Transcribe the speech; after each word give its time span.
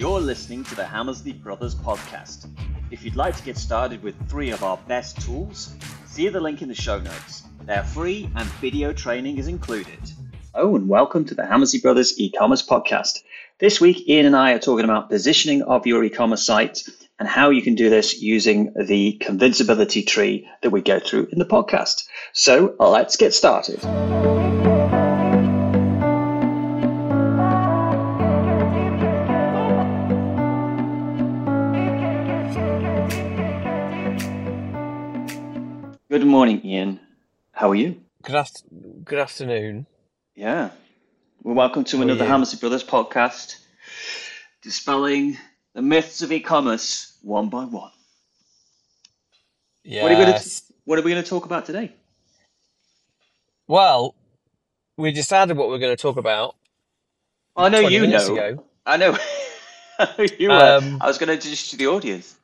You're 0.00 0.18
listening 0.18 0.64
to 0.64 0.74
the 0.74 0.86
Hammersley 0.86 1.34
Brothers 1.34 1.74
podcast. 1.74 2.48
If 2.90 3.04
you'd 3.04 3.16
like 3.16 3.36
to 3.36 3.42
get 3.42 3.58
started 3.58 4.02
with 4.02 4.14
three 4.30 4.48
of 4.48 4.64
our 4.64 4.78
best 4.88 5.20
tools, 5.20 5.74
see 6.06 6.26
the 6.30 6.40
link 6.40 6.62
in 6.62 6.68
the 6.68 6.74
show 6.74 6.98
notes. 6.98 7.42
They're 7.66 7.84
free 7.84 8.30
and 8.34 8.48
video 8.62 8.94
training 8.94 9.36
is 9.36 9.46
included. 9.46 9.98
Oh, 10.54 10.74
and 10.74 10.88
welcome 10.88 11.26
to 11.26 11.34
the 11.34 11.44
Hammersley 11.44 11.82
Brothers 11.82 12.18
e-commerce 12.18 12.66
podcast. 12.66 13.18
This 13.58 13.78
week, 13.78 14.08
Ian 14.08 14.24
and 14.24 14.36
I 14.36 14.52
are 14.52 14.58
talking 14.58 14.84
about 14.84 15.10
positioning 15.10 15.60
of 15.64 15.86
your 15.86 16.02
e-commerce 16.02 16.46
site 16.46 16.82
and 17.18 17.28
how 17.28 17.50
you 17.50 17.60
can 17.60 17.74
do 17.74 17.90
this 17.90 18.22
using 18.22 18.72
the 18.82 19.18
convincibility 19.20 20.02
tree 20.02 20.48
that 20.62 20.70
we 20.70 20.80
go 20.80 20.98
through 20.98 21.28
in 21.30 21.38
the 21.38 21.44
podcast. 21.44 22.04
So 22.32 22.74
let's 22.78 23.18
get 23.18 23.34
started. 23.34 23.84
Good 36.20 36.26
morning, 36.26 36.60
Ian. 36.66 37.00
How 37.52 37.70
are 37.70 37.74
you? 37.74 37.98
Good, 38.22 38.34
aft- 38.34 38.64
good 39.06 39.18
afternoon. 39.18 39.86
Yeah. 40.34 40.68
Well, 41.42 41.54
welcome 41.54 41.82
to 41.84 41.96
How 41.96 42.02
another? 42.02 42.26
Hammersley 42.26 42.58
Brothers 42.58 42.84
podcast, 42.84 43.56
dispelling 44.60 45.38
the 45.72 45.80
myths 45.80 46.20
of 46.20 46.30
e-commerce 46.30 47.16
one 47.22 47.48
by 47.48 47.64
one. 47.64 47.90
Yes. 49.82 50.02
What 50.02 50.12
are, 50.12 50.18
we 50.18 50.24
going 50.26 50.38
to, 50.38 50.62
what 50.84 50.98
are 50.98 51.02
we 51.02 51.10
going 51.10 51.24
to 51.24 51.30
talk 51.30 51.46
about 51.46 51.64
today? 51.64 51.90
Well, 53.66 54.14
we 54.98 55.12
decided 55.12 55.56
what 55.56 55.70
we 55.70 55.76
are 55.76 55.78
going 55.78 55.96
to 55.96 56.02
talk 56.02 56.18
about. 56.18 56.54
I 57.56 57.70
know 57.70 57.80
you 57.80 58.06
know. 58.06 58.34
ago. 58.34 58.64
I 58.84 58.98
know. 58.98 59.16
I 59.98 60.28
you 60.38 60.50
were. 60.50 60.76
Um, 60.76 60.98
I 61.00 61.06
was 61.06 61.16
going 61.16 61.28
to 61.28 61.32
introduce 61.32 61.70
to 61.70 61.78
the 61.78 61.86
audience. 61.86 62.36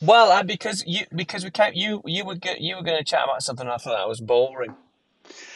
Well, 0.00 0.30
uh, 0.30 0.42
because 0.42 0.84
you 0.86 1.06
because 1.14 1.44
we 1.44 1.50
came, 1.50 1.72
you 1.74 2.02
you 2.04 2.24
were 2.24 2.34
go- 2.36 2.54
you 2.58 2.76
were 2.76 2.82
going 2.82 2.98
to 2.98 3.04
chat 3.04 3.24
about 3.24 3.42
something 3.42 3.66
I 3.66 3.76
thought 3.78 3.96
that 3.96 4.08
was 4.08 4.20
boring. 4.20 4.74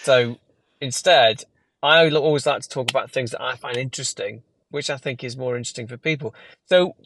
So 0.02 0.38
instead, 0.80 1.44
I 1.82 2.08
always 2.10 2.46
like 2.46 2.62
to 2.62 2.68
talk 2.68 2.90
about 2.90 3.10
things 3.10 3.32
that 3.32 3.42
I 3.42 3.56
find 3.56 3.76
interesting, 3.76 4.42
which 4.70 4.90
I 4.90 4.96
think 4.96 5.22
is 5.22 5.36
more 5.36 5.56
interesting 5.56 5.86
for 5.86 5.96
people. 5.96 6.34
So 6.68 6.96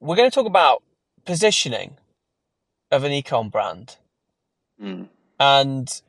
we're 0.00 0.16
going 0.16 0.30
to 0.30 0.34
talk 0.34 0.46
about 0.46 0.82
positioning 1.24 1.96
of 2.90 3.04
an 3.04 3.12
ecom 3.12 3.50
brand. 3.50 3.96
Mm. 4.82 5.08
and 5.38 6.02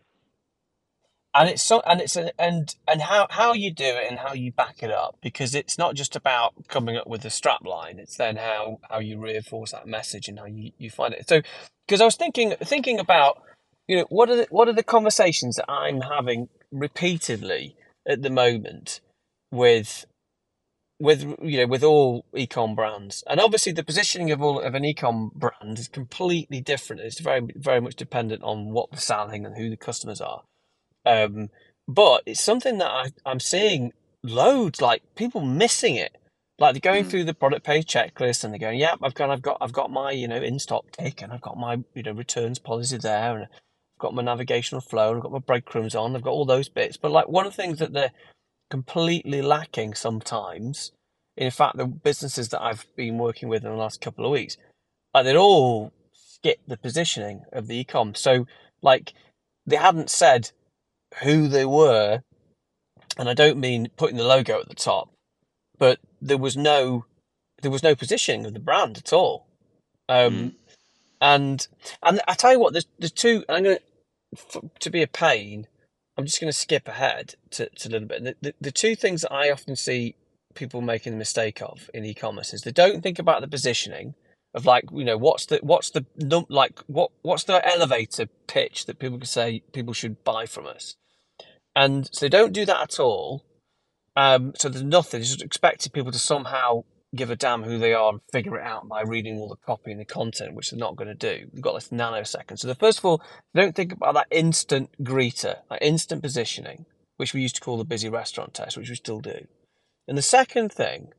and 1.36 1.50
it's 1.50 1.64
so 1.64 1.81
and 1.81 2.02
it's 2.02 2.16
a, 2.16 2.39
and 2.41 2.75
and 2.88 3.02
how 3.02 3.28
how 3.30 3.53
you 3.53 3.72
do 3.73 3.86
it 3.86 4.05
and 4.09 4.19
how 4.19 4.33
you 4.33 4.52
back 4.52 4.81
it 4.81 4.91
up 4.91 5.17
because 5.22 5.53
it's 5.53 5.78
not 5.78 5.95
just 5.95 6.16
about 6.16 6.67
coming 6.69 6.97
up 6.97 7.08
with 7.08 7.25
a 7.25 7.30
strap 7.30 7.66
line. 7.66 8.00
It's 8.00 8.17
then 8.17 8.38
how 8.38 8.80
how 8.89 9.00
you 9.00 9.19
reinforce 9.19 9.72
that 9.73 9.88
message 9.88 10.30
and 10.30 10.39
how 10.39 10.45
you, 10.45 10.72
you 10.78 10.89
find 10.89 11.13
it. 11.13 11.28
So 11.28 11.41
because 11.88 12.02
i 12.02 12.06
was 12.06 12.16
thinking 12.16 12.53
thinking 12.63 13.00
about 13.00 13.41
you 13.88 13.97
know 13.97 14.06
what 14.09 14.30
are 14.30 14.38
the, 14.38 14.47
what 14.50 14.67
are 14.67 14.73
the 14.73 14.83
conversations 14.83 15.58
that 15.58 15.69
i'm 15.69 16.02
having 16.02 16.50
repeatedly 16.72 17.75
at 18.08 18.23
the 18.23 18.30
moment 18.30 19.02
with 19.52 20.06
with 21.00 21.23
you 21.41 21.59
know 21.59 21.67
with 21.67 21.83
all 21.83 22.25
ecom 22.33 22.75
brands? 22.75 23.23
And 23.28 23.39
obviously 23.41 23.73
the 23.73 23.83
positioning 23.83 24.31
of 24.31 24.41
all 24.41 24.61
of 24.61 24.75
an 24.75 24.83
ecom 24.83 25.33
brand 25.33 25.80
is 25.80 25.89
completely 25.89 26.61
different. 26.61 27.02
It's 27.02 27.19
very 27.19 27.41
very 27.56 27.81
much 27.81 27.95
dependent 27.95 28.44
on 28.44 28.72
what 28.72 28.91
they're 28.91 29.00
selling 29.02 29.45
and 29.45 29.58
who 29.58 29.69
the 29.69 29.78
customers 29.78 30.22
are 30.22 30.44
um 31.06 31.50
but 31.88 32.23
it's 32.25 32.44
something 32.44 32.80
that 32.80 32.92
I, 32.92 33.08
i'm 33.25 33.39
seeing 33.42 33.94
loads 34.23 34.81
like 34.81 35.03
people 35.16 35.42
missing 35.42 35.95
it 35.95 36.17
like 36.59 36.73
they're 36.75 36.94
going 36.94 37.06
Mm. 37.06 37.09
through 37.09 37.25
the 37.25 37.34
product 37.36 37.66
page 37.66 37.88
checklist 37.92 38.44
and 38.44 38.53
they're 38.53 38.59
going 38.59 38.80
yeah 38.80 38.95
i've 39.03 39.16
got 39.16 39.30
i've 39.31 39.42
got 39.44 39.58
i've 39.62 39.73
got 39.73 39.92
my 39.92 40.12
you 40.12 40.28
know 40.28 40.38
in 40.42 40.59
stock 40.59 40.86
tick 40.92 41.22
and 41.22 41.34
i've 41.34 41.42
got 41.42 41.58
my 41.58 41.80
you 41.95 42.03
know 42.03 42.14
returns 42.14 42.59
policy 42.59 42.97
there 42.97 43.36
and 43.36 43.44
i've 43.45 44.00
got 44.00 44.16
my 44.16 44.23
navigational 44.23 44.81
flow 44.81 45.09
and 45.09 45.17
i've 45.17 45.23
got 45.23 45.31
my 45.34 45.40
breadcrumbs 45.40 45.96
on 45.96 46.16
i've 46.16 46.24
got 46.24 46.31
all 46.31 46.46
those 46.46 46.69
bits 46.69 46.97
but 46.97 47.12
like 47.12 47.29
one 47.29 47.46
of 47.47 47.56
the 47.56 47.62
things 47.63 47.79
that 47.79 47.94
they're 47.94 48.12
completely 48.72 49.44
lacking 49.44 49.96
sometimes. 49.96 50.94
In 51.38 51.52
fact, 51.52 51.78
the 51.78 51.88
businesses 51.88 52.50
that 52.50 52.63
I've 52.63 52.88
been 52.97 53.19
working 53.19 53.50
with 53.50 53.63
in 53.66 53.72
the 53.72 53.78
last 53.78 54.02
couple 54.02 54.25
of 54.25 54.31
weeks, 54.34 54.58
like 55.13 55.25
they'd 55.25 55.35
all 55.38 55.94
skip 56.13 56.59
the 56.68 56.78
positioning 56.78 57.44
of 57.53 57.68
the 57.68 57.84
ecom. 57.84 58.18
So, 58.18 58.47
like, 58.81 59.13
they 59.68 59.78
hadn't 59.78 60.09
said 60.12 60.52
who 61.24 61.48
they 61.48 61.66
were, 61.66 62.22
and 63.18 63.30
I 63.30 63.34
don't 63.34 63.59
mean 63.59 63.90
putting 63.98 64.18
the 64.18 64.24
logo 64.26 64.59
at 64.62 64.70
the 64.70 64.76
top, 64.76 65.09
but 65.80 66.00
there 66.22 66.38
was 66.38 66.58
no 66.58 67.06
there 67.62 67.72
was 67.72 67.84
no 67.84 67.96
positioning 67.96 68.46
of 68.46 68.53
the 68.53 68.59
brand 68.59 68.98
at 68.98 69.14
all. 69.14 69.48
Um, 70.09 70.34
Mm. 70.34 70.56
and 71.22 71.68
and 72.03 72.22
I 72.28 72.36
tell 72.36 72.53
you 72.53 72.59
what, 72.59 72.74
there's 72.74 72.88
there's 73.00 73.12
two. 73.14 73.46
I'm 73.50 73.64
gonna 73.64 73.80
to 74.81 74.90
be 74.90 75.02
a 75.02 75.08
pain. 75.08 75.68
I'm 76.18 76.26
just 76.26 76.40
going 76.42 76.52
to 76.52 76.58
skip 76.58 76.88
ahead 76.88 77.36
to, 77.52 77.70
to 77.70 77.90
a 77.90 77.92
little 77.92 78.08
bit. 78.08 78.24
The, 78.24 78.36
the, 78.42 78.56
the 78.62 78.72
two 78.72 78.96
things 78.96 79.22
that 79.24 79.34
I 79.34 79.52
often 79.52 79.76
see 79.76 80.16
people 80.56 80.82
making 80.82 81.14
the 81.14 81.20
mistake 81.20 81.62
of 81.62 81.90
in 81.94 82.06
e-commerce 82.06 82.53
is 82.53 82.62
they 82.62 82.72
don't 82.72 83.03
think 83.03 83.20
about 83.20 83.42
the 83.42 83.47
positioning 83.47 84.16
of 84.53 84.66
like 84.66 84.86
you 84.94 85.06
know 85.06 85.18
what's 85.18 85.47
the 85.47 85.59
what's 85.64 85.90
the 85.92 86.06
num 86.18 86.46
like 86.50 86.80
what 86.88 87.12
what's 87.24 87.44
the 87.44 87.68
elevator 87.68 88.28
pitch 88.47 88.86
that 88.86 89.00
people 89.00 89.18
can 89.18 89.28
say 89.28 89.62
people 89.74 89.94
should 89.94 90.24
buy 90.24 90.46
from 90.46 90.66
us, 90.68 90.96
and 91.75 92.09
so 92.12 92.25
they 92.25 92.30
don't 92.30 92.53
do 92.53 92.66
that 92.66 92.81
at 92.81 93.00
all. 93.00 93.44
Um, 94.16 94.53
so 94.56 94.69
there's 94.69 94.84
nothing. 94.84 95.22
It's 95.22 95.30
just 95.30 95.41
expecting 95.41 95.91
people 95.91 96.12
to 96.12 96.19
somehow 96.19 96.84
give 97.16 97.30
a 97.30 97.36
damn 97.36 97.63
who 97.63 97.78
they 97.78 97.94
are 97.94 98.12
and 98.12 98.22
figure 98.31 98.58
it 98.58 98.63
out 98.63 98.88
by 98.88 99.02
reading 99.02 99.38
all 99.38 99.50
the 99.50 99.56
copy 99.56 99.91
and 99.91 100.00
the 100.00 100.06
content, 100.06 100.53
which 100.53 100.72
they're 100.72 100.80
not 100.80 100.96
going 100.96 101.08
to 101.08 101.14
do. 101.16 101.47
You've 101.53 101.62
got 101.62 101.75
this 101.75 101.90
nanosecond. 101.90 102.59
So 102.59 102.68
the 102.68 102.75
first 102.75 103.00
of 103.00 103.06
all, 103.06 103.22
don't 103.53 103.75
think 103.75 103.94
about 103.94 104.14
that 104.16 104.28
instant 104.31 104.91
greeter, 105.03 105.58
that 105.69 105.81
instant 105.81 106.22
positioning, 106.22 106.85
which 107.18 107.34
we 107.34 107.41
used 107.41 107.56
to 107.56 107.62
call 107.62 107.78
the 107.78 107.85
busy 107.85 108.09
restaurant 108.09 108.53
test, 108.53 108.78
which 108.78 108.90
we 108.90 108.96
still 108.96 109.19
do. 109.19 109.47
And 110.08 110.18
the 110.18 110.22
second 110.22 110.72
thing 110.72 111.14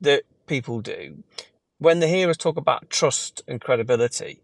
that 0.00 0.22
people 0.46 0.80
do 0.80 1.22
when 1.78 2.00
they 2.00 2.08
hear 2.08 2.28
us 2.28 2.36
talk 2.36 2.56
about 2.56 2.90
trust 2.90 3.42
and 3.48 3.60
credibility, 3.60 4.42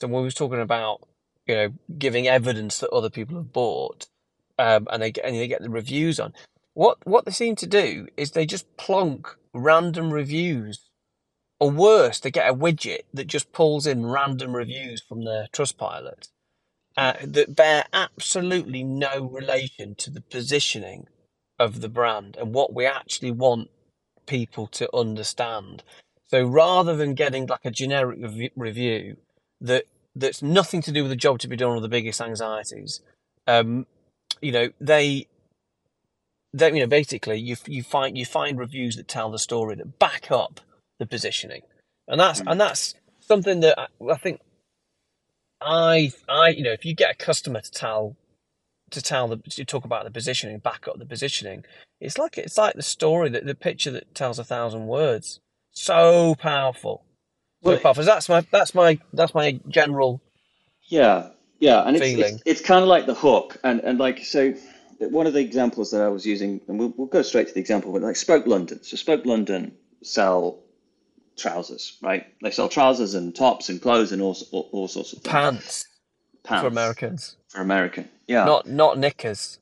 so 0.00 0.06
when 0.06 0.22
we 0.22 0.28
were 0.28 0.30
talking 0.30 0.60
about 0.60 1.08
you 1.46 1.54
know 1.54 1.72
giving 1.98 2.28
evidence 2.28 2.78
that 2.78 2.90
other 2.90 3.10
people 3.10 3.36
have 3.36 3.52
bought, 3.52 4.06
um, 4.58 4.86
and 4.90 5.02
they 5.02 5.12
get 5.12 5.24
and 5.24 5.36
they 5.36 5.48
get 5.48 5.62
the 5.62 5.70
reviews 5.70 6.20
on, 6.20 6.34
what 6.74 6.98
what 7.06 7.24
they 7.24 7.32
seem 7.32 7.56
to 7.56 7.66
do 7.66 8.08
is 8.16 8.32
they 8.32 8.46
just 8.46 8.76
plonk 8.76 9.36
random 9.54 10.12
reviews, 10.12 10.90
or 11.60 11.70
worse, 11.70 12.20
they 12.20 12.30
get 12.30 12.50
a 12.50 12.54
widget 12.54 13.02
that 13.14 13.26
just 13.26 13.52
pulls 13.52 13.86
in 13.86 14.06
random 14.06 14.56
reviews 14.56 15.02
from 15.02 15.24
their 15.24 15.48
Trustpilot 15.52 16.28
uh, 16.96 17.14
that 17.22 17.56
bear 17.56 17.84
absolutely 17.92 18.82
no 18.82 19.24
relation 19.24 19.94
to 19.96 20.10
the 20.10 20.20
positioning 20.20 21.06
of 21.58 21.80
the 21.80 21.88
brand 21.88 22.36
and 22.38 22.54
what 22.54 22.74
we 22.74 22.86
actually 22.86 23.30
want 23.30 23.70
people 24.26 24.66
to 24.66 24.88
understand. 24.94 25.84
So 26.28 26.44
rather 26.46 26.96
than 26.96 27.14
getting 27.14 27.46
like 27.46 27.64
a 27.64 27.70
generic 27.70 28.18
rev- 28.20 28.50
review 28.56 29.16
that 29.60 29.84
that's 30.16 30.42
nothing 30.42 30.82
to 30.82 30.92
do 30.92 31.02
with 31.02 31.10
the 31.10 31.16
job 31.16 31.38
to 31.40 31.48
be 31.48 31.56
done 31.56 31.70
or 31.70 31.80
the 31.80 31.88
biggest 31.88 32.20
anxieties, 32.20 33.00
um, 33.46 33.86
you 34.42 34.52
know, 34.52 34.70
they 34.80 35.28
they 36.54 36.72
you 36.72 36.80
know 36.80 36.86
basically 36.88 37.38
you 37.38 37.56
you 37.66 37.82
find 37.82 38.18
you 38.18 38.26
find 38.26 38.58
reviews 38.58 38.96
that 38.96 39.08
tell 39.08 39.30
the 39.30 39.38
story 39.38 39.76
that 39.76 39.98
back 39.98 40.30
up 40.30 40.60
the 40.98 41.06
positioning, 41.06 41.62
and 42.08 42.20
that's 42.20 42.40
Mm. 42.40 42.46
and 42.46 42.60
that's 42.60 42.94
something 43.20 43.60
that 43.60 43.78
I, 43.78 43.86
I 44.12 44.16
think 44.18 44.40
I 45.60 46.12
I 46.28 46.50
you 46.50 46.64
know 46.64 46.72
if 46.72 46.84
you 46.84 46.94
get 46.94 47.12
a 47.12 47.16
customer 47.16 47.60
to 47.62 47.72
tell 47.72 48.16
to 48.92 49.02
tell 49.02 49.28
the 49.28 49.38
to 49.38 49.64
talk 49.66 49.84
about 49.84 50.04
the 50.04 50.12
positioning, 50.12 50.58
back 50.60 50.88
up 50.88 50.98
the 50.98 51.06
positioning, 51.06 51.64
it's 52.00 52.18
like 52.18 52.38
it's 52.38 52.58
like 52.58 52.74
the 52.74 52.82
story 52.82 53.30
that 53.30 53.46
the 53.46 53.56
picture 53.56 53.92
that 53.92 54.14
tells 54.14 54.38
a 54.38 54.44
thousand 54.44 54.86
words. 54.88 55.40
So 55.72 56.36
powerful, 56.38 57.04
so 57.62 57.76
Well, 57.76 57.78
powerful. 57.78 58.04
So 58.04 58.10
that's 58.10 58.28
my 58.28 58.46
that's 58.52 58.74
my 58.74 59.00
that's 59.12 59.34
my 59.34 59.60
general 59.68 60.22
Yeah, 60.88 61.30
yeah, 61.58 61.82
and 61.82 61.96
it's 61.96 62.04
feeling. 62.04 62.34
it's, 62.34 62.42
it's 62.44 62.60
kind 62.60 62.82
of 62.82 62.88
like 62.88 63.06
the 63.06 63.14
hook, 63.14 63.56
and 63.64 63.80
and 63.80 63.98
like 63.98 64.24
so, 64.24 64.54
one 64.98 65.26
of 65.26 65.32
the 65.32 65.40
examples 65.40 65.90
that 65.90 66.02
I 66.02 66.08
was 66.08 66.24
using, 66.26 66.60
and 66.68 66.78
we'll, 66.78 66.94
we'll 66.96 67.06
go 67.06 67.22
straight 67.22 67.48
to 67.48 67.54
the 67.54 67.60
example, 67.60 67.92
but 67.92 68.02
like 68.02 68.16
Spoke 68.16 68.46
London. 68.46 68.82
So 68.82 68.96
Spoke 68.96 69.26
London 69.26 69.76
sell 70.02 70.60
trousers, 71.36 71.96
right? 72.02 72.26
They 72.42 72.50
sell 72.50 72.68
trousers 72.68 73.14
and 73.14 73.34
tops 73.34 73.68
and 73.68 73.80
clothes 73.80 74.12
and 74.12 74.22
all 74.22 74.36
all, 74.52 74.68
all 74.72 74.88
sorts 74.88 75.12
of 75.12 75.20
things. 75.20 75.32
Pants 75.32 75.88
Pants 76.44 76.62
for 76.62 76.68
Americans, 76.68 77.36
for 77.48 77.60
American, 77.60 78.08
yeah. 78.26 78.44
not 78.44 78.66
not 78.66 78.98
knickers. 78.98 79.58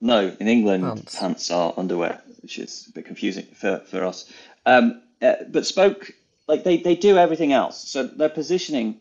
No, 0.00 0.34
in 0.40 0.48
England, 0.48 0.84
Pants. 0.84 1.18
pants 1.18 1.50
are 1.50 1.74
underwear, 1.76 2.22
which 2.40 2.58
is 2.58 2.86
a 2.88 2.92
bit 2.92 3.04
confusing 3.04 3.44
for 3.54 3.78
for 3.80 4.04
us. 4.04 4.32
Um, 4.64 5.02
uh, 5.20 5.34
but 5.48 5.66
Spoke, 5.66 6.12
like 6.48 6.64
they 6.64 6.78
they 6.78 6.94
do 6.94 7.18
everything 7.18 7.52
else. 7.52 7.86
So 7.86 8.06
their 8.06 8.30
positioning 8.30 9.00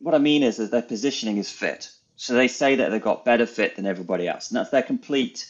what 0.00 0.14
I 0.14 0.18
mean 0.18 0.42
is 0.42 0.56
that 0.56 0.70
their 0.70 0.82
positioning 0.82 1.38
is 1.38 1.50
fit. 1.50 1.90
So 2.16 2.34
they 2.34 2.48
say 2.48 2.76
that 2.76 2.90
they've 2.90 3.02
got 3.02 3.24
better 3.24 3.46
fit 3.46 3.76
than 3.76 3.86
everybody 3.86 4.26
else, 4.26 4.50
and 4.50 4.56
that's 4.56 4.70
their 4.70 4.82
complete 4.82 5.46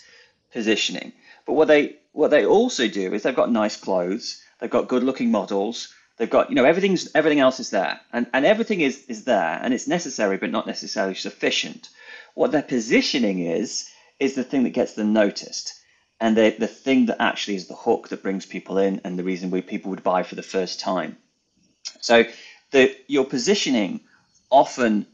positioning. 0.52 1.12
But 1.46 1.54
what 1.54 1.68
they 1.68 1.96
what 2.12 2.30
they 2.30 2.46
also 2.46 2.88
do 2.88 3.12
is 3.12 3.22
they've 3.22 3.36
got 3.36 3.52
nice 3.52 3.76
clothes, 3.76 4.42
they've 4.58 4.70
got 4.70 4.88
good 4.88 5.04
looking 5.04 5.30
models, 5.30 5.94
they've 6.16 6.30
got, 6.30 6.48
you 6.50 6.56
know, 6.56 6.64
everything's 6.64 7.08
everything 7.14 7.40
else 7.40 7.60
is 7.60 7.70
there. 7.70 8.00
And 8.12 8.26
and 8.32 8.44
everything 8.44 8.80
is 8.80 9.04
is 9.06 9.24
there 9.24 9.60
and 9.62 9.72
it's 9.72 9.86
necessary 9.86 10.38
but 10.38 10.50
not 10.50 10.66
necessarily 10.66 11.14
sufficient. 11.14 11.88
What 12.34 12.52
their 12.52 12.62
positioning 12.62 13.40
is, 13.40 13.88
is 14.18 14.34
the 14.34 14.44
thing 14.44 14.64
that 14.64 14.70
gets 14.70 14.94
them 14.94 15.12
noticed. 15.12 15.72
And 16.20 16.36
the, 16.36 16.54
the 16.58 16.66
thing 16.66 17.06
that 17.06 17.20
actually 17.20 17.56
is 17.56 17.68
the 17.68 17.74
hook 17.74 18.08
that 18.08 18.22
brings 18.22 18.46
people 18.46 18.78
in 18.78 19.02
and 19.04 19.18
the 19.18 19.24
reason 19.24 19.50
we 19.50 19.60
people 19.60 19.90
would 19.90 20.02
buy 20.02 20.22
for 20.22 20.34
the 20.34 20.42
first 20.42 20.80
time. 20.80 21.18
So 22.00 22.24
the 22.70 22.96
your 23.06 23.24
positioning 23.24 24.00
often 24.50 25.06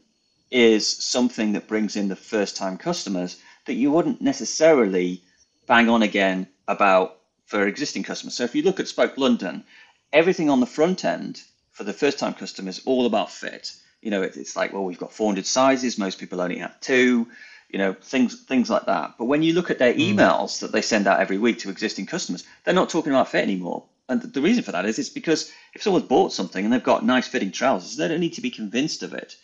is 0.51 0.87
something 0.87 1.53
that 1.53 1.67
brings 1.67 1.95
in 1.95 2.07
the 2.07 2.15
first 2.15 2.55
time 2.55 2.77
customers 2.77 3.37
that 3.65 3.73
you 3.73 3.91
wouldn't 3.91 4.21
necessarily 4.21 5.23
bang 5.65 5.89
on 5.89 6.03
again 6.03 6.47
about 6.67 7.17
for 7.45 7.67
existing 7.67 8.03
customers. 8.03 8.35
So 8.35 8.43
if 8.43 8.55
you 8.55 8.61
look 8.61 8.79
at 8.79 8.87
Spoke 8.87 9.17
London, 9.17 9.63
everything 10.11 10.49
on 10.49 10.59
the 10.59 10.65
front 10.65 11.03
end 11.05 11.41
for 11.71 11.83
the 11.83 11.93
first 11.93 12.19
time 12.19 12.33
customers 12.33 12.79
is 12.79 12.85
all 12.85 13.05
about 13.05 13.31
fit. 13.31 13.71
You 14.01 14.11
know, 14.11 14.21
it's 14.21 14.55
like, 14.55 14.73
well, 14.73 14.83
we've 14.83 14.99
got 14.99 15.13
400 15.13 15.45
sizes. 15.45 15.97
Most 15.97 16.19
people 16.19 16.41
only 16.41 16.59
have 16.59 16.79
two. 16.81 17.27
You 17.69 17.79
know, 17.79 17.93
things 17.93 18.43
things 18.43 18.69
like 18.69 18.85
that. 18.85 19.15
But 19.17 19.25
when 19.25 19.41
you 19.41 19.53
look 19.53 19.71
at 19.71 19.79
their 19.79 19.93
hmm. 19.93 19.99
emails 19.99 20.59
that 20.59 20.71
they 20.71 20.81
send 20.81 21.07
out 21.07 21.19
every 21.19 21.39
week 21.39 21.59
to 21.59 21.71
existing 21.71 22.05
customers, 22.05 22.43
they're 22.63 22.73
not 22.73 22.89
talking 22.89 23.11
about 23.11 23.29
fit 23.29 23.41
anymore. 23.41 23.85
And 24.09 24.21
the 24.21 24.41
reason 24.41 24.63
for 24.63 24.71
that 24.73 24.85
is 24.85 24.99
it's 24.99 25.09
because 25.09 25.51
if 25.73 25.81
someone's 25.81 26.05
bought 26.05 26.33
something 26.33 26.63
and 26.63 26.73
they've 26.73 26.83
got 26.83 27.05
nice 27.05 27.27
fitting 27.27 27.51
trousers, 27.51 27.95
they 27.95 28.07
don't 28.07 28.19
need 28.19 28.33
to 28.33 28.41
be 28.41 28.51
convinced 28.51 29.01
of 29.03 29.13
it. 29.13 29.35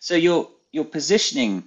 So 0.00 0.14
your 0.14 0.50
your 0.72 0.84
positioning 0.84 1.64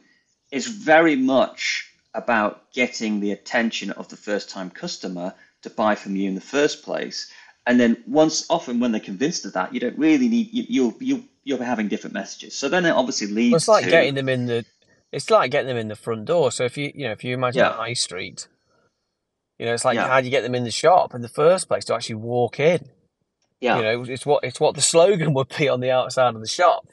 is 0.52 0.68
very 0.68 1.16
much 1.16 1.92
about 2.14 2.72
getting 2.74 3.20
the 3.20 3.32
attention 3.32 3.92
of 3.92 4.08
the 4.10 4.18
first 4.18 4.50
time 4.50 4.70
customer 4.70 5.34
to 5.62 5.70
buy 5.70 5.96
from 5.96 6.16
you 6.16 6.28
in 6.28 6.36
the 6.36 6.42
first 6.42 6.84
place. 6.84 7.32
And 7.66 7.80
then 7.80 8.04
once 8.08 8.46
often 8.50 8.80
when 8.80 8.92
they're 8.92 9.02
convinced 9.02 9.46
of 9.46 9.54
that, 9.54 9.74
you 9.74 9.80
don't 9.80 9.98
really 9.98 10.28
need 10.28 10.54
you, 10.54 10.66
you'll 10.70 10.96
you'll 11.00 11.24
you'll 11.44 11.58
be 11.58 11.66
having 11.66 11.88
different 11.88 12.14
messages. 12.14 12.58
So 12.58 12.70
then 12.70 12.86
it 12.86 12.92
obviously 12.92 13.28
leads. 13.28 13.52
Well, 13.52 13.58
it's 13.58 13.68
like 13.68 13.84
to, 13.86 13.90
getting 13.90 14.16
them 14.16 14.30
in 14.30 14.46
the. 14.46 14.66
It's 15.12 15.30
like 15.30 15.52
getting 15.52 15.68
them 15.68 15.78
in 15.78 15.88
the 15.88 15.96
front 15.96 16.26
door. 16.26 16.52
So 16.52 16.66
if 16.66 16.78
you 16.78 16.92
you 16.94 17.06
know 17.06 17.12
if 17.12 17.24
you 17.24 17.34
imagine 17.34 17.60
yeah. 17.60 17.72
a 17.72 17.74
high 17.74 17.94
street, 17.94 18.48
you 19.60 19.66
know 19.66 19.74
it's 19.74 19.86
like 19.86 19.96
yeah. 19.96 20.08
how 20.08 20.20
do 20.20 20.26
you 20.26 20.32
get 20.32 20.44
them 20.44 20.56
in 20.56 20.64
the 20.64 20.72
shop 20.72 21.14
in 21.14 21.22
the 21.22 21.30
first 21.30 21.68
place 21.68 21.86
to 21.86 21.96
actually 21.96 22.16
walk 22.16 22.60
in? 22.60 22.90
Yeah. 23.60 23.78
You 23.78 23.84
know 23.84 24.04
it's 24.04 24.26
what 24.26 24.44
it's 24.44 24.60
what 24.60 24.76
the 24.76 24.82
slogan 24.82 25.34
would 25.36 25.52
be 25.58 25.70
on 25.70 25.80
the 25.80 25.92
outside 25.92 26.36
of 26.36 26.42
the 26.42 26.48
shop. 26.48 26.88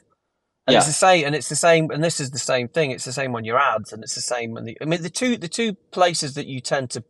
And 0.67 0.73
yeah. 0.73 0.79
it's 0.79 0.87
the 0.87 0.93
same, 0.93 1.27
and 1.27 1.35
it's 1.35 1.47
the 1.47 1.55
same, 1.55 1.91
and 1.91 2.03
this 2.03 2.19
is 2.19 2.31
the 2.31 2.39
same 2.39 2.67
thing. 2.67 2.89
It's 2.89 3.05
the 3.05 3.13
same 3.13 3.35
on 3.35 3.45
your 3.45 3.59
ads, 3.59 3.93
and 3.93 4.01
it's 4.01 4.15
the 4.15 4.21
same 4.21 4.57
on 4.57 4.63
the. 4.63 4.75
I 4.81 4.85
mean, 4.85 5.03
the 5.03 5.11
two 5.11 5.37
the 5.37 5.47
two 5.47 5.73
places 5.91 6.33
that 6.33 6.47
you 6.47 6.59
tend 6.59 6.89
to 6.91 7.03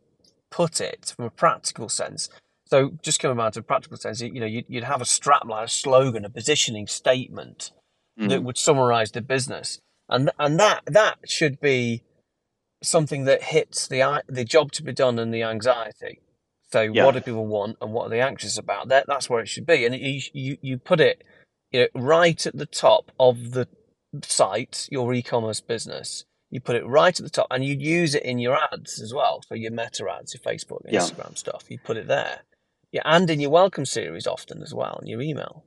put 0.50 0.78
it 0.78 1.14
from 1.16 1.24
a 1.24 1.30
practical 1.30 1.88
sense 1.88 2.28
so 2.66 2.92
just 3.00 3.20
coming 3.20 3.36
back 3.36 3.52
to 3.52 3.60
a 3.60 3.62
practical 3.62 3.96
sense, 3.96 4.20
you 4.20 4.40
know, 4.40 4.46
you'd, 4.46 4.84
have 4.84 5.00
a 5.00 5.04
strapline, 5.04 5.64
a 5.64 5.68
slogan, 5.68 6.24
a 6.24 6.30
positioning 6.30 6.88
statement 6.88 7.70
mm. 8.18 8.28
that 8.28 8.42
would 8.42 8.58
summarize 8.58 9.12
the 9.12 9.22
business, 9.22 9.80
and 10.08 10.30
and 10.38 10.58
that 10.58 10.82
that 10.86 11.18
should 11.26 11.60
be 11.60 12.02
something 12.82 13.24
that 13.24 13.42
hits 13.42 13.88
the 13.88 14.22
the 14.28 14.44
job 14.44 14.72
to 14.72 14.82
be 14.82 14.92
done 14.92 15.18
and 15.18 15.32
the 15.32 15.42
anxiety. 15.42 16.20
So 16.72 16.82
yeah. 16.82 17.04
what 17.04 17.14
do 17.14 17.20
people 17.20 17.46
want 17.46 17.76
and 17.80 17.92
what 17.92 18.06
are 18.06 18.10
they 18.10 18.20
anxious 18.20 18.58
about? 18.58 18.88
That 18.88 19.06
that's 19.06 19.30
where 19.30 19.40
it 19.40 19.48
should 19.48 19.66
be, 19.66 19.84
and 19.84 19.94
you 19.94 20.20
you, 20.32 20.58
you 20.60 20.78
put 20.78 21.00
it 21.00 21.22
you 21.70 21.80
know, 21.80 21.88
right 21.94 22.44
at 22.46 22.56
the 22.56 22.66
top 22.66 23.12
of 23.18 23.52
the 23.52 23.68
site, 24.22 24.88
your 24.90 25.12
e-commerce 25.14 25.60
business. 25.60 26.24
You 26.48 26.60
put 26.60 26.76
it 26.76 26.86
right 26.86 27.18
at 27.18 27.24
the 27.24 27.30
top, 27.30 27.48
and 27.50 27.64
you 27.64 27.74
use 27.74 28.14
it 28.14 28.22
in 28.22 28.38
your 28.38 28.56
ads 28.56 29.00
as 29.00 29.12
well, 29.12 29.42
for 29.46 29.56
your 29.56 29.72
meta 29.72 30.06
ads, 30.08 30.32
your 30.32 30.40
Facebook, 30.40 30.86
Instagram 30.86 31.30
yeah. 31.30 31.34
stuff. 31.34 31.64
You 31.68 31.78
put 31.78 31.96
it 31.96 32.06
there 32.06 32.42
yeah, 32.96 33.02
and 33.04 33.28
in 33.28 33.40
your 33.40 33.50
welcome 33.50 33.84
series 33.84 34.26
often 34.26 34.62
as 34.62 34.72
well, 34.72 34.98
in 35.02 35.08
your 35.08 35.20
email. 35.20 35.64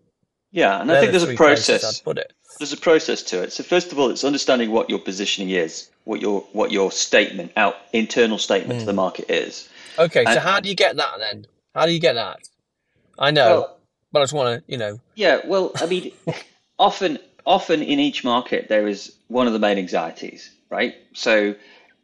Yeah, 0.52 0.82
and 0.82 0.90
They're 0.90 0.98
I 0.98 1.00
think 1.02 1.12
the 1.12 1.20
there's 1.20 1.32
a 1.32 1.36
process. 1.36 2.02
put 2.02 2.18
it. 2.18 2.34
There's 2.58 2.74
a 2.74 2.78
process 2.78 3.22
to 3.24 3.44
it. 3.44 3.54
So 3.54 3.64
first 3.64 3.92
of 3.92 4.00
all, 4.00 4.10
it's 4.10 4.24
understanding 4.24 4.72
what 4.72 4.90
your 4.90 5.00
positioning 5.00 5.52
is, 5.52 5.90
what 6.06 6.22
your 6.22 6.42
what 6.54 6.72
your 6.72 6.92
statement 6.92 7.52
out 7.56 7.76
internal 7.94 8.38
statement 8.38 8.78
mm. 8.78 8.80
to 8.82 8.86
the 8.86 8.92
hmm. 8.92 8.98
market 8.98 9.30
is. 9.30 9.70
Okay, 10.00 10.24
and, 10.26 10.34
so 10.34 10.40
how 10.40 10.60
do 10.60 10.70
you 10.70 10.76
get 10.76 10.96
that 10.98 11.20
then? 11.20 11.46
How 11.76 11.86
do 11.86 11.92
you 11.92 12.00
get 12.00 12.14
that? 12.14 12.40
I 13.20 13.32
know, 13.32 13.50
well, 13.50 13.78
but 14.12 14.20
I 14.20 14.24
just 14.24 14.34
want 14.34 14.66
to, 14.66 14.72
you 14.72 14.78
know. 14.78 15.00
Yeah, 15.16 15.42
well, 15.46 15.72
I 15.76 15.86
mean, 15.86 16.12
often 16.80 17.20
often 17.46 17.82
in 17.82 18.00
each 18.00 18.24
market 18.24 18.70
there 18.70 18.88
is 18.88 19.16
one 19.28 19.48
of 19.48 19.54
the 19.54 19.60
main 19.60 19.78
anxieties, 19.78 20.52
right? 20.70 20.96
So 21.14 21.56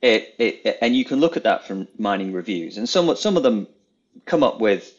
it, 0.02 0.36
it 0.38 0.78
and 0.82 0.96
you 0.96 1.06
can 1.06 1.20
look 1.20 1.36
at 1.36 1.44
that 1.44 1.66
from 1.66 1.88
mining 1.98 2.32
reviews, 2.32 2.78
and 2.78 2.88
some 2.88 3.16
some 3.16 3.38
of 3.38 3.44
them 3.44 3.68
come 4.26 4.44
up 4.44 4.60
with 4.60 4.94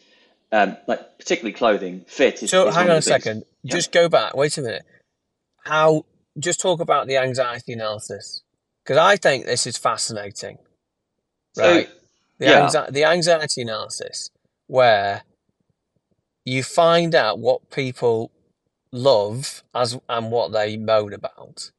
um, 0.51 0.77
like 0.87 1.17
particularly 1.17 1.53
clothing 1.53 2.05
fit. 2.07 2.43
Is, 2.43 2.51
so 2.51 2.67
is 2.67 2.75
hang 2.75 2.89
on 2.89 2.97
a 2.97 3.01
second. 3.01 3.43
Yeah. 3.63 3.75
Just 3.75 3.91
go 3.91 4.09
back. 4.09 4.35
Wait 4.35 4.57
a 4.57 4.61
minute. 4.61 4.83
How? 5.65 6.05
Just 6.39 6.59
talk 6.59 6.79
about 6.79 7.07
the 7.07 7.17
anxiety 7.17 7.73
analysis 7.73 8.43
because 8.83 8.97
I 8.97 9.17
think 9.17 9.45
this 9.45 9.65
is 9.65 9.77
fascinating. 9.77 10.59
Right. 11.57 11.87
So, 11.87 11.93
the, 12.39 12.45
yeah. 12.45 12.67
Anxi- 12.67 12.93
the 12.93 13.03
anxiety 13.05 13.61
analysis 13.63 14.29
where 14.67 15.23
you 16.45 16.63
find 16.63 17.15
out 17.15 17.39
what 17.39 17.69
people 17.71 18.31
love 18.91 19.63
as 19.73 19.99
and 20.07 20.31
what 20.31 20.51
they 20.51 20.77
moan 20.77 21.13
about. 21.13 21.71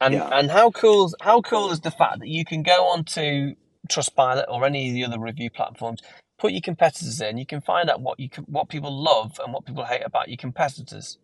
And 0.00 0.14
yeah. 0.14 0.28
and 0.32 0.50
how 0.50 0.70
cool 0.70 1.12
how 1.20 1.40
cool 1.40 1.72
is 1.72 1.80
the 1.80 1.90
fact 1.90 2.20
that 2.20 2.28
you 2.28 2.44
can 2.44 2.62
go 2.62 2.86
on 2.88 3.04
to 3.04 3.56
Trustpilot 3.90 4.44
or 4.48 4.64
any 4.64 4.88
of 4.88 4.94
the 4.94 5.04
other 5.04 5.18
review 5.18 5.50
platforms 5.50 6.00
put 6.38 6.52
your 6.52 6.60
competitors 6.60 7.20
in, 7.20 7.36
you 7.36 7.46
can 7.46 7.60
find 7.60 7.90
out 7.90 8.00
what 8.00 8.18
you 8.18 8.28
can, 8.28 8.44
what 8.44 8.68
people 8.68 8.92
love 8.92 9.38
and 9.42 9.52
what 9.52 9.64
people 9.64 9.84
hate 9.84 10.02
about 10.04 10.28
your 10.28 10.36
competitors, 10.36 11.18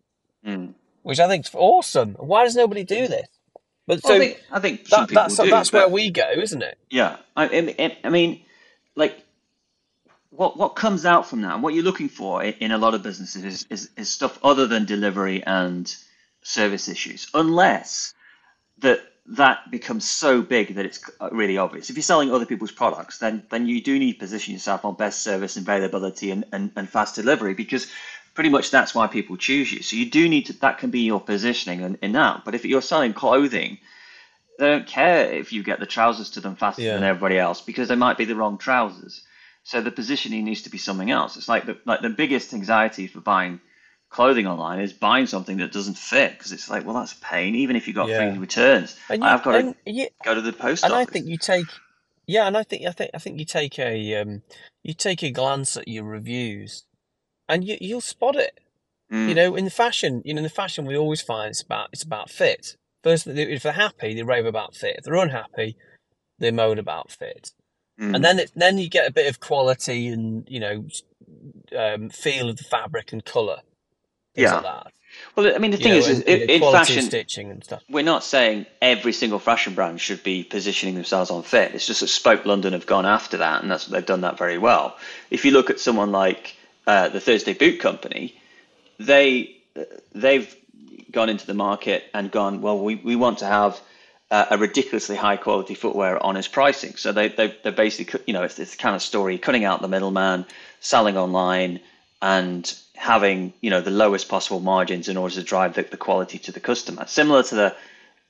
mm. 0.45 0.73
which 1.03 1.19
I 1.19 1.27
think 1.27 1.45
is 1.45 1.51
awesome. 1.53 2.15
Why 2.19 2.43
does 2.43 2.55
nobody 2.55 2.83
do 2.83 3.07
this? 3.07 3.27
But 3.87 4.01
well, 4.03 4.13
so 4.13 4.15
I 4.15 4.19
think, 4.19 4.43
I 4.51 4.59
think 4.59 4.89
that, 4.89 5.09
that's 5.09 5.37
do, 5.37 5.49
that's 5.49 5.71
where 5.71 5.87
we 5.87 6.09
go, 6.09 6.29
isn't 6.35 6.61
it? 6.61 6.77
Yeah, 6.89 7.17
I, 7.35 7.97
I, 8.03 8.09
mean, 8.09 8.41
like 8.95 9.23
what 10.31 10.57
what 10.57 10.69
comes 10.69 11.05
out 11.05 11.27
from 11.27 11.41
that, 11.43 11.61
what 11.61 11.73
you're 11.73 11.83
looking 11.83 12.09
for 12.09 12.43
in, 12.43 12.53
in 12.53 12.71
a 12.71 12.77
lot 12.77 12.95
of 12.95 13.03
businesses 13.03 13.43
is, 13.43 13.67
is, 13.69 13.89
is 13.95 14.09
stuff 14.09 14.39
other 14.43 14.65
than 14.67 14.85
delivery 14.85 15.43
and 15.43 15.95
service 16.41 16.87
issues, 16.87 17.29
unless 17.33 18.13
that 18.79 18.99
that 19.27 19.71
becomes 19.71 20.09
so 20.09 20.41
big 20.41 20.75
that 20.75 20.85
it's 20.85 20.99
uh, 21.19 21.29
really 21.31 21.57
obvious. 21.57 21.89
If 21.89 21.95
you're 21.95 22.03
selling 22.03 22.31
other 22.31 22.45
people's 22.45 22.71
products, 22.71 23.17
then 23.17 23.43
then 23.49 23.65
you 23.65 23.81
do 23.81 23.97
need 23.97 24.13
to 24.13 24.19
position 24.19 24.53
yourself 24.53 24.85
on 24.85 24.95
best 24.95 25.21
service 25.23 25.55
and 25.55 25.67
availability 25.67 26.31
and, 26.31 26.45
and, 26.51 26.71
and 26.75 26.87
fast 26.87 27.15
delivery 27.15 27.53
because 27.53 27.87
pretty 28.35 28.49
much 28.49 28.69
that's 28.69 28.93
why 28.93 29.07
people 29.07 29.37
choose 29.37 29.71
you. 29.71 29.81
So 29.81 29.95
you 29.95 30.09
do 30.09 30.29
need 30.29 30.47
to 30.47 30.53
that 30.59 30.77
can 30.77 30.91
be 30.91 31.01
your 31.01 31.19
positioning 31.19 31.81
in, 31.81 31.97
in 32.01 32.11
that. 32.11 32.45
But 32.45 32.53
if 32.53 32.65
you're 32.65 32.81
selling 32.81 33.13
clothing, 33.13 33.79
they 34.59 34.67
don't 34.67 34.87
care 34.87 35.31
if 35.31 35.51
you 35.51 35.63
get 35.63 35.79
the 35.79 35.85
trousers 35.85 36.29
to 36.31 36.41
them 36.41 36.55
faster 36.55 36.83
yeah. 36.83 36.93
than 36.93 37.03
everybody 37.03 37.39
else 37.39 37.61
because 37.61 37.87
they 37.87 37.95
might 37.95 38.17
be 38.17 38.25
the 38.25 38.35
wrong 38.35 38.57
trousers. 38.57 39.23
So 39.63 39.81
the 39.81 39.91
positioning 39.91 40.45
needs 40.45 40.61
to 40.63 40.69
be 40.69 40.77
something 40.77 41.09
else. 41.09 41.35
It's 41.35 41.49
like 41.49 41.65
the 41.65 41.77
like 41.85 42.01
the 42.01 42.09
biggest 42.11 42.53
anxiety 42.53 43.07
for 43.07 43.21
buying 43.21 43.59
clothing 44.09 44.47
online 44.47 44.79
is 44.79 44.93
buying 44.93 45.27
something 45.27 45.57
that 45.57 45.71
doesn't 45.71 45.97
fit 45.97 46.31
because 46.31 46.51
it's 46.51 46.69
like, 46.69 46.85
well, 46.85 46.95
that's 46.95 47.13
a 47.13 47.19
pain. 47.19 47.55
Even 47.55 47.75
if 47.75 47.87
you've 47.87 47.95
got 47.95 48.07
yeah. 48.07 48.31
free 48.31 48.39
returns, 48.39 48.97
you, 49.09 49.19
I've 49.21 49.43
got 49.43 49.61
to 49.61 49.75
you, 49.85 50.07
go 50.23 50.35
to 50.35 50.41
the 50.41 50.53
post 50.53 50.83
and 50.83 50.93
office. 50.93 51.07
I 51.07 51.11
think 51.11 51.25
you 51.27 51.37
take, 51.37 51.65
yeah, 52.25 52.47
and 52.47 52.55
I 52.57 52.63
think 52.63 52.85
I 52.85 52.91
think 52.91 53.11
I 53.13 53.17
think 53.17 53.39
you 53.39 53.45
take 53.45 53.77
a 53.79 54.15
um, 54.15 54.41
you 54.83 54.93
take 54.93 55.23
a 55.23 55.31
glance 55.31 55.75
at 55.77 55.87
your 55.87 56.05
reviews, 56.05 56.83
and 57.49 57.63
you 57.63 57.77
you'll 57.81 58.01
spot 58.01 58.35
it. 58.35 58.59
Mm. 59.11 59.29
You 59.29 59.35
know, 59.35 59.55
in 59.55 59.65
the 59.65 59.71
fashion, 59.71 60.21
you 60.25 60.33
know, 60.33 60.39
in 60.39 60.43
the 60.43 60.49
fashion, 60.49 60.85
we 60.85 60.97
always 60.97 61.21
find 61.21 61.49
it's 61.49 61.61
about 61.61 61.89
it's 61.91 62.03
about 62.03 62.29
fit. 62.29 62.77
First, 63.03 63.27
if 63.27 63.63
they're 63.63 63.71
happy, 63.73 64.15
they 64.15 64.23
rave 64.23 64.45
about 64.45 64.75
fit. 64.75 64.95
If 64.97 65.03
they're 65.03 65.13
unhappy, 65.15 65.77
they 66.39 66.51
moan 66.51 66.79
about 66.79 67.11
fit. 67.11 67.51
Mm. 67.99 68.15
And 68.15 68.23
then 68.25 68.39
it, 68.39 68.51
then 68.55 68.77
you 68.77 68.89
get 68.89 69.07
a 69.07 69.13
bit 69.13 69.29
of 69.29 69.39
quality 69.39 70.07
and 70.07 70.47
you 70.49 70.59
know 70.59 70.85
um, 71.77 72.09
feel 72.09 72.49
of 72.49 72.57
the 72.57 72.63
fabric 72.63 73.13
and 73.13 73.23
color 73.23 73.61
yeah. 74.35 74.59
Like 74.59 74.93
well, 75.35 75.53
I 75.53 75.57
mean, 75.57 75.71
the 75.71 75.77
thing 75.77 75.91
know, 75.91 75.97
is, 75.97 76.21
in, 76.21 76.49
in 76.49 76.61
fashion, 76.61 77.03
stitching 77.03 77.51
and 77.51 77.63
stuff. 77.63 77.83
We're 77.89 78.03
not 78.03 78.23
saying 78.23 78.67
every 78.81 79.11
single 79.11 79.39
fashion 79.39 79.73
brand 79.73 79.99
should 79.99 80.23
be 80.23 80.43
positioning 80.43 80.95
themselves 80.95 81.29
on 81.29 81.43
fit. 81.43 81.75
It's 81.75 81.85
just 81.85 81.99
that 82.01 82.07
Spoke 82.07 82.45
London 82.45 82.71
have 82.71 82.85
gone 82.85 83.05
after 83.05 83.37
that, 83.37 83.61
and 83.61 83.69
that's 83.69 83.87
they've 83.87 84.05
done 84.05 84.21
that 84.21 84.37
very 84.37 84.57
well. 84.57 84.97
If 85.29 85.43
you 85.43 85.51
look 85.51 85.69
at 85.69 85.79
someone 85.79 86.11
like 86.11 86.55
uh, 86.87 87.09
the 87.09 87.19
Thursday 87.19 87.53
Boot 87.53 87.81
Company, 87.81 88.33
they 88.97 89.57
they've 90.13 90.55
gone 91.11 91.29
into 91.29 91.47
the 91.47 91.53
market 91.53 92.03
and 92.13 92.29
gone, 92.29 92.61
well, 92.61 92.77
we, 92.77 92.95
we 92.95 93.15
want 93.15 93.39
to 93.39 93.45
have 93.45 93.79
uh, 94.29 94.45
a 94.51 94.57
ridiculously 94.57 95.15
high 95.15 95.37
quality 95.37 95.73
footwear 95.73 96.17
at 96.17 96.21
honest 96.21 96.51
pricing. 96.51 96.95
So 96.95 97.11
they, 97.11 97.29
they, 97.29 97.55
they're 97.63 97.71
basically, 97.71 98.21
you 98.27 98.33
know, 98.33 98.43
it's 98.43 98.55
this 98.55 98.75
kind 98.75 98.95
of 98.95 99.01
story, 99.01 99.37
cutting 99.37 99.63
out 99.63 99.81
the 99.81 99.87
middleman, 99.87 100.45
selling 100.81 101.17
online, 101.17 101.79
and 102.21 102.77
having 102.95 103.53
you 103.61 103.69
know 103.69 103.81
the 103.81 103.91
lowest 103.91 104.29
possible 104.29 104.59
margins 104.59 105.07
in 105.07 105.17
order 105.17 105.35
to 105.35 105.43
drive 105.43 105.73
the, 105.75 105.83
the 105.83 105.97
quality 105.97 106.39
to 106.39 106.51
the 106.51 106.59
customer. 106.59 107.05
Similar 107.07 107.43
to 107.43 107.55
the 107.55 107.75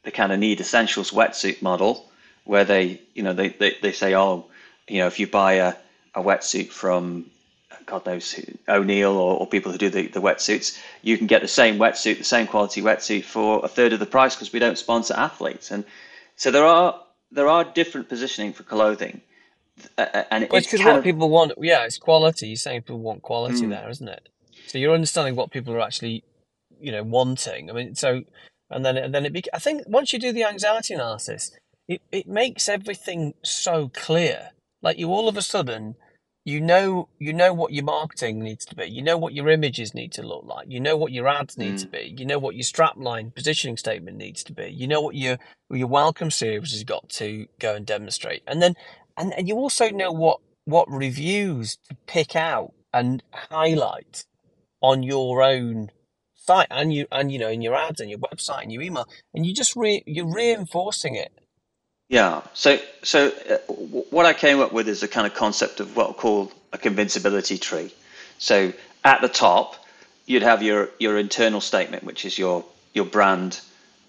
the 0.04 0.12
kind 0.12 0.32
of 0.32 0.40
need 0.40 0.60
essentials 0.62 1.12
wetsuit 1.12 1.62
model, 1.62 2.10
where 2.44 2.66
they 2.66 3.02
you 3.14 3.24
know 3.24 3.34
they, 3.34 3.50
they, 3.50 3.76
they 3.82 3.92
say 3.92 4.16
oh 4.16 4.46
you 4.88 5.00
know 5.00 5.08
if 5.08 5.20
you 5.20 5.28
buy 5.28 5.54
a, 5.54 5.74
a 6.14 6.22
wetsuit 6.22 6.70
from 6.70 7.30
God 7.86 8.06
knows 8.06 8.32
who, 8.32 8.44
O'Neill 8.68 9.16
or, 9.18 9.40
or 9.40 9.48
people 9.48 9.72
who 9.72 9.78
do 9.78 9.90
the, 9.90 10.08
the 10.08 10.22
wetsuits, 10.22 10.80
you 11.02 11.18
can 11.18 11.28
get 11.28 11.42
the 11.42 11.48
same 11.48 11.78
wetsuit, 11.78 12.18
the 12.18 12.24
same 12.24 12.48
quality 12.48 12.82
wetsuit 12.82 13.24
for 13.24 13.64
a 13.64 13.68
third 13.68 13.94
of 13.94 14.00
the 14.00 14.06
price 14.06 14.36
because 14.36 14.52
we 14.52 14.60
don't 14.60 14.78
sponsor 14.78 15.14
athletes. 15.14 15.72
And 15.72 15.86
so 16.36 16.52
there 16.52 16.66
are 16.66 17.00
there 17.32 17.48
are 17.48 17.64
different 17.64 18.10
positioning 18.10 18.54
for 18.54 18.64
clothing. 18.64 19.22
Uh, 19.98 20.24
and 20.32 20.48
But 20.50 20.58
it's 20.58 20.68
because 20.68 20.86
what 20.86 21.04
people 21.04 21.30
want, 21.30 21.52
yeah, 21.60 21.84
it's 21.84 21.98
quality. 21.98 22.48
You're 22.48 22.56
saying 22.56 22.84
people 22.84 23.00
want 23.00 23.22
quality 23.22 23.66
Mm. 23.66 23.70
there, 23.70 23.90
isn't 23.90 24.08
it? 24.08 24.30
So 24.68 24.78
you're 24.78 24.94
understanding 24.94 25.36
what 25.36 25.52
people 25.52 25.74
are 25.74 25.82
actually, 25.82 26.24
you 26.80 26.92
know, 26.92 27.04
wanting. 27.04 27.70
I 27.70 27.74
mean, 27.74 27.96
so 27.96 28.24
and 28.70 28.86
then 28.86 28.98
and 28.98 29.14
then 29.14 29.26
it. 29.26 29.34
Bec- 29.34 29.50
I 29.54 29.60
think 29.60 29.84
once 29.88 30.14
you 30.14 30.20
do 30.20 30.34
the 30.34 30.44
anxiety 30.44 30.94
analysis, 30.94 31.52
it 31.88 32.02
it 32.12 32.28
makes 32.28 32.68
everything 32.68 33.34
so 33.44 33.90
clear. 33.94 34.52
Like 34.82 34.98
you 34.98 35.10
all 35.10 35.28
of 35.28 35.38
a 35.38 35.42
sudden, 35.42 35.96
you 36.46 36.62
know, 36.62 37.10
you 37.20 37.34
know 37.34 37.54
what 37.54 37.74
your 37.74 37.86
marketing 37.86 38.40
needs 38.40 38.66
to 38.66 38.76
be. 38.76 38.86
You 38.86 39.02
know 39.02 39.18
what 39.18 39.34
your 39.34 39.50
images 39.50 39.94
need 39.94 40.12
to 40.14 40.22
look 40.22 40.46
like. 40.46 40.68
You 40.70 40.80
know 40.80 40.96
what 40.98 41.12
your 41.12 41.28
ads 41.28 41.58
need 41.58 41.78
to 41.80 41.88
mm. 41.88 41.92
be. 41.92 42.16
You 42.18 42.26
know 42.26 42.40
what 42.40 42.56
your 42.56 42.64
strapline 42.64 43.34
positioning 43.34 43.78
statement 43.78 44.18
needs 44.18 44.44
to 44.46 44.54
be. 44.54 44.68
You 44.68 44.88
know 44.88 45.02
what 45.02 45.16
your 45.16 45.38
your 45.70 45.88
welcome 45.88 46.32
series 46.32 46.72
has 46.72 46.84
got 46.84 47.10
to 47.10 47.48
go 47.60 47.76
and 47.76 47.86
demonstrate. 47.86 48.44
And 48.48 48.62
then 48.62 48.76
and, 49.18 49.34
and 49.34 49.48
you 49.48 49.56
also 49.56 49.90
know 49.90 50.12
what 50.12 50.40
what 50.66 50.90
reviews 50.90 51.78
to 51.90 51.96
pick 52.08 52.36
out 52.36 52.74
and 52.94 53.24
highlight 53.32 54.26
on 54.90 55.04
your 55.04 55.42
own 55.42 55.90
site 56.36 56.68
and 56.70 56.94
you 56.94 57.08
and 57.12 57.32
you 57.32 57.40
know 57.40 57.50
in 57.50 57.62
your 57.62 57.76
ads 57.76 58.00
and 58.00 58.10
your 58.10 58.20
website 58.20 58.64
and 58.64 58.72
your 58.72 58.84
email 58.84 59.08
and 59.34 59.46
you 59.46 59.54
just 59.54 59.76
re, 59.76 60.04
you're 60.06 60.32
reinforcing 60.32 61.16
it 61.16 61.32
Yeah. 62.08 62.42
So, 62.54 62.78
so 63.04 63.32
uh, 63.50 63.58
what 64.12 64.26
I 64.26 64.34
came 64.34 64.60
up 64.60 64.72
with 64.72 64.88
is 64.88 65.02
a 65.02 65.08
kind 65.08 65.26
of 65.26 65.34
concept 65.34 65.80
of 65.80 65.96
what 65.96 66.12
I 66.12 66.14
call 66.14 66.52
a 66.72 66.78
convincibility 66.78 67.58
tree. 67.58 67.92
So, 68.38 68.74
at 69.04 69.22
the 69.22 69.30
top, 69.30 69.76
you'd 70.26 70.44
have 70.44 70.62
your 70.62 70.90
your 71.00 71.18
internal 71.18 71.62
statement, 71.62 72.04
which 72.04 72.26
is 72.26 72.38
your 72.38 72.64
your 72.94 73.06
brand, 73.06 73.60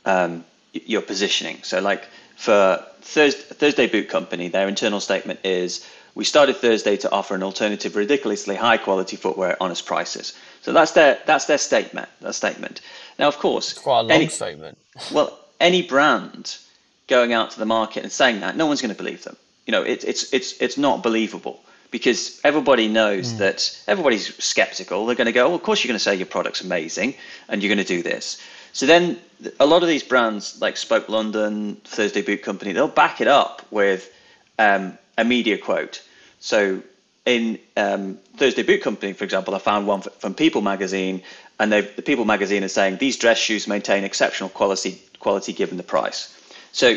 um, 0.04 0.44
your 0.72 1.02
positioning. 1.02 1.58
So, 1.62 1.80
like 1.80 2.06
for 2.36 2.84
Thursday, 3.00 3.54
Thursday 3.54 3.86
Boot 3.86 4.08
Company, 4.08 4.48
their 4.48 4.68
internal 4.68 5.00
statement 5.00 5.40
is. 5.44 5.86
We 6.14 6.24
started 6.24 6.56
Thursday 6.56 6.96
to 7.04 7.10
offer 7.12 7.34
an 7.34 7.42
alternative, 7.42 7.94
ridiculously 7.94 8.56
high 8.56 8.78
quality 8.78 9.16
footwear 9.16 9.50
at 9.50 9.58
honest 9.60 9.84
prices. 9.84 10.32
So 10.66 10.72
that's 10.72 10.90
their 10.90 11.20
that's 11.26 11.44
their 11.44 11.58
statement. 11.58 12.08
That 12.22 12.34
statement. 12.34 12.80
Now, 13.20 13.28
of 13.28 13.38
course, 13.38 13.70
it's 13.70 13.80
quite 13.80 14.00
a 14.00 14.02
long 14.02 14.10
any, 14.10 14.26
statement 14.26 14.76
well, 15.12 15.38
any 15.60 15.80
brand 15.80 16.58
going 17.06 17.32
out 17.32 17.52
to 17.52 17.60
the 17.60 17.64
market 17.64 18.02
and 18.02 18.10
saying 18.10 18.40
that, 18.40 18.56
no 18.56 18.66
one's 18.66 18.82
going 18.82 18.92
to 18.92 19.00
believe 19.00 19.22
them. 19.22 19.36
You 19.66 19.70
know, 19.70 19.84
it, 19.84 20.02
it's 20.02 20.32
it's 20.32 20.60
it's 20.60 20.76
not 20.76 21.04
believable 21.04 21.60
because 21.92 22.40
everybody 22.42 22.88
knows 22.88 23.38
that 23.38 23.80
everybody's 23.86 24.34
skeptical. 24.42 25.06
They're 25.06 25.14
going 25.14 25.26
to 25.26 25.32
go, 25.32 25.46
well, 25.46 25.54
of 25.54 25.62
course 25.62 25.84
you're 25.84 25.88
going 25.88 26.00
to 26.00 26.02
say 26.02 26.16
your 26.16 26.26
product's 26.26 26.62
amazing 26.62 27.14
and 27.48 27.62
you're 27.62 27.72
going 27.72 27.86
to 27.86 27.94
do 27.96 28.02
this. 28.02 28.42
So 28.72 28.86
then 28.86 29.20
a 29.60 29.66
lot 29.66 29.84
of 29.84 29.88
these 29.88 30.02
brands 30.02 30.60
like 30.60 30.76
Spoke 30.76 31.08
London, 31.08 31.76
Thursday 31.84 32.22
Boot 32.22 32.42
Company, 32.42 32.72
they'll 32.72 32.88
back 32.88 33.20
it 33.20 33.28
up 33.28 33.64
with 33.70 34.12
um, 34.58 34.98
a 35.16 35.24
media 35.24 35.58
quote. 35.58 36.02
So 36.40 36.82
in 37.26 37.58
um, 37.76 38.18
Thursday 38.36 38.62
Boot 38.62 38.82
Company, 38.82 39.12
for 39.12 39.24
example, 39.24 39.54
I 39.54 39.58
found 39.58 39.86
one 39.86 40.00
from 40.00 40.34
People 40.34 40.62
Magazine, 40.62 41.22
and 41.58 41.72
the 41.72 41.82
People 41.82 42.24
Magazine 42.24 42.62
is 42.62 42.72
saying 42.72 42.96
these 42.96 43.16
dress 43.16 43.38
shoes 43.38 43.66
maintain 43.66 44.04
exceptional 44.04 44.48
quality 44.48 45.02
quality 45.18 45.52
given 45.52 45.76
the 45.76 45.82
price. 45.82 46.32
So 46.72 46.96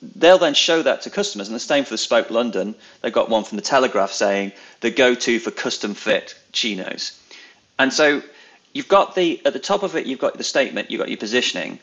they'll 0.00 0.38
then 0.38 0.54
show 0.54 0.82
that 0.82 1.02
to 1.02 1.10
customers, 1.10 1.48
and 1.48 1.54
the 1.54 1.60
same 1.60 1.84
for 1.84 1.90
the 1.90 1.98
Spoke 1.98 2.30
London. 2.30 2.74
They've 3.02 3.12
got 3.12 3.28
one 3.28 3.44
from 3.44 3.56
the 3.56 3.62
Telegraph 3.62 4.12
saying 4.12 4.52
the 4.80 4.90
go-to 4.90 5.38
for 5.40 5.50
custom 5.50 5.94
fit 5.94 6.34
chinos, 6.52 7.20
and 7.78 7.92
so 7.92 8.22
you've 8.72 8.88
got 8.88 9.14
the 9.14 9.44
at 9.44 9.52
the 9.52 9.58
top 9.58 9.82
of 9.82 9.96
it, 9.96 10.06
you've 10.06 10.20
got 10.20 10.38
the 10.38 10.44
statement, 10.44 10.90
you've 10.90 11.00
got 11.00 11.08
your 11.08 11.18
positioning, 11.18 11.80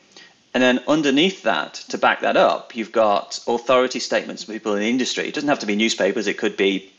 and 0.53 0.61
then 0.61 0.81
underneath 0.87 1.43
that, 1.43 1.75
to 1.89 1.97
back 1.97 2.21
that 2.21 2.35
up, 2.35 2.75
you've 2.75 2.91
got 2.91 3.39
authority 3.47 3.99
statements 3.99 4.43
from 4.43 4.53
people 4.53 4.73
in 4.73 4.79
the 4.79 4.89
industry. 4.89 5.27
It 5.27 5.33
doesn't 5.33 5.49
have 5.49 5.59
to 5.59 5.65
be 5.65 5.75
newspapers. 5.75 6.27
It 6.27 6.37
could 6.37 6.57
be, 6.57 6.90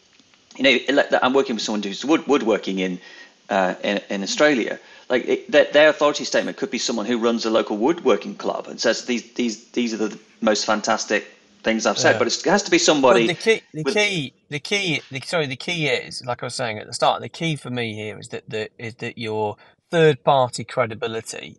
you 0.57 0.65
know, 0.65 1.05
I'm 1.23 1.33
working 1.33 1.57
with 1.57 1.63
someone 1.63 1.83
who's 1.83 2.05
wood, 2.05 2.27
woodworking 2.27 2.79
in, 2.79 3.01
uh, 3.49 3.75
in 3.83 4.01
in 4.11 4.23
Australia. 4.23 4.79
Like 5.09 5.27
it, 5.27 5.51
their, 5.51 5.65
their 5.73 5.89
authority 5.89 6.25
statement 6.25 6.57
could 6.57 6.71
be 6.71 6.79
someone 6.79 7.07
who 7.07 7.19
runs 7.19 7.45
a 7.45 7.51
local 7.51 7.77
woodworking 7.77 8.35
club 8.35 8.67
and 8.67 8.81
says 8.81 9.05
these 9.05 9.33
these 9.35 9.71
these 9.71 9.93
are 9.95 10.09
the 10.09 10.19
most 10.41 10.65
fantastic 10.65 11.27
things 11.63 11.87
I've 11.87 11.99
said. 11.99 12.13
Yeah. 12.13 12.19
But 12.19 12.27
it's, 12.29 12.47
it 12.47 12.51
has 12.51 12.63
to 12.65 12.71
be 12.71 12.79
somebody. 12.79 13.27
the 13.27 13.35
key 13.35 13.63
the 13.73 13.83
with- 13.83 13.95
key 13.95 14.33
the 14.49 14.61
key 14.61 15.03
the, 15.11 15.21
sorry 15.21 15.47
the 15.47 15.57
key 15.57 15.87
is 15.87 16.23
like 16.25 16.43
i 16.43 16.47
was 16.47 16.55
saying 16.55 16.79
at 16.79 16.87
the 16.87 16.93
start 16.93 17.23
the 17.23 17.29
key 17.29 17.57
for 17.57 17.71
me 17.71 17.95
here 17.95 18.19
is 18.19 18.29
that 18.29 18.49
the 18.49 18.69
is 18.79 18.97
that 18.97 19.17
your 19.17 19.57
third 19.91 20.23
party 20.25 20.65
credibility 20.65 21.57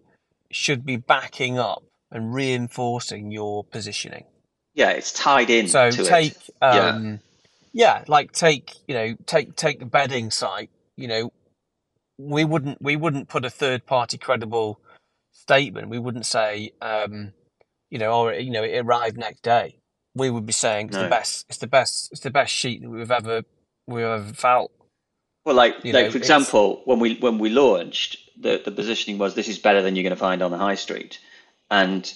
should 0.52 0.86
be 0.86 0.96
backing 0.96 1.58
up 1.58 1.84
and 2.12 2.34
reinforcing 2.34 3.32
your 3.32 3.64
positioning 3.64 4.26
yeah, 4.76 4.90
it's 4.90 5.12
tied 5.12 5.50
in 5.52 5.68
So 5.68 5.92
take 5.92 6.32
it. 6.32 6.50
Um 6.62 7.06
yeah. 7.06 7.18
Like 8.08 8.32
take 8.32 8.76
you 8.88 8.96
know 8.96 9.16
take 9.26 9.56
take 9.56 9.80
the 9.80 9.86
bedding 9.86 10.32
site, 10.32 10.70
you 10.96 11.08
know, 11.08 11.34
we 12.18 12.46
wouldn't 12.46 12.82
we 12.82 12.96
wouldn't 12.96 13.30
put 13.30 13.46
a 13.46 13.50
third 13.50 13.86
party 13.86 14.18
credible 14.18 14.80
statement. 15.32 15.90
We 15.90 16.00
wouldn't 16.00 16.26
say 16.26 16.72
um 16.82 17.34
you 17.90 18.00
know 18.00 18.14
or 18.14 18.34
you 18.34 18.52
know 18.52 18.64
it 18.64 18.78
arrived 18.80 19.18
next 19.18 19.44
day. 19.44 19.78
We 20.16 20.30
would 20.30 20.46
be 20.46 20.54
saying 20.54 20.90
it's 20.90 20.98
No. 20.98 21.04
the 21.04 21.10
best 21.10 21.46
it's 21.50 21.58
the 21.58 21.68
best 21.68 22.10
it's 22.12 22.22
the 22.22 22.32
best 22.32 22.54
sheet 22.54 22.82
that 22.82 22.90
we've 22.90 23.12
ever 23.12 23.44
we've 23.88 24.06
ever 24.06 24.34
felt. 24.34 24.72
Well, 25.46 25.56
like 25.56 25.84
You 25.84 25.94
like 25.94 26.06
know, 26.06 26.12
for 26.12 26.18
example, 26.18 26.82
when 26.86 27.00
we 27.00 27.16
when 27.16 27.40
we 27.40 27.50
launched, 27.50 28.18
the 28.40 28.62
the 28.64 28.72
positioning 28.72 29.18
was 29.18 29.36
this 29.36 29.48
is 29.50 29.60
better 29.60 29.82
than 29.82 29.96
you're 29.96 30.04
going 30.04 30.16
to 30.16 30.20
find 30.20 30.42
on 30.42 30.52
the 30.52 30.58
high 30.58 30.76
street, 30.76 31.20
and 31.70 32.12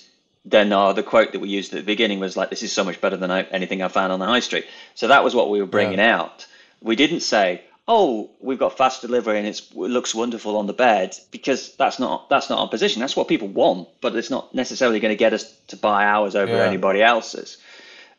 then 0.51 0.73
uh, 0.73 0.93
the 0.93 1.03
quote 1.03 1.33
that 1.33 1.39
we 1.41 1.49
used 1.49 1.73
at 1.73 1.79
the 1.81 1.85
beginning 1.85 2.19
was 2.21 2.37
like 2.37 2.49
this 2.51 2.63
is 2.63 2.73
so 2.73 2.85
much 2.85 3.01
better 3.01 3.17
than 3.17 3.31
I, 3.31 3.43
anything 3.43 3.83
I 3.83 3.89
found 3.89 4.13
on 4.13 4.19
the 4.19 4.27
high 4.27 4.41
street. 4.41 4.65
So 4.95 5.09
that 5.09 5.23
was 5.23 5.35
what 5.35 5.51
we 5.51 5.61
were 5.61 5.67
bringing 5.67 6.01
out. 6.01 6.47
We 6.81 6.95
didn't 6.97 7.21
say, 7.21 7.63
oh, 7.87 8.31
we've 8.41 8.59
got 8.59 8.77
fast 8.77 9.01
delivery 9.01 9.39
and 9.39 9.47
it's, 9.47 9.61
it 9.71 9.75
looks 9.77 10.15
wonderful 10.15 10.57
on 10.57 10.67
the 10.67 10.73
bed 10.73 11.17
because 11.31 11.75
that's 11.77 11.99
not 11.99 12.29
that's 12.29 12.49
not 12.49 12.59
our 12.59 12.69
position. 12.69 13.01
That's 13.01 13.17
what 13.17 13.29
people 13.29 13.49
want, 13.49 13.89
but 14.01 14.15
it's 14.15 14.31
not 14.31 14.55
necessarily 14.55 15.01
going 15.01 15.13
to 15.13 15.17
get 15.19 15.33
us 15.33 15.53
to 15.69 15.77
buy 15.77 16.05
ours 16.05 16.35
over 16.35 16.55
Yeah. 16.55 16.63
anybody 16.63 17.03
else's. 17.03 17.57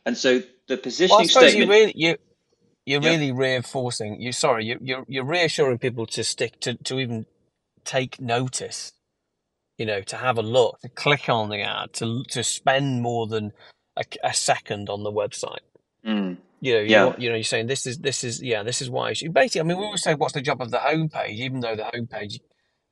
And 0.07 0.17
so 0.17 0.43
the 0.69 0.79
Well, 1.09 1.21
I 1.21 1.23
positioning 1.23 1.25
suppose 1.25 1.55
statement. 1.55 1.57
you 1.57 1.67
really 1.69 1.93
you 1.97 2.17
you're 2.87 3.03
Yeah. 3.03 3.13
really 3.13 3.33
reinforcing 3.33 4.21
you 4.21 4.33
sorry 4.33 4.67
you 4.67 4.79
you're 4.83 5.05
you're 5.09 5.25
reassuring 5.25 5.79
people 5.79 6.07
to 6.07 6.25
stick 6.25 6.61
to 6.61 6.75
to 6.85 7.01
even 7.01 7.27
take 7.85 8.21
notice 8.21 8.93
you 9.79 9.87
know 9.87 10.03
to 10.03 10.17
have 10.17 10.37
a 10.39 10.43
look 10.43 10.81
to 10.81 10.89
click 10.91 11.29
on 11.29 11.49
the 11.49 11.63
ad 11.63 11.93
to 11.95 12.23
to 12.31 12.45
spend 12.45 13.01
more 13.03 13.27
than 13.27 13.53
a, 13.97 14.05
a 14.23 14.35
second 14.35 14.91
on 14.91 15.03
the 15.05 15.13
website. 15.13 15.65
Mm, 16.07 16.37
you 16.61 16.75
know 16.75 16.81
Yeah. 16.81 17.15
you 17.19 17.29
know 17.31 17.37
you're 17.37 17.45
saying 17.45 17.67
this 17.69 17.87
is 17.87 17.99
this 17.99 18.23
is 18.25 18.43
yeah 18.43 18.63
this 18.63 18.83
is 18.83 18.91
why 18.91 19.13
you 19.17 19.31
basically 19.31 19.61
I 19.63 19.65
mean 19.65 19.79
we 19.79 19.85
always 19.85 20.03
say 20.03 20.15
what's 20.15 20.35
the 20.35 20.43
job 20.43 20.61
of 20.61 20.71
the 20.71 20.79
homepage? 20.79 21.37
Even 21.37 21.61
though 21.61 21.77
the 21.77 21.85
homepage 21.85 22.41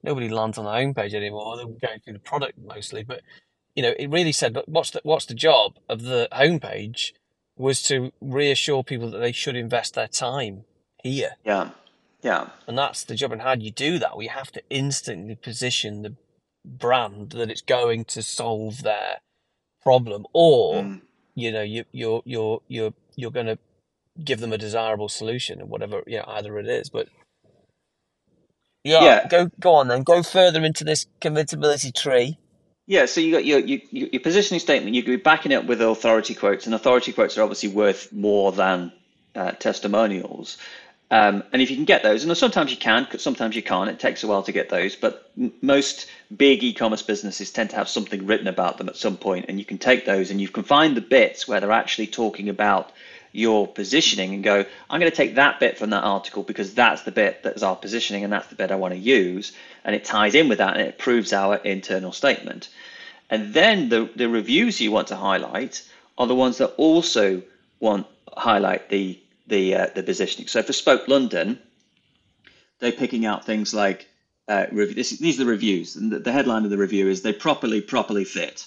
nobody 0.03 0.29
lands 0.29 0.57
on 0.59 0.65
the 0.65 0.71
homepage 0.71 1.15
anymore 1.15 1.57
they're 1.57 1.67
going 1.67 2.01
through 2.03 2.13
the 2.15 2.19
product 2.21 2.59
mostly 2.59 3.03
but 3.03 3.23
you 3.75 3.83
know 3.83 3.95
it 3.99 4.09
really 4.11 4.33
said 4.33 4.53
but 4.55 4.69
what's 4.69 4.91
the 4.91 5.01
what's 5.03 5.27
the 5.27 5.35
job 5.35 5.77
of 5.89 6.03
the 6.03 6.29
homepage 6.33 7.13
was 7.57 7.83
to 7.83 8.13
reassure 8.21 8.85
people 8.85 9.11
that 9.11 9.19
they 9.19 9.33
should 9.33 9.57
invest 9.57 9.95
their 9.95 10.07
time 10.09 10.65
here. 11.03 11.31
Yeah, 11.45 11.71
yeah. 12.23 12.51
and 12.67 12.77
that's 12.77 13.03
the 13.05 13.15
job 13.15 13.33
and 13.33 13.41
how 13.43 13.55
do 13.55 13.65
you 13.65 13.71
do 13.71 13.99
that? 13.99 14.13
Well 14.13 14.23
you 14.23 14.29
have 14.29 14.53
to 14.53 14.63
instantly 14.71 15.37
position 15.37 16.03
the 16.03 16.15
brand 16.67 17.31
that 17.31 17.51
it's 17.51 17.63
going 17.63 18.05
to 18.07 18.23
solve 18.23 18.83
their 18.83 19.19
problem 19.83 20.27
or 20.35 20.83
Mm. 20.85 21.01
you 21.35 21.53
know 21.53 21.63
you 21.63 21.85
you're 21.93 22.23
you're 22.25 22.61
you're 22.69 22.95
you're 23.17 23.31
going 23.31 23.47
to 23.47 23.59
give 24.25 24.41
them 24.41 24.53
a 24.53 24.59
desirable 24.59 25.09
solution 25.09 25.63
or 25.63 25.67
whatever 25.67 26.03
you 26.07 26.19
know 26.19 26.25
either 26.29 26.59
it 26.59 26.67
is 26.69 26.91
but 26.91 27.09
yeah, 28.85 29.03
Yeah. 29.05 29.29
go 29.29 29.51
go 29.61 29.75
on 29.75 29.89
then 29.89 30.03
go 30.03 30.23
further 30.23 30.65
into 30.65 30.85
this 30.85 31.07
convincibility 31.21 31.93
tree 31.93 32.39
Yeah, 32.87 33.07
so 33.07 33.21
you 33.21 33.33
got 33.33 33.45
your, 33.47 33.61
your 33.61 33.81
your 33.91 34.21
positioning 34.21 34.61
statement. 34.61 34.95
You 34.95 35.03
could 35.03 35.13
be 35.13 35.17
backing 35.17 35.53
it 35.53 35.57
up 35.57 35.67
with 35.67 35.83
authority 35.83 36.35
quotes, 36.35 36.67
and 36.67 36.75
authority 36.75 37.13
quotes 37.13 37.39
are 37.39 37.43
obviously 37.43 37.71
worth 37.71 38.13
more 38.13 38.53
than 38.53 38.93
uh, 39.35 39.53
testimonials. 39.53 40.59
Um, 41.11 41.45
and 41.53 41.63
if 41.63 41.71
you 41.71 41.77
can 41.77 41.85
get 41.85 42.03
those, 42.03 42.25
and 42.25 42.37
sometimes 42.37 42.73
you 42.73 42.77
can, 42.77 43.07
sometimes 43.19 43.55
you 43.55 43.63
can't. 43.63 43.89
It 43.89 44.01
takes 44.01 44.25
a 44.25 44.27
while 44.27 44.43
to 44.43 44.53
get 44.53 44.71
those, 44.71 44.97
but 44.97 45.31
m- 45.39 45.53
most 45.63 46.07
big 46.37 46.65
e-commerce 46.65 47.03
businesses 47.03 47.53
tend 47.53 47.71
to 47.71 47.77
have 47.77 47.89
something 47.89 48.27
written 48.27 48.49
about 48.49 48.79
them 48.79 48.89
at 48.89 48.97
some 48.97 49.17
point, 49.17 49.47
and 49.49 49.59
you 49.59 49.65
can 49.65 49.79
take 49.79 50.05
those 50.05 50.33
and 50.33 50.41
you 50.41 50.49
can 50.49 50.65
find 50.65 50.97
the 50.97 51.01
bits 51.01 51.47
where 51.47 51.61
they're 51.61 51.71
actually 51.71 52.09
talking 52.09 52.49
about 52.49 52.91
your 53.31 53.69
positioning 53.69 54.35
and 54.35 54.43
go, 54.43 54.65
I'm 54.91 54.99
going 54.99 55.11
to 55.11 55.17
take 55.17 55.35
that 55.35 55.61
bit 55.61 55.79
from 55.79 55.91
that 55.91 56.03
article 56.03 56.43
because 56.43 56.75
that's 56.75 57.03
the 57.03 57.13
bit 57.13 57.43
that 57.43 57.55
is 57.55 57.63
our 57.63 57.77
positioning 57.77 58.25
and 58.25 58.33
that's 58.33 58.49
the 58.49 58.55
bit 58.55 58.71
I 58.71 58.77
want 58.77 58.95
to 58.95 58.99
use. 58.99 59.53
And 59.85 59.95
it 59.95 60.05
ties 60.05 60.35
in 60.35 60.49
with 60.49 60.59
that 60.59 60.77
and 60.77 60.89
it 60.89 60.99
proves 60.99 61.33
our 61.33 61.57
internal 61.57 62.13
statement. 62.13 62.71
And 63.29 63.53
then 63.53 63.91
the, 63.91 64.11
the 64.17 64.29
reviews 64.29 64.81
you 64.81 64.91
want 64.91 65.09
to 65.09 65.17
highlight 65.17 65.83
are 66.17 66.27
the 66.27 66.35
ones 66.35 66.59
that 66.59 66.73
also 66.79 67.43
want 67.79 68.07
highlight 68.35 68.89
the 68.89 69.19
the 69.47 69.75
uh, 69.75 69.87
the 69.95 70.03
positioning. 70.03 70.49
So 70.49 70.63
for 70.63 70.73
Spoke 70.73 71.09
London, 71.09 71.59
they're 72.79 72.93
picking 72.93 73.27
out 73.27 73.45
things 73.45 73.73
like 73.73 74.09
uh, 74.49 74.67
this, 74.71 75.11
these 75.19 75.41
are 75.41 75.45
the 75.45 75.51
reviews, 75.51 75.97
and 75.97 76.13
the, 76.13 76.19
the 76.19 76.33
headline 76.33 76.65
of 76.65 76.71
the 76.71 76.79
review 76.79 77.09
is 77.09 77.23
"They 77.23 77.33
properly, 77.33 77.81
properly 77.81 78.25
fit." 78.25 78.67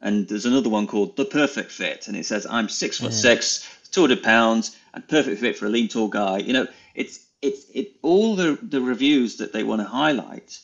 And 0.00 0.28
there's 0.28 0.46
another 0.46 0.70
one 0.70 0.86
called 0.86 1.16
"The 1.16 1.24
Perfect 1.24 1.70
Fit," 1.70 2.08
and 2.08 2.16
it 2.16 2.24
says, 2.24 2.46
"I'm 2.48 2.68
six 2.68 2.98
foot 2.98 3.12
six, 3.12 3.68
200 3.90 4.22
pounds, 4.22 4.76
and 4.94 5.06
perfect 5.06 5.40
fit 5.40 5.58
for 5.58 5.66
a 5.66 5.68
lean, 5.68 5.88
tall 5.88 6.08
guy." 6.08 6.38
You 6.38 6.52
know, 6.52 6.66
it's 6.94 7.20
it's 7.42 7.66
it 7.74 7.92
all 8.02 8.36
the 8.36 8.58
the 8.62 8.80
reviews 8.80 9.36
that 9.36 9.52
they 9.52 9.64
want 9.64 9.80
to 9.82 9.88
highlight 9.88 10.60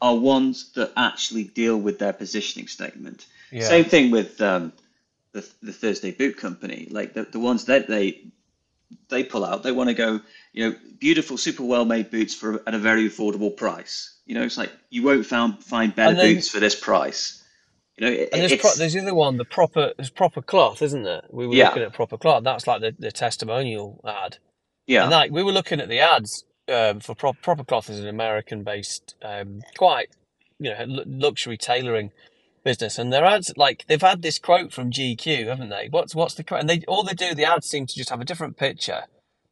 are 0.00 0.14
ones 0.14 0.72
that 0.74 0.92
actually 0.96 1.44
deal 1.44 1.76
with 1.76 1.98
their 1.98 2.12
positioning 2.12 2.68
statement. 2.68 3.26
Yeah. 3.50 3.62
Same 3.62 3.84
thing 3.84 4.10
with 4.10 4.40
um, 4.40 4.72
the 5.32 5.48
the 5.62 5.72
Thursday 5.72 6.12
Boot 6.12 6.36
Company, 6.36 6.86
like 6.90 7.14
the 7.14 7.24
the 7.24 7.40
ones 7.40 7.64
that 7.64 7.88
they 7.88 8.20
they 9.08 9.24
pull 9.24 9.44
out. 9.44 9.62
They 9.62 9.72
want 9.72 9.88
to 9.88 9.94
go, 9.94 10.20
you 10.52 10.70
know, 10.70 10.76
beautiful, 10.98 11.36
super 11.38 11.62
well 11.64 11.84
made 11.84 12.10
boots 12.10 12.34
for 12.34 12.62
at 12.66 12.74
a 12.74 12.78
very 12.78 13.08
affordable 13.08 13.54
price. 13.56 14.18
You 14.26 14.34
know, 14.34 14.42
it's 14.42 14.56
like 14.58 14.72
you 14.90 15.02
won't 15.02 15.26
found, 15.26 15.62
find 15.62 15.94
better 15.94 16.14
then- 16.16 16.34
boots 16.34 16.48
for 16.48 16.60
this 16.60 16.78
price. 16.78 17.42
You 17.98 18.06
know, 18.06 18.12
it, 18.12 18.28
And 18.32 18.42
there's, 18.42 18.60
pro- 18.60 18.74
there's 18.74 18.92
the 18.92 19.00
other 19.00 19.14
one, 19.14 19.38
the 19.38 19.44
proper 19.46 19.92
there's 19.96 20.10
proper 20.10 20.42
cloth, 20.42 20.82
isn't 20.82 21.04
there? 21.04 21.22
We 21.30 21.46
were 21.46 21.54
Yeah. 21.54 21.68
looking 21.68 21.82
at 21.82 21.94
proper 21.94 22.18
cloth. 22.18 22.44
That's 22.44 22.66
like 22.66 22.82
the, 22.82 22.94
the 22.98 23.10
testimonial 23.10 24.00
ad. 24.06 24.36
yeah, 24.86 25.02
And 25.02 25.10
like 25.10 25.30
we 25.30 25.42
were 25.42 25.52
looking 25.52 25.80
at 25.80 25.88
the 25.88 26.00
ads 26.00 26.44
um, 26.68 27.00
for 27.00 27.14
Pro- 27.14 27.32
proper 27.32 27.64
cloth 27.64 27.88
is 27.88 27.98
an 28.00 28.08
American 28.08 28.64
based, 28.64 29.14
um, 29.22 29.62
quite 29.78 30.08
you 30.58 30.70
know 30.70 30.84
luxury 31.06 31.56
tailoring 31.56 32.10
business, 32.66 32.98
and 32.98 33.10
their 33.12 33.24
ads 33.24 33.52
like 33.56 33.84
they've 33.86 34.02
had 34.02 34.20
this 34.22 34.38
quote 34.38 34.72
from 34.72 34.90
GQ, 34.90 35.46
haven't 35.46 35.70
they? 35.70 35.88
What's 35.90 36.14
what's 36.14 36.34
the 36.34 36.44
quote? 36.44 36.60
And 36.60 36.68
they 36.68 36.82
all 36.86 37.02
they 37.04 37.14
do 37.14 37.34
the 37.34 37.44
ads 37.46 37.66
seem 37.68 37.86
to 37.86 37.94
just 37.94 38.10
have 38.10 38.20
a 38.20 38.24
different 38.26 38.56
picture, 38.58 39.04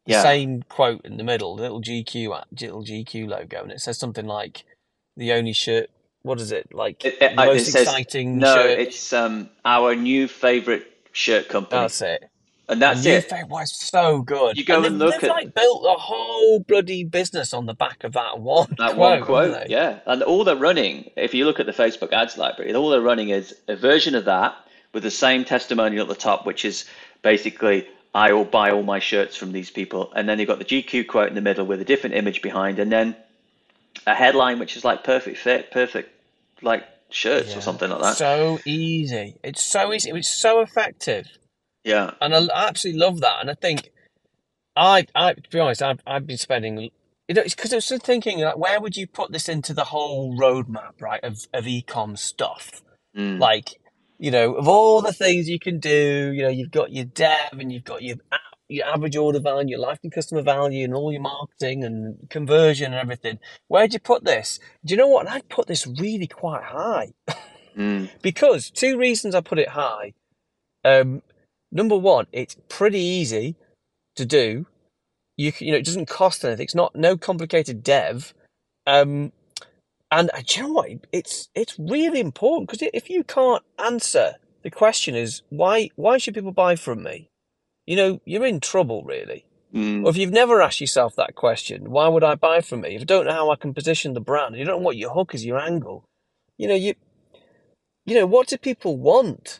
the 0.05 0.11
Yeah. 0.13 0.21
same 0.21 0.63
quote 0.69 1.03
in 1.05 1.17
the 1.17 1.23
middle, 1.23 1.55
the 1.55 1.63
little 1.63 1.81
GQ 1.81 2.43
little 2.61 2.83
GQ 2.83 3.27
logo, 3.27 3.63
and 3.63 3.71
it 3.71 3.79
says 3.79 3.97
something 3.97 4.25
like 4.27 4.65
the 5.17 5.31
only 5.33 5.53
shirt. 5.53 5.89
What 6.23 6.39
is 6.41 6.51
it 6.51 6.73
like? 6.73 7.05
It- 7.05 7.17
it- 7.21 7.37
uh, 7.39 7.43
it 7.43 7.45
most 7.47 7.71
says- 7.71 7.83
exciting 7.83 8.37
no, 8.37 8.55
shirt. 8.55 8.79
it's 8.79 9.13
um 9.13 9.49
our 9.63 9.95
new 9.95 10.27
favorite 10.27 10.85
shirt 11.11 11.47
company, 11.47 11.81
That's 11.81 12.01
it. 12.01 12.25
And 12.67 12.81
that's 12.81 13.05
you 13.05 13.13
it. 13.13 13.29
think, 13.29 13.49
"Wow, 13.49 13.59
it's 13.59 13.87
so 13.87 14.21
good. 14.21 14.57
You 14.57 14.65
go 14.65 14.77
and 14.77 14.85
and 14.87 14.99
look 14.99 15.13
they've 15.21 15.29
at- 15.29 15.35
like 15.35 15.53
built 15.53 15.85
a 15.85 15.99
whole 15.99 16.59
bloody 16.59 17.03
business 17.03 17.53
on 17.53 17.65
the 17.65 17.73
back 17.73 18.03
of 18.03 18.13
that 18.13 18.39
one 18.39 18.67
That 18.77 18.93
quote, 18.95 18.97
one 18.97 19.23
quote, 19.23 19.69
yeah. 19.69 19.99
And 20.05 20.23
all 20.23 20.43
they're 20.43 20.55
running, 20.55 21.09
if 21.15 21.33
you 21.33 21.45
look 21.45 21.59
at 21.59 21.65
the 21.65 21.71
Facebook 21.73 22.11
ads 22.13 22.37
library, 22.37 22.73
all 22.73 22.89
they're 22.89 23.01
running 23.01 23.29
is 23.29 23.55
a 23.67 23.75
version 23.75 24.15
of 24.15 24.25
that 24.25 24.55
with 24.93 25.03
the 25.03 25.11
same 25.11 25.43
testimonial 25.45 26.03
at 26.03 26.07
the 26.07 26.15
top, 26.15 26.45
which 26.45 26.63
is 26.65 26.85
basically, 27.21 27.87
I 28.13 28.31
will 28.33 28.45
buy 28.45 28.71
all 28.71 28.83
my 28.83 28.99
shirts 28.99 29.35
from 29.35 29.51
these 29.51 29.69
people. 29.69 30.11
And 30.15 30.27
then 30.29 30.39
you've 30.39 30.47
got 30.47 30.59
the 30.59 30.65
GQ 30.65 31.07
quote 31.07 31.27
in 31.27 31.35
the 31.35 31.41
middle 31.41 31.65
with 31.65 31.81
a 31.81 31.85
different 31.85 32.15
image 32.15 32.41
behind, 32.41 32.79
and 32.79 32.91
then 32.91 33.15
a 34.07 34.13
headline 34.15 34.59
which 34.59 34.75
is 34.77 34.83
like 34.85 35.03
perfect 35.03 35.37
fit, 35.37 35.71
perfect 35.71 36.09
like 36.61 36.83
shirts 37.09 37.51
Yeah. 37.51 37.57
or 37.57 37.61
something 37.61 37.89
like 37.89 38.01
that. 38.01 38.15
So 38.17 38.59
easy. 38.65 39.35
It's 39.43 39.61
so 39.63 39.93
easy. 39.93 40.11
It's 40.11 40.29
so 40.33 40.61
effective, 40.61 41.27
yeah. 41.85 42.11
and 42.19 42.35
I 42.35 42.39
I 42.53 42.67
absolutely 42.67 42.99
love 42.99 43.21
that. 43.21 43.37
And 43.39 43.49
I 43.49 43.53
think 43.53 43.91
I, 44.75 45.05
I 45.15 45.33
to 45.33 45.49
be 45.49 45.59
honest, 45.59 45.81
I've 45.81 46.01
I've 46.05 46.27
been 46.27 46.37
spending. 46.37 46.89
You 47.27 47.33
know, 47.33 47.41
it's 47.41 47.55
because 47.55 47.73
I 47.73 47.77
was 47.77 47.87
just 47.87 48.05
thinking, 48.05 48.41
like, 48.41 48.57
where 48.57 48.79
would 48.79 48.95
you 48.95 49.07
put 49.07 49.31
this 49.31 49.49
into 49.49 49.73
the 49.73 49.85
whole 49.85 50.37
roadmap, 50.37 51.01
right, 51.01 51.23
of 51.23 51.47
of 51.53 51.65
ecom 51.65 52.17
stuff? 52.17 52.83
Mm. 53.17 53.39
Like, 53.39 53.79
you 54.19 54.31
know, 54.31 54.53
of 54.55 54.67
all 54.67 55.01
the 55.01 55.13
things 55.13 55.47
you 55.49 55.59
can 55.59 55.79
do, 55.79 56.31
you 56.35 56.43
know, 56.43 56.49
you've 56.49 56.71
got 56.71 56.91
your 56.91 57.05
dev 57.05 57.53
and 57.53 57.71
you've 57.71 57.83
got 57.83 58.03
your 58.03 58.17
app, 58.31 58.41
your 58.67 58.85
average 58.85 59.15
order 59.15 59.39
value, 59.39 59.71
your 59.71 59.79
lifetime 59.79 60.11
customer 60.11 60.41
value, 60.41 60.83
and 60.83 60.93
all 60.93 61.11
your 61.11 61.21
marketing 61.21 61.83
and 61.83 62.29
conversion 62.29 62.87
and 62.93 63.01
everything. 63.01 63.39
Where'd 63.67 63.93
you 63.93 63.99
put 63.99 64.23
this? 64.23 64.59
Do 64.83 64.93
you 64.93 64.97
know 64.97 65.07
what? 65.07 65.27
I'd 65.27 65.49
put 65.49 65.67
this 65.67 65.87
really 65.87 66.27
quite 66.27 66.63
high. 66.63 67.13
Mm. 67.77 68.09
because 68.21 68.69
two 68.69 68.97
reasons 68.97 69.33
I 69.33 69.41
put 69.41 69.59
it 69.59 69.69
high. 69.69 70.13
Um, 70.83 71.23
number 71.75 71.97
one, 71.97 72.25
it's 72.31 72.55
pretty 72.69 72.99
easy 72.99 73.55
to 74.15 74.25
do. 74.25 74.65
You 75.37 75.51
you 75.59 75.71
know 75.71 75.77
it 75.77 75.85
doesn't 75.85 76.07
cost 76.07 76.43
anything. 76.43 76.63
It's 76.63 76.73
not 76.73 76.95
no 76.95 77.17
complicated 77.17 77.83
dev. 77.83 78.33
Um, 78.87 79.33
and 80.11 80.31
uh, 80.33 80.41
do 80.45 80.59
you 80.59 80.67
know 80.67 80.73
what? 80.73 80.89
It's 81.11 81.49
it's 81.53 81.77
really 81.77 82.21
important 82.21 82.69
because 82.69 82.87
if 82.93 83.09
you 83.09 83.23
can't 83.23 83.63
answer 83.77 84.35
the 84.63 84.71
question 84.71 85.13
is 85.13 85.41
why 85.49 85.89
why 85.95 86.17
should 86.17 86.33
people 86.33 86.53
buy 86.53 86.75
from 86.75 87.03
me? 87.03 87.29
You 87.85 87.97
know 87.97 88.21
you're 88.25 88.45
in 88.45 88.61
trouble 88.61 89.03
really. 89.03 89.45
Mm. 89.73 90.05
Or 90.05 90.09
if 90.09 90.15
you've 90.15 90.31
never 90.31 90.61
asked 90.61 90.79
yourself 90.79 91.17
that 91.17 91.35
question, 91.35 91.91
why 91.91 92.07
would 92.07 92.23
I 92.23 92.35
buy 92.35 92.61
from 92.61 92.81
me? 92.81 92.95
If 92.95 93.01
you 93.01 93.05
don't 93.05 93.25
know 93.25 93.33
how 93.33 93.51
I 93.51 93.57
can 93.57 93.73
position 93.73 94.13
the 94.13 94.21
brand, 94.21 94.55
you 94.55 94.63
don't 94.63 94.79
know 94.79 94.85
what 94.85 94.95
your 94.95 95.09
hook 95.09 95.35
is, 95.35 95.45
your 95.45 95.59
angle. 95.59 96.05
You 96.57 96.69
know, 96.69 96.75
you 96.75 96.95
you 98.05 98.15
know, 98.15 98.25
what 98.25 98.47
do 98.47 98.57
people 98.57 98.97
want? 98.97 99.59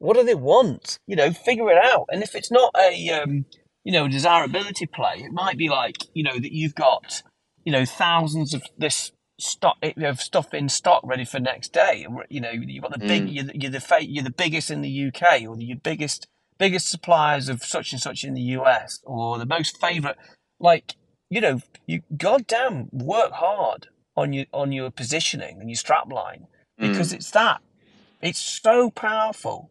What 0.00 0.16
do 0.16 0.24
they 0.24 0.34
want? 0.34 0.98
You 1.06 1.14
know, 1.16 1.30
figure 1.32 1.70
it 1.70 1.78
out. 1.82 2.06
And 2.10 2.22
if 2.22 2.34
it's 2.34 2.50
not 2.50 2.72
a 2.76 3.08
um, 3.10 3.44
you 3.84 3.92
know, 3.92 4.08
desirability 4.08 4.86
play, 4.86 5.16
it 5.18 5.32
might 5.32 5.56
be 5.56 5.68
like, 5.68 5.96
you 6.14 6.22
know, 6.24 6.34
that 6.38 6.52
you've 6.52 6.74
got, 6.74 7.22
you 7.64 7.70
know, 7.72 7.84
thousands 7.84 8.52
of 8.54 8.62
this 8.76 9.12
stock 9.38 9.76
of 9.82 10.20
stuff 10.20 10.52
in 10.52 10.68
stock 10.68 11.00
ready 11.04 11.24
for 11.24 11.38
next 11.40 11.72
day. 11.72 12.06
You 12.28 12.40
know, 12.40 12.50
you've 12.50 12.82
got 12.82 12.92
the 12.92 12.98
big 12.98 13.22
Mm. 13.26 13.34
you're, 13.34 13.44
the- 13.44 13.58
you're 13.58 13.70
the 13.70 14.06
you're 14.06 14.24
the 14.24 14.30
biggest 14.30 14.70
in 14.70 14.82
the 14.82 15.06
UK 15.08 15.46
or 15.46 15.56
the 15.56 15.74
biggest 15.74 16.26
biggest 16.58 16.88
suppliers 16.90 17.48
of 17.48 17.62
such 17.62 17.92
and 17.92 18.00
such 18.02 18.22
in 18.22 18.34
the 18.34 18.42
US 18.58 19.00
or 19.04 19.38
the 19.38 19.46
most 19.46 19.80
favorite 19.80 20.18
like 20.58 20.94
you 21.30 21.40
know 21.40 21.60
you 21.86 22.02
goddamn 22.18 22.88
work 22.92 23.32
hard 23.32 23.88
on 24.14 24.34
your 24.34 24.44
on 24.52 24.70
your 24.72 24.90
positioning 24.90 25.58
and 25.60 25.70
your 25.70 25.76
strap 25.76 26.12
line 26.12 26.46
because 26.78 27.14
it's 27.14 27.30
that 27.30 27.60
it's 28.20 28.40
so 28.42 28.90
powerful 28.90 29.70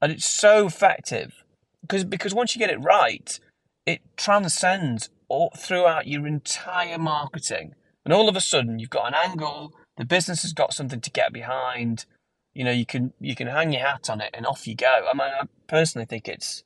and 0.00 0.12
it's 0.12 0.28
so 0.28 0.66
effective 0.66 1.44
because 1.82 2.04
because 2.04 2.34
once 2.34 2.54
you 2.54 2.58
get 2.58 2.70
it 2.70 2.78
right 2.82 3.38
it 3.86 4.00
transcends 4.16 5.10
all 5.28 5.50
throughout 5.56 6.06
your 6.06 6.26
entire 6.26 6.98
marketing 6.98 7.74
and 8.04 8.12
all 8.14 8.28
of 8.28 8.36
a 8.36 8.40
sudden 8.40 8.78
you've 8.78 8.90
got 8.90 9.08
an 9.08 9.14
angle 9.14 9.72
the 9.96 10.04
business 10.04 10.42
has 10.42 10.52
got 10.52 10.72
something 10.72 11.00
to 11.00 11.10
get 11.10 11.32
behind 11.32 12.06
you 12.54 12.64
know 12.64 12.70
you 12.70 12.86
can 12.86 13.12
you 13.20 13.34
can 13.34 13.46
hang 13.46 13.72
your 13.72 13.82
hat 13.82 14.08
on 14.10 14.20
it 14.20 14.30
and 14.34 14.46
off 14.46 14.66
you 14.66 14.74
go 14.74 15.06
i 15.12 15.16
mean 15.16 15.28
i 15.40 15.44
personally 15.66 16.06
think 16.06 16.28
it's 16.28 16.64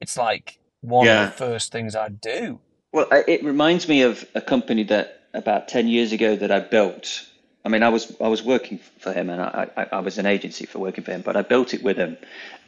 it's 0.00 0.16
like 0.16 0.58
one 0.82 1.06
Yeah. 1.06 1.24
of 1.24 1.30
the 1.30 1.36
first 1.36 1.72
things 1.72 1.96
i'd 1.96 2.20
do 2.20 2.60
Well, 2.92 3.08
it 3.10 3.42
reminds 3.44 3.88
me 3.88 4.02
of 4.02 4.24
a 4.34 4.40
company 4.40 4.84
that 4.84 5.22
about 5.34 5.68
ten 5.68 5.86
years 5.88 6.12
ago 6.12 6.34
that 6.36 6.50
I 6.50 6.60
built. 6.60 7.26
I 7.66 7.68
mean, 7.68 7.82
I 7.82 7.88
was 7.88 8.14
I 8.20 8.28
was 8.28 8.44
working 8.44 8.78
for 9.00 9.12
him, 9.12 9.28
and 9.28 9.42
I, 9.42 9.68
I, 9.76 9.86
I 9.96 9.98
was 9.98 10.18
an 10.18 10.26
agency 10.26 10.66
for 10.66 10.78
working 10.78 11.02
for 11.02 11.10
him, 11.10 11.22
but 11.22 11.36
I 11.36 11.42
built 11.42 11.74
it 11.74 11.82
with 11.82 11.96
him, 11.96 12.16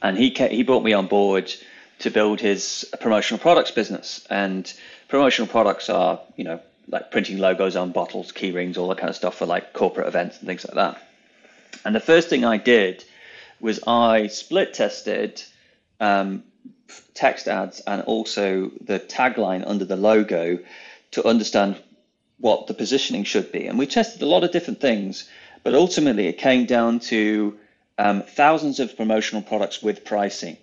and 0.02 0.18
he 0.18 0.32
ca 0.32 0.48
he 0.48 0.64
brought 0.64 0.82
me 0.82 0.92
on 0.92 1.06
board 1.06 1.52
to 2.00 2.10
build 2.10 2.40
his 2.40 2.84
promotional 3.00 3.38
products 3.38 3.70
business. 3.70 4.26
And 4.28 4.72
promotional 5.06 5.46
products 5.46 5.88
are, 5.88 6.20
you 6.34 6.42
know, 6.42 6.60
like 6.88 7.12
printing 7.12 7.38
logos 7.38 7.76
on 7.76 7.92
bottles, 7.92 8.32
key 8.32 8.50
rings, 8.50 8.76
all 8.76 8.88
that 8.88 8.98
kind 8.98 9.08
of 9.08 9.14
stuff 9.14 9.36
for 9.36 9.46
like 9.46 9.72
corporate 9.72 10.08
events 10.08 10.38
and 10.38 10.48
things 10.48 10.66
like 10.66 10.74
that. 10.74 11.00
And 11.84 11.94
the 11.94 12.00
first 12.00 12.28
thing 12.28 12.44
I 12.44 12.56
did 12.56 13.04
was 13.60 13.78
I 13.86 14.26
split 14.26 14.74
tested 14.74 15.40
um, 16.00 16.42
text 17.14 17.46
ads 17.46 17.78
and 17.86 18.02
also 18.02 18.72
the 18.80 18.98
tagline 18.98 19.62
under 19.64 19.84
the 19.84 19.96
logo 19.96 20.58
to 21.12 21.24
understand 21.24 21.76
what 22.38 22.66
the 22.66 22.74
positioning 22.74 23.24
should 23.24 23.50
be. 23.52 23.66
And 23.66 23.78
we 23.78 23.86
tested 23.86 24.22
a 24.22 24.26
lot 24.26 24.44
of 24.44 24.52
different 24.52 24.80
things, 24.80 25.28
but 25.64 25.74
ultimately 25.74 26.26
it 26.28 26.38
came 26.38 26.66
down 26.66 27.00
to 27.00 27.58
um, 27.98 28.22
thousands 28.22 28.80
of 28.80 28.96
promotional 28.96 29.42
products 29.42 29.82
with 29.82 30.04
pricing. 30.04 30.56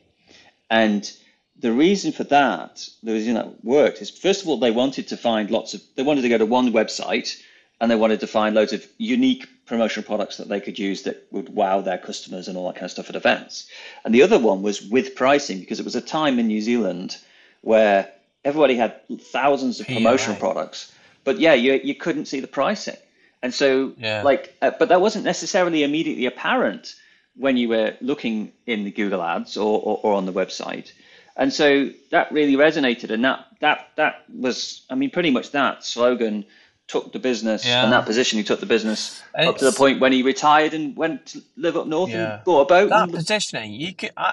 And 0.70 1.12
the 1.60 1.72
reason 1.72 2.12
for 2.12 2.24
that, 2.26 2.88
the 3.04 3.14
reason 3.14 3.36
that 3.36 3.64
worked 3.64 4.02
is 4.02 4.10
first 4.10 4.42
of 4.42 4.48
all, 4.48 4.58
they 4.58 4.72
wanted 4.72 5.10
to 5.10 5.18
find 5.18 5.52
lots 5.52 5.74
of, 5.74 5.82
they 5.96 6.04
wanted 6.04 6.22
to 6.22 6.30
go 6.30 6.38
to 6.38 6.46
one 6.46 6.72
website 6.72 7.42
and 7.80 7.92
they 7.92 7.96
wanted 7.96 8.22
to 8.22 8.28
find 8.28 8.56
loads 8.56 8.74
of 8.74 8.86
unique 8.98 9.48
promotional 9.66 10.06
products 10.06 10.38
that 10.38 10.48
they 10.48 10.62
could 10.62 10.78
use 10.78 11.04
that 11.04 11.26
would 11.32 11.50
wow 11.50 11.82
their 11.82 11.98
customers 11.98 12.48
and 12.48 12.58
all 12.58 12.68
that 12.68 12.76
kind 12.76 12.86
of 12.86 12.92
stuff 12.92 13.10
at 13.10 13.16
events. 13.16 13.70
And 14.04 14.14
the 14.14 14.22
other 14.22 14.40
one 14.40 14.62
was 14.62 14.82
with 14.82 15.16
pricing 15.16 15.60
because 15.60 15.80
it 15.80 15.86
was 15.86 15.96
a 15.96 16.02
time 16.02 16.40
in 16.40 16.48
New 16.48 16.62
Zealand 16.62 17.18
where 17.62 18.12
everybody 18.44 18.76
had 18.76 19.02
thousands 19.20 19.80
of 19.80 19.88
promotional 19.88 20.36
products, 20.36 20.94
but 21.26 21.40
yeah, 21.40 21.54
you 21.54 21.74
you 21.84 21.96
couldn't 21.96 22.28
see 22.28 22.40
the 22.40 22.48
pricing. 22.48 22.96
And 23.44 23.54
so, 23.54 23.94
Yeah. 23.98 24.24
like, 24.24 24.56
uh, 24.62 24.72
but 24.80 24.90
that 24.90 25.02
wasn't 25.02 25.26
necessarily 25.26 25.84
immediately 25.84 26.26
apparent 26.26 26.96
when 27.36 27.58
you 27.58 27.68
were 27.70 27.94
looking 28.02 28.52
in 28.66 28.86
the 28.86 28.92
Google 28.92 29.22
Ads 29.22 29.58
or, 29.58 29.80
or, 29.88 30.00
or 30.04 30.14
on 30.14 30.26
the 30.26 30.34
website. 30.34 30.92
And 31.38 31.52
so 31.54 31.90
that 32.12 32.32
really 32.32 32.56
resonated, 32.56 33.10
and 33.12 33.24
that 33.26 33.46
that 33.60 33.90
that 33.98 34.24
was, 34.34 34.82
I 34.90 34.96
mean, 34.96 35.12
pretty 35.12 35.32
much 35.32 35.52
that 35.52 35.84
slogan 35.84 36.46
took 36.88 37.12
the 37.12 37.20
business 37.20 37.66
Yeah. 37.66 37.84
and 37.84 37.92
that 37.94 38.06
position. 38.06 38.38
He 38.40 38.44
took 38.46 38.60
the 38.62 38.66
business 38.78 39.22
And 39.34 39.50
up 39.50 39.58
to 39.58 39.66
the 39.66 39.72
point 39.74 40.00
when 40.00 40.12
he 40.14 40.22
retired 40.24 40.74
and 40.74 40.96
went 40.96 41.26
to 41.28 41.42
live 41.58 41.76
up 41.78 41.88
north 41.88 42.12
Yeah. 42.12 42.36
and 42.36 42.44
bought 42.46 42.62
a 42.62 42.66
boat. 42.66 42.90
that 42.90 43.04
and, 43.04 43.14
positioning 43.14 43.74
you 43.74 43.94
can 43.94 44.12
I, 44.16 44.32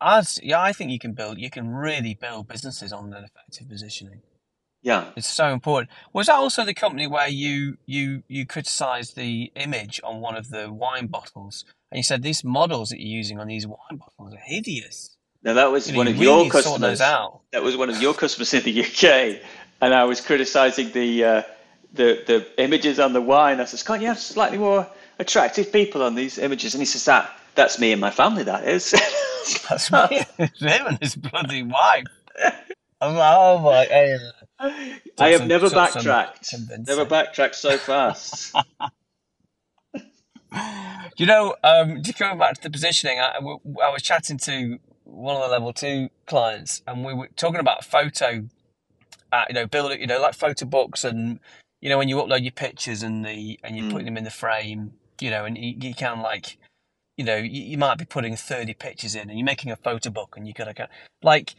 as 0.00 0.38
yeah 0.42 0.60
i 0.60 0.72
think 0.74 0.90
you 0.90 0.98
can 0.98 1.12
build 1.12 1.38
you 1.38 1.48
can 1.50 1.66
really 1.68 2.14
build 2.14 2.46
businesses 2.46 2.92
on 2.92 3.12
an 3.14 3.24
effective 3.24 3.68
positioning 3.70 4.20
Yeah. 4.84 5.06
It's 5.16 5.26
so 5.26 5.48
important. 5.48 5.90
Was 6.12 6.26
that 6.26 6.34
also 6.36 6.64
the 6.64 6.74
company 6.74 7.06
where 7.06 7.28
you 7.28 7.78
you 7.86 8.22
you 8.28 8.44
criticised 8.46 9.16
the 9.16 9.50
image 9.56 10.00
on 10.04 10.20
one 10.20 10.36
of 10.36 10.50
the 10.50 10.70
wine 10.70 11.06
bottles, 11.06 11.64
and 11.90 11.96
you 11.96 12.02
said 12.04 12.22
these 12.22 12.44
models 12.44 12.90
that 12.90 13.00
you're 13.00 13.16
using 13.16 13.40
on 13.40 13.48
these 13.48 13.66
wine 13.66 13.96
bottles 13.96 14.34
are 14.34 14.42
hideous? 14.44 15.16
Now 15.42 15.54
that 15.54 15.70
was 15.72 15.90
You 15.90 15.96
one 15.96 16.06
you 16.06 16.12
of 16.12 16.20
really 16.20 16.42
your 16.44 16.50
sort 16.52 16.64
customers. 16.64 17.00
out. 17.00 17.40
That 17.52 17.62
was 17.62 17.76
one 17.78 17.88
of 17.88 18.00
your 18.00 18.12
customers 18.14 18.52
in 18.52 18.62
the 18.62 18.84
UK, 18.84 19.40
and 19.80 19.94
I 19.94 20.04
was 20.04 20.20
criticising 20.20 20.92
the 20.92 21.24
uh, 21.24 21.42
the 21.94 22.22
the 22.26 22.62
images 22.62 23.00
on 23.00 23.14
the 23.14 23.22
wine. 23.22 23.60
I 23.60 23.64
says, 23.64 23.82
"Can't 23.82 24.02
you 24.02 24.08
have 24.08 24.18
slightly 24.18 24.58
more 24.58 24.86
attractive 25.18 25.72
people 25.72 26.02
on 26.02 26.14
these 26.14 26.36
images?" 26.38 26.74
And 26.74 26.82
he 26.82 26.86
says, 26.86 27.06
"That 27.06 27.30
that's 27.54 27.78
me 27.78 27.92
and 27.92 28.00
my 28.02 28.10
family. 28.10 28.42
That 28.44 28.68
is." 28.68 28.92
That's 29.68 29.92
me, 29.92 30.24
him 30.38 30.86
and 30.86 30.98
his 31.02 31.16
bloody 31.16 31.62
wife. 31.62 32.04
I'm 33.04 33.14
like, 33.16 33.36
oh 33.36 33.58
my, 33.60 33.84
hey, 33.84 34.18
I 35.18 35.28
have 35.30 35.46
never 35.46 35.68
backtracked. 35.70 36.54
Never 36.86 37.04
backtracked 37.04 37.54
so 37.56 37.76
fast. 37.78 38.54
You 41.16 41.26
know, 41.26 41.54
um, 41.62 42.02
just 42.02 42.18
going 42.18 42.38
back 42.38 42.54
to 42.54 42.62
the 42.62 42.70
positioning, 42.70 43.20
I 43.20 43.38
was 43.40 44.02
chatting 44.02 44.38
to 44.38 44.78
one 45.04 45.36
of 45.36 45.42
the 45.42 45.48
level 45.48 45.72
two 45.72 46.08
clients, 46.26 46.82
and 46.86 47.04
we 47.04 47.14
were 47.14 47.28
talking 47.36 47.60
about 47.60 47.84
photo, 47.84 48.48
uh, 49.32 49.44
you 49.48 49.54
know, 49.54 49.66
building, 49.66 50.00
you 50.00 50.06
know, 50.06 50.20
like 50.20 50.34
photo 50.34 50.66
books, 50.66 51.04
and 51.04 51.40
you 51.80 51.88
know, 51.88 51.98
when 51.98 52.08
you 52.08 52.16
upload 52.16 52.42
your 52.42 52.52
pictures 52.52 53.02
and 53.02 53.24
the 53.24 53.60
and 53.62 53.76
you're 53.76 53.86
Mm. 53.86 53.90
putting 53.90 54.06
them 54.06 54.16
in 54.16 54.24
the 54.24 54.30
frame, 54.30 54.94
you 55.20 55.30
know, 55.30 55.44
and 55.44 55.56
you, 55.58 55.76
you 55.80 55.94
can 55.94 56.20
like, 56.20 56.56
you 57.16 57.24
know, 57.24 57.36
you, 57.36 57.62
you 57.62 57.78
might 57.78 57.98
be 57.98 58.04
putting 58.04 58.34
thirty 58.36 58.74
pictures 58.74 59.14
in, 59.14 59.30
and 59.30 59.38
you're 59.38 59.44
making 59.46 59.70
a 59.70 59.76
photo 59.76 60.10
book, 60.10 60.36
and 60.36 60.48
you 60.48 60.54
gotta 60.54 60.74
go 60.74 60.86
like, 61.22 61.54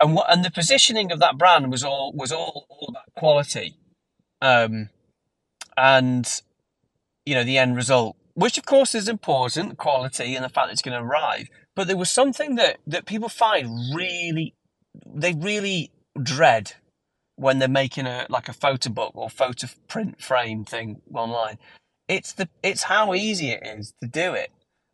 and 0.00 0.14
what 0.14 0.32
and 0.32 0.44
the 0.44 0.50
positioning 0.50 1.12
of 1.12 1.20
that 1.20 1.38
brand 1.38 1.70
was 1.70 1.84
all 1.84 2.12
was 2.14 2.32
all 2.32 2.66
all 2.68 2.88
about 2.88 3.12
quality, 3.16 3.76
um, 4.40 4.88
and 5.76 6.40
you 7.26 7.34
know 7.34 7.44
the 7.44 7.58
end 7.58 7.76
result, 7.76 8.16
which 8.34 8.58
of 8.58 8.64
course 8.64 8.94
is 8.94 9.08
important, 9.08 9.78
quality 9.78 10.34
and 10.34 10.44
the 10.44 10.48
fact 10.48 10.68
that 10.68 10.72
it's 10.72 10.82
going 10.82 10.98
to 10.98 11.04
arrive. 11.04 11.48
But 11.76 11.86
there 11.86 11.96
was 11.96 12.10
something 12.10 12.56
that 12.56 12.78
that 12.86 13.06
people 13.06 13.28
find 13.28 13.94
really, 13.94 14.54
they 15.06 15.34
really 15.34 15.90
dread 16.20 16.72
when 17.36 17.58
they're 17.58 17.68
making 17.68 18.06
a 18.06 18.26
like 18.28 18.48
a 18.48 18.52
photo 18.52 18.90
book 18.90 19.12
or 19.14 19.30
photo 19.30 19.68
print 19.88 20.20
frame 20.20 20.64
thing 20.64 21.02
online. 21.14 21.58
It's 22.08 22.32
the 22.32 22.48
it's 22.62 22.84
how 22.84 23.14
easy 23.14 23.50
it 23.50 23.62
is 23.64 23.94
to 24.02 24.08
do 24.08 24.34
it. 24.34 24.50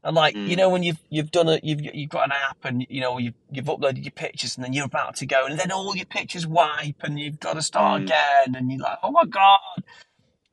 And 0.06 0.16
like 0.16 0.38
you 0.46 0.56
Mm. 0.56 0.58
know 0.58 0.70
when 0.70 0.84
you've 0.84 1.00
you've 1.10 1.32
done 1.32 1.48
it 1.50 1.64
you've 1.64 1.82
you've 1.82 2.10
got 2.10 2.26
an 2.26 2.32
app 2.32 2.58
and 2.64 2.86
you 2.88 3.02
know 3.02 3.18
you've 3.18 3.34
you've 3.52 3.66
uploaded 3.66 4.04
your 4.04 4.12
pictures 4.12 4.56
and 4.56 4.64
then 4.64 4.72
you're 4.72 4.86
about 4.86 5.16
to 5.16 5.26
go 5.26 5.46
and 5.46 5.58
then 5.60 5.72
all 5.72 5.96
your 5.96 6.06
pictures 6.06 6.46
wipe 6.46 7.02
and 7.02 7.20
you've 7.20 7.40
got 7.40 7.54
to 7.54 7.62
start 7.62 8.00
Mm. 8.00 8.04
again 8.04 8.56
and 8.56 8.72
you're 8.72 8.80
like 8.82 8.98
oh 9.02 9.10
my 9.12 9.26
god 9.26 9.58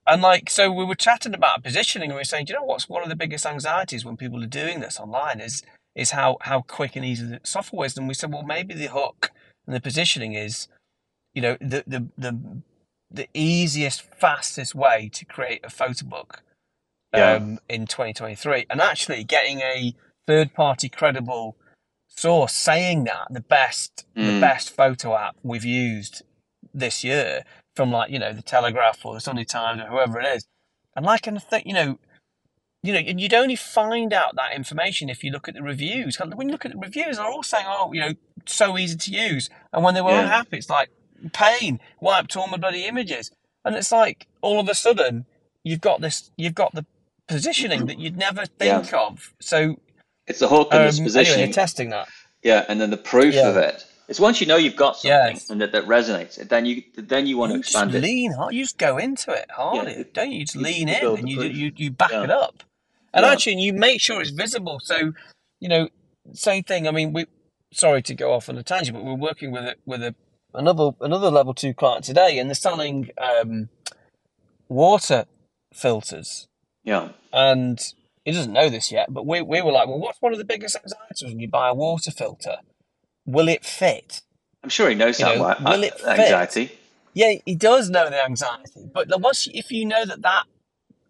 and 0.06 0.22
like, 0.22 0.50
so 0.50 0.72
we 0.72 0.84
were 0.86 0.96
chatting 0.96 1.34
about 1.34 1.64
positioning, 1.64 2.10
and 2.10 2.16
we 2.16 2.22
were 2.22 2.26
saying, 2.26 2.46
do 2.46 2.54
you 2.54 2.60
know 2.60 2.66
what's 2.66 2.90
one 2.90 3.04
of 3.04 3.10
the 3.10 3.16
biggest 3.16 3.46
anxieties 3.46 4.04
when 4.04 4.18
people 4.18 4.44
are 4.44 4.48
doing 4.48 4.82
this 4.82 5.00
online 5.00 5.40
is 5.40 5.64
is 5.96 6.12
how 6.12 6.38
how 6.42 6.62
quick 6.62 6.96
and 6.96 7.06
easy 7.06 7.26
the 7.26 7.40
software 7.44 7.86
is. 7.86 7.98
And 7.98 8.08
we 8.08 8.14
said, 8.16 8.34
well, 8.34 8.44
maybe 8.44 8.74
the 8.74 8.88
hook 8.88 9.32
and 9.66 9.76
the 9.76 9.80
positioning 9.80 10.34
is, 10.34 10.68
you 11.34 11.42
know, 11.42 11.58
the 11.62 11.84
the 11.88 12.08
the 12.18 12.62
the 13.12 13.28
easiest, 13.34 14.02
fastest 14.02 14.76
way 14.76 15.10
to 15.14 15.26
create 15.26 15.62
a 15.64 15.70
photo 15.70 16.06
book 16.06 16.42
Yeah. 17.14 17.34
um, 17.36 17.60
in 17.70 17.86
2023, 17.86 18.66
and 18.70 18.82
actually 18.82 19.24
getting 19.24 19.60
a 19.60 19.94
third 20.28 20.54
party 20.54 20.90
credible 20.90 21.56
source 22.08 22.54
saying 22.54 23.04
that 23.06 23.28
the 23.30 23.42
best 23.42 24.06
the 24.16 24.22
Mm. 24.34 24.40
best 24.42 24.70
photo 24.76 25.16
app 25.16 25.36
we've 25.44 25.66
used 25.66 26.22
this 26.74 27.04
year 27.04 27.44
from 27.76 27.92
like 27.92 28.10
you 28.12 28.20
know 28.20 28.34
the 28.34 28.42
Telegraph 28.42 29.06
or 29.06 29.14
the 29.14 29.20
Sunday 29.22 29.44
Times 29.44 29.82
or 29.82 29.88
whoever 29.88 30.20
it 30.20 30.26
is, 30.36 30.46
and 30.96 31.06
like 31.06 31.28
and 31.28 31.42
think 31.42 31.66
you 31.66 31.74
know. 31.74 32.00
You 32.86 32.92
know, 32.92 33.00
and 33.00 33.18
you'd 33.22 33.34
only 33.34 33.56
find 33.56 34.12
out 34.12 34.36
that 34.36 34.54
information 34.54 35.10
if 35.10 35.24
you 35.24 35.32
look 35.32 35.48
at 35.48 35.54
the 35.54 35.64
reviews. 35.64 36.20
When 36.20 36.50
you 36.50 36.52
look 36.52 36.66
at 36.66 36.74
the 36.74 36.78
reviews, 36.78 37.16
they're 37.16 37.26
all 37.26 37.42
saying, 37.42 37.64
"Oh, 37.66 37.94
you 37.94 38.02
know, 38.02 38.12
so 38.46 38.78
easy 38.78 38.98
to 38.98 39.10
use." 39.12 39.50
And 39.72 39.86
when 39.86 39.94
they 39.94 40.02
were 40.02 40.12
Yeah. 40.12 40.24
unhappy, 40.24 40.58
it's 40.58 40.70
like 40.70 40.90
pain, 41.32 41.80
wiped 42.02 42.36
all 42.36 42.48
my 42.48 42.58
bloody 42.58 42.84
images. 42.86 43.32
And 43.64 43.74
it's 43.78 43.94
like 43.94 44.28
all 44.42 44.60
of 44.60 44.68
a 44.68 44.76
sudden 44.76 45.26
you've 45.64 45.80
got 45.80 46.02
this, 46.02 46.30
you've 46.36 46.56
got 46.56 46.76
the 46.76 46.86
positioning 47.34 47.86
that 47.88 48.00
you'd 48.00 48.18
never 48.18 48.44
Yeah. 48.62 48.80
think 48.82 48.94
of. 48.94 49.34
So 49.40 49.76
It's 50.28 50.40
the 50.40 50.48
hook 50.48 50.70
and 50.72 50.82
um, 50.82 50.88
anyway, 50.88 51.04
positioning. 51.06 51.46
they're 51.46 51.54
testing 51.54 51.90
that. 51.90 52.08
Yeah, 52.44 52.66
and 52.70 52.80
then 52.80 52.90
the 52.90 52.98
proof 52.98 53.34
Yeah. 53.36 53.50
of 53.50 53.58
it. 53.58 53.86
It's 54.10 54.20
once 54.20 54.42
you 54.42 54.48
know 54.48 54.58
you've 54.58 54.76
got 54.76 54.98
something 54.98 55.36
Yes. 55.38 55.50
and 55.50 55.62
that, 55.62 55.72
that 55.72 55.86
resonates, 55.86 56.36
then 56.50 56.66
you 56.66 56.84
then 56.98 57.26
you 57.26 57.38
want 57.38 57.52
to 57.52 57.58
You 57.58 57.64
just 57.64 57.74
expand 57.76 57.96
it. 57.96 58.02
lean 58.02 58.32
hard. 58.34 58.54
You 58.54 58.64
just 58.64 58.78
go 58.78 58.98
into 58.98 59.32
it 59.32 59.50
hard, 59.50 59.88
Yeah, 59.88 60.04
don't 60.14 60.32
you? 60.32 60.40
You 60.40 60.46
just 60.46 60.56
you- 60.56 60.62
lean 60.62 60.90
in 60.90 61.06
and 61.06 61.30
you, 61.30 61.42
you 61.44 61.72
you 61.76 61.90
back 61.92 62.12
Yeah. 62.12 62.24
it 62.26 62.30
up. 62.30 62.64
And 63.14 63.24
Yeah. 63.26 63.32
actually, 63.32 63.62
you 63.62 63.74
make 63.74 64.02
sure 64.02 64.20
it's 64.22 64.32
visible. 64.32 64.80
So, 64.84 65.14
you 65.60 65.70
know, 65.70 65.88
same 66.34 66.64
thing. 66.64 66.88
I 66.88 66.92
mean, 66.92 67.14
we 67.14 67.26
sorry 67.72 68.02
to 68.04 68.14
go 68.14 68.34
off 68.34 68.50
on 68.50 68.58
a 68.58 68.64
tangent, 68.64 68.96
but 68.98 69.04
we're 69.06 69.14
working 69.30 69.52
with 69.52 69.64
a, 69.64 69.76
with 69.86 70.04
a 70.04 70.14
another 70.54 70.92
another 71.00 71.32
level 71.32 71.54
two 71.54 71.74
client 71.74 72.04
today, 72.04 72.38
and 72.40 72.50
they're 72.50 72.56
selling 72.56 73.10
um, 73.18 73.70
water 74.68 75.26
filters. 75.74 76.48
Yeah. 76.84 77.10
and 77.32 77.80
he 78.26 78.32
doesn't 78.32 78.54
know 78.54 78.70
this 78.70 78.92
yet, 78.92 79.14
but 79.14 79.26
we, 79.26 79.42
we 79.42 79.62
were 79.62 79.72
like, 79.72 79.88
well, 79.88 80.00
what's 80.00 80.22
one 80.22 80.32
of 80.32 80.38
the 80.38 80.46
biggest 80.46 80.76
anxieties 80.78 81.24
when 81.30 81.40
you 81.40 81.48
buy 81.50 81.70
a 81.70 81.74
water 81.74 82.12
filter? 82.12 82.58
Will 83.26 83.48
it 83.50 83.66
fit? 83.66 84.22
I'm 84.64 84.70
sure 84.70 84.90
he 84.90 84.96
knows 84.96 85.20
You 85.20 85.26
that 85.26 85.38
know, 85.62 85.72
will 85.72 85.84
it 85.84 85.94
fit? 86.00 86.08
anxiety. 86.20 86.72
Yeah, 87.14 87.34
he 87.46 87.56
does 87.56 87.90
know 87.90 88.10
the 88.10 88.24
anxiety, 88.24 88.88
but 88.94 89.08
the- 89.10 89.18
once 89.18 89.48
if 89.54 89.72
you 89.72 89.86
know 89.86 90.06
that 90.06 90.22
that 90.22 90.46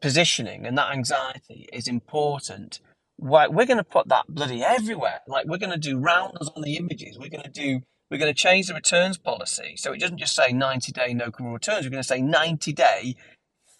positioning 0.02 0.66
and 0.66 0.78
that 0.78 0.92
anxiety 0.92 1.68
is 1.72 1.88
important, 1.88 2.80
why 3.18 3.48
we're 3.48 3.66
going 3.66 3.78
to 3.78 3.84
put 3.84 4.10
that 4.10 4.26
bloody 4.28 4.64
everywhere. 4.64 5.22
Like 5.28 5.46
we're 5.46 5.58
going 5.60 5.72
to 5.72 5.78
do 5.78 5.98
roundels 6.00 6.52
on 6.56 6.62
the 6.62 6.76
images. 6.78 7.18
We're 7.18 7.30
going 7.30 7.44
to 7.44 7.50
do. 7.50 7.82
We're 8.12 8.18
going 8.18 8.34
to 8.34 8.38
change 8.40 8.68
the 8.68 8.74
returns 8.76 9.18
policy, 9.18 9.76
so 9.78 9.92
it 9.94 10.00
doesn't 10.00 10.18
just 10.18 10.36
say 10.36 10.52
90 10.52 10.92
day 10.92 11.14
no 11.14 11.32
criminal 11.32 11.54
returns. 11.54 11.86
We're 11.86 11.92
going 11.92 12.04
to 12.04 12.08
say 12.08 12.22
90 12.22 12.74
day 12.74 13.16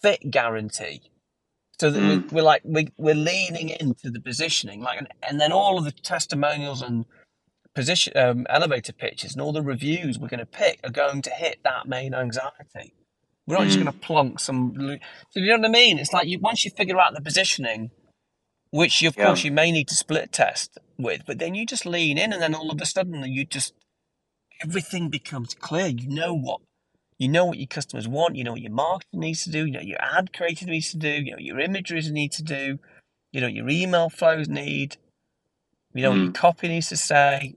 fit 0.00 0.30
guarantee. 0.30 1.02
So 1.80 1.90
that 1.90 2.00
Mm. 2.00 2.30
we're, 2.32 2.38
we're 2.38 2.44
like 2.44 2.62
we, 2.64 2.88
we're 2.96 3.14
leaning 3.14 3.68
into 3.70 4.10
the 4.10 4.20
positioning, 4.20 4.80
like, 4.80 4.98
and, 4.98 5.08
and 5.28 5.40
then 5.40 5.52
all 5.52 5.78
of 5.78 5.84
the 5.84 5.92
testimonials 5.92 6.82
and 6.82 7.04
position 7.74 8.16
um, 8.16 8.46
elevator 8.48 8.92
pitches 8.92 9.32
and 9.32 9.42
all 9.42 9.52
the 9.52 9.62
reviews 9.62 10.18
we're 10.18 10.28
going 10.28 10.38
to 10.40 10.46
pick 10.46 10.78
are 10.84 10.90
going 10.90 11.22
to 11.22 11.30
hit 11.30 11.58
that 11.64 11.88
main 11.88 12.14
anxiety. 12.14 12.94
We're 13.46 13.56
not 13.56 13.64
just 13.66 13.78
Mm. 13.78 13.84
going 13.84 13.92
to 13.92 13.98
plonk 14.06 14.40
some. 14.40 14.74
So 15.30 15.40
you 15.40 15.48
know 15.48 15.56
what 15.58 15.66
I 15.66 15.68
mean? 15.72 15.98
It's 15.98 16.12
like 16.12 16.28
you 16.28 16.38
once 16.38 16.64
you 16.64 16.70
figure 16.70 17.00
out 17.00 17.14
the 17.14 17.20
positioning, 17.20 17.90
which 18.70 19.02
you, 19.02 19.08
of 19.08 19.16
Yeah. 19.16 19.26
course 19.26 19.44
you 19.44 19.50
may 19.52 19.72
need 19.72 19.88
to 19.88 19.94
split 19.96 20.32
test 20.32 20.78
with, 20.98 21.22
but 21.26 21.38
then 21.38 21.54
you 21.54 21.66
just 21.66 21.84
lean 21.86 22.18
in, 22.18 22.32
and 22.32 22.40
then 22.40 22.54
all 22.54 22.70
of 22.70 22.80
a 22.80 22.86
sudden 22.86 23.22
you 23.24 23.44
just 23.44 23.74
everything 24.62 25.10
becomes 25.10 25.54
clear. 25.54 25.88
You 25.88 26.08
know 26.08 26.34
what 26.34 26.60
you 27.24 27.30
know 27.30 27.46
what 27.46 27.58
your 27.58 27.66
customers 27.66 28.06
want. 28.06 28.36
You 28.36 28.44
know 28.44 28.52
what 28.52 28.60
your 28.60 28.70
marketing 28.70 29.20
needs 29.20 29.44
to 29.44 29.50
do. 29.50 29.64
You 29.64 29.72
know 29.72 29.80
your 29.80 30.00
ad 30.00 30.32
creative 30.34 30.68
needs 30.68 30.90
to 30.90 30.98
do. 30.98 31.08
You 31.08 31.30
know 31.30 31.36
what 31.36 31.42
your 31.42 31.60
imageries 31.60 32.10
need 32.10 32.32
to 32.32 32.42
do. 32.42 32.78
You 33.32 33.40
know 33.40 33.46
what 33.46 33.54
your 33.54 33.68
email 33.70 34.10
flows 34.10 34.48
need. 34.48 34.98
You 35.94 36.02
know 36.02 36.10
what 36.10 36.20
your 36.20 36.30
Mm. 36.30 36.34
copy 36.34 36.68
needs 36.68 36.88
to 36.90 36.96
say. 36.96 37.56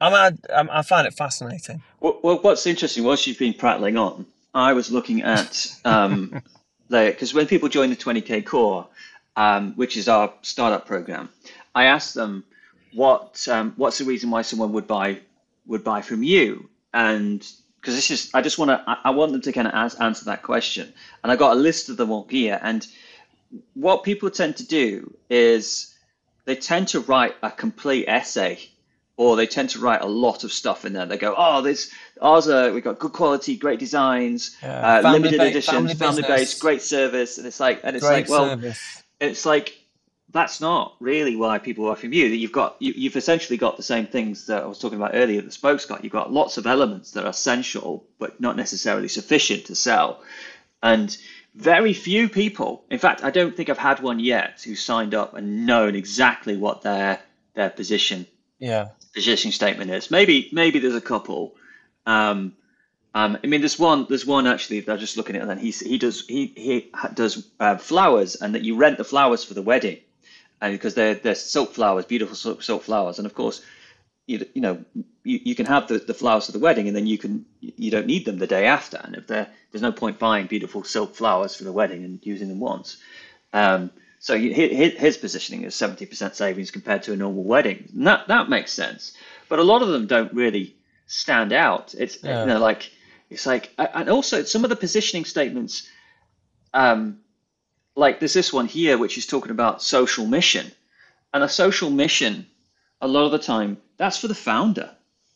I'm, 0.00 0.14
I, 0.14 0.78
I 0.78 0.82
find 0.82 1.06
it 1.06 1.14
fascinating. 1.14 1.82
Well, 2.00 2.18
well, 2.22 2.38
what's 2.38 2.66
interesting, 2.66 3.04
whilst 3.04 3.26
you've 3.26 3.38
been 3.38 3.54
prattling 3.54 3.96
on, 3.96 4.26
I 4.54 4.72
was 4.72 4.90
looking 4.90 5.22
at 5.22 5.74
um, 5.84 6.42
because 6.88 7.34
when 7.34 7.46
people 7.46 7.68
join 7.68 7.90
the 7.90 7.96
20k 7.96 8.44
core, 8.44 8.86
um, 9.36 9.74
which 9.74 9.96
is 9.96 10.08
our 10.08 10.32
startup 10.42 10.86
program, 10.86 11.28
I 11.74 11.84
asked 11.84 12.14
them 12.14 12.44
what 12.94 13.46
um, 13.48 13.74
what's 13.76 13.98
the 13.98 14.04
reason 14.04 14.30
why 14.30 14.42
someone 14.42 14.72
would 14.72 14.86
buy 14.86 15.18
would 15.66 15.84
buy 15.84 16.00
from 16.00 16.22
you, 16.22 16.68
and 16.94 17.46
because 17.86 17.94
this 17.94 18.10
is 18.10 18.30
I 18.34 18.42
just 18.42 18.58
want 18.58 18.70
to 18.70 18.82
I, 18.84 18.98
I 19.04 19.10
want 19.10 19.30
them 19.30 19.40
to 19.42 19.52
kind 19.52 19.68
of 19.68 19.74
as, 19.74 19.94
answer 19.94 20.24
that 20.24 20.42
question, 20.42 20.92
and 21.22 21.30
I 21.30 21.36
got 21.36 21.52
a 21.52 21.60
list 21.60 21.88
of 21.88 21.96
them 21.96 22.10
all 22.10 22.26
here, 22.28 22.58
and 22.60 22.84
what 23.74 24.02
people 24.02 24.28
tend 24.28 24.56
to 24.56 24.66
do 24.66 25.14
is 25.30 25.94
they 26.46 26.56
tend 26.56 26.88
to 26.88 27.00
write 27.00 27.36
a 27.44 27.50
complete 27.52 28.06
essay 28.08 28.58
or 29.16 29.36
they 29.36 29.46
tend 29.46 29.70
to 29.70 29.78
write 29.78 30.02
a 30.02 30.06
lot 30.06 30.42
of 30.42 30.52
stuff 30.52 30.84
in 30.84 30.94
there. 30.94 31.06
They 31.06 31.16
go, 31.16 31.32
"Oh, 31.38 31.62
this 31.62 31.92
ours 32.20 32.48
are 32.48 32.72
we've 32.72 32.82
got 32.82 32.98
good 32.98 33.12
quality, 33.12 33.56
great 33.56 33.78
designs, 33.78 34.56
Yeah, 34.60 34.98
uh, 34.98 35.12
limited 35.12 35.38
ba- 35.38 35.46
editions, 35.46 35.92
family 35.92 35.94
family 35.94 36.22
based, 36.22 36.58
great 36.58 36.82
service." 36.82 37.38
And 37.38 37.46
it's 37.46 37.60
like, 37.60 37.82
and 37.84 37.94
it's 37.94 38.04
Great 38.04 38.28
like, 38.28 38.28
well, 38.28 38.60
it's 39.20 39.46
like 39.46 39.78
that's 40.30 40.60
not 40.60 40.96
really 41.00 41.36
why 41.36 41.58
people 41.58 41.86
are 41.88 41.96
from 41.96 42.12
you. 42.12 42.28
That 42.28 42.36
you've 42.36 42.52
got 42.52 42.76
you, 42.80 42.92
you've 42.96 43.16
essentially 43.16 43.56
got 43.56 43.76
the 43.76 43.82
same 43.82 44.06
things 44.06 44.46
that 44.46 44.62
I 44.62 44.66
was 44.66 44.78
talking 44.78 44.98
about 44.98 45.12
earlier. 45.14 45.40
The 45.40 45.50
spokes 45.50 45.86
got 45.86 46.02
you've 46.04 46.12
got 46.12 46.32
lots 46.32 46.58
of 46.58 46.66
elements 46.66 47.12
that 47.12 47.24
are 47.24 47.30
essential 47.30 48.04
but 48.18 48.40
not 48.40 48.56
necessarily 48.56 49.08
sufficient 49.08 49.66
to 49.66 49.74
sell, 49.74 50.22
and 50.82 51.16
very 51.54 51.92
few 51.94 52.28
people. 52.28 52.84
In 52.90 52.98
fact, 52.98 53.24
I 53.24 53.30
don't 53.30 53.56
think 53.56 53.70
I've 53.70 53.78
had 53.78 54.00
one 54.00 54.20
yet 54.20 54.62
who 54.62 54.74
signed 54.74 55.14
up 55.14 55.34
and 55.34 55.64
known 55.64 55.94
exactly 55.94 56.56
what 56.56 56.82
their 56.82 57.18
their 57.54 57.70
position 57.70 58.26
Yeah. 58.58 58.88
position 59.14 59.52
statement 59.52 59.90
is. 59.90 60.10
Maybe 60.10 60.48
maybe 60.52 60.78
there's 60.80 60.94
a 60.96 61.00
couple. 61.00 61.54
Um, 62.04 62.52
Um, 63.14 63.38
I 63.42 63.46
mean, 63.46 63.62
there's 63.62 63.78
one. 63.78 64.04
There's 64.10 64.26
one 64.26 64.46
actually. 64.46 64.80
They're 64.80 64.98
just 64.98 65.16
looking 65.16 65.36
at 65.36 65.42
it, 65.42 65.48
and 65.48 65.58
he 65.60 65.70
he 65.70 65.96
does 65.96 66.26
he 66.26 66.52
he 66.54 66.92
does 67.14 67.48
uh, 67.58 67.78
flowers, 67.78 68.36
and 68.42 68.54
that 68.54 68.62
you 68.62 68.76
rent 68.76 68.98
the 68.98 69.04
flowers 69.04 69.42
for 69.42 69.54
the 69.54 69.62
wedding, 69.62 69.98
and 70.60 70.72
because 70.72 70.94
they're 70.94 71.14
they're 71.14 71.34
silk 71.34 71.72
flowers, 71.74 72.04
beautiful 72.04 72.36
silk, 72.36 72.62
silk 72.62 72.82
flowers, 72.82 73.18
and 73.18 73.26
of 73.26 73.34
course, 73.34 73.62
you 74.26 74.46
you 74.54 74.60
know 74.60 74.84
you, 75.24 75.40
you 75.44 75.54
can 75.54 75.66
have 75.66 75.88
the, 75.88 75.98
the 75.98 76.14
flowers 76.14 76.46
for 76.46 76.52
the 76.52 76.58
wedding, 76.58 76.86
and 76.88 76.96
then 76.96 77.06
you 77.06 77.18
can 77.18 77.44
you 77.60 77.90
don't 77.90 78.06
need 78.06 78.24
them 78.24 78.38
the 78.38 78.46
day 78.46 78.66
after, 78.66 78.98
and 79.02 79.16
if 79.16 79.26
there 79.26 79.48
there's 79.70 79.82
no 79.82 79.92
point 79.92 80.18
buying 80.18 80.46
beautiful 80.46 80.84
silk 80.84 81.14
flowers 81.14 81.54
for 81.54 81.64
the 81.64 81.72
wedding 81.72 82.04
and 82.04 82.20
using 82.22 82.48
them 82.48 82.60
once. 82.60 82.96
Um, 83.52 83.90
so 84.18 84.36
his, 84.36 84.94
his 84.94 85.16
positioning 85.18 85.62
is 85.64 85.74
70% 85.74 86.34
savings 86.34 86.70
compared 86.70 87.02
to 87.04 87.12
a 87.12 87.16
normal 87.16 87.44
wedding. 87.44 87.90
And 87.94 88.06
that 88.06 88.28
that 88.28 88.48
makes 88.48 88.72
sense, 88.72 89.12
but 89.48 89.58
a 89.58 89.62
lot 89.62 89.82
of 89.82 89.88
them 89.88 90.06
don't 90.06 90.32
really 90.32 90.76
stand 91.06 91.52
out. 91.52 91.94
It's 91.96 92.18
Yeah. 92.22 92.40
you 92.40 92.46
know 92.46 92.58
like 92.58 92.90
it's 93.30 93.46
like, 93.46 93.72
and 93.78 94.08
also 94.08 94.42
some 94.44 94.64
of 94.64 94.70
the 94.70 94.76
positioning 94.76 95.24
statements, 95.24 95.88
um, 96.72 97.18
like 97.96 98.20
there's 98.20 98.34
this 98.34 98.52
one 98.52 98.66
here 98.66 98.98
which 98.98 99.18
is 99.18 99.26
talking 99.26 99.50
about 99.50 99.82
social 99.82 100.26
mission, 100.26 100.70
and 101.34 101.42
a 101.42 101.48
social 101.48 101.90
mission, 101.90 102.46
a 103.00 103.08
lot 103.08 103.24
of 103.24 103.32
the 103.32 103.38
time, 103.38 103.78
that's 103.96 104.18
for 104.18 104.28
the 104.28 104.34
founder. 104.34 104.90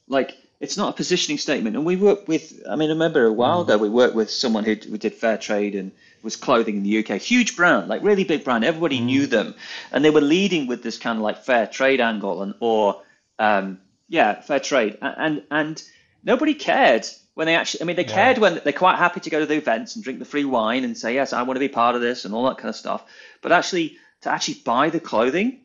Like 0.06 0.36
it's 0.60 0.76
not 0.76 0.90
a 0.90 0.96
positioning 0.96 1.38
statement. 1.38 1.74
And 1.74 1.86
we 1.86 1.96
work 1.96 2.28
with, 2.28 2.62
I 2.68 2.76
mean, 2.76 2.90
I 2.90 2.92
remember 2.92 3.24
a 3.24 3.32
while 3.32 3.62
ago 3.62 3.78
we 3.78 3.88
worked 3.88 4.14
with 4.14 4.30
someone 4.30 4.64
who, 4.64 4.74
who 4.74 4.98
did 4.98 5.14
fair 5.14 5.38
trade 5.38 5.74
and 5.74 5.90
was 6.22 6.36
clothing 6.36 6.76
in 6.76 6.82
the 6.82 6.98
UK, 6.98 7.18
huge 7.20 7.56
brand, 7.56 7.88
like 7.88 8.02
really 8.02 8.24
big 8.24 8.44
brand. 8.44 8.62
Everybody 8.62 9.00
knew 9.00 9.26
them, 9.26 9.54
and 9.90 10.04
they 10.04 10.10
were 10.10 10.20
leading 10.20 10.66
with 10.66 10.82
this 10.82 10.98
kind 10.98 11.16
of 11.16 11.22
like 11.22 11.44
fair 11.44 11.66
trade 11.66 12.00
angle 12.00 12.42
and 12.42 12.54
or 12.60 13.00
um, 13.38 13.80
yeah, 14.08 14.40
fair 14.42 14.60
trade, 14.60 14.98
and 15.00 15.14
and, 15.16 15.42
and 15.50 15.82
nobody 16.22 16.52
cared 16.52 17.06
when 17.34 17.46
they 17.46 17.54
actually. 17.56 17.82
I 17.82 17.84
mean, 17.84 17.96
they 17.96 18.04
Yeah. 18.04 18.14
cared 18.14 18.38
when 18.38 18.60
they're 18.64 18.72
quite 18.72 18.96
happy 18.98 19.20
to 19.20 19.30
go 19.30 19.40
to 19.40 19.46
the 19.46 19.54
events 19.56 19.94
and 19.94 20.04
drink 20.04 20.18
the 20.18 20.24
free 20.24 20.44
wine 20.44 20.84
and 20.84 20.96
say 20.96 21.14
yes, 21.14 21.32
I 21.32 21.42
want 21.42 21.56
to 21.56 21.60
be 21.60 21.68
part 21.68 21.94
of 21.94 22.00
this 22.00 22.24
and 22.24 22.34
all 22.34 22.44
that 22.48 22.58
kind 22.58 22.68
of 22.68 22.76
stuff. 22.76 23.02
But 23.42 23.52
actually, 23.52 23.96
to 24.22 24.30
actually 24.30 24.58
buy 24.64 24.90
the 24.90 25.00
clothing, 25.00 25.60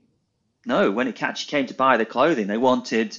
no. 0.66 0.92
When 0.92 1.08
it 1.08 1.22
actually 1.22 1.50
came 1.52 1.68
to 1.68 1.74
buy 1.74 1.98
the 1.98 2.06
clothing, 2.06 2.48
they 2.48 2.58
wanted 2.58 3.18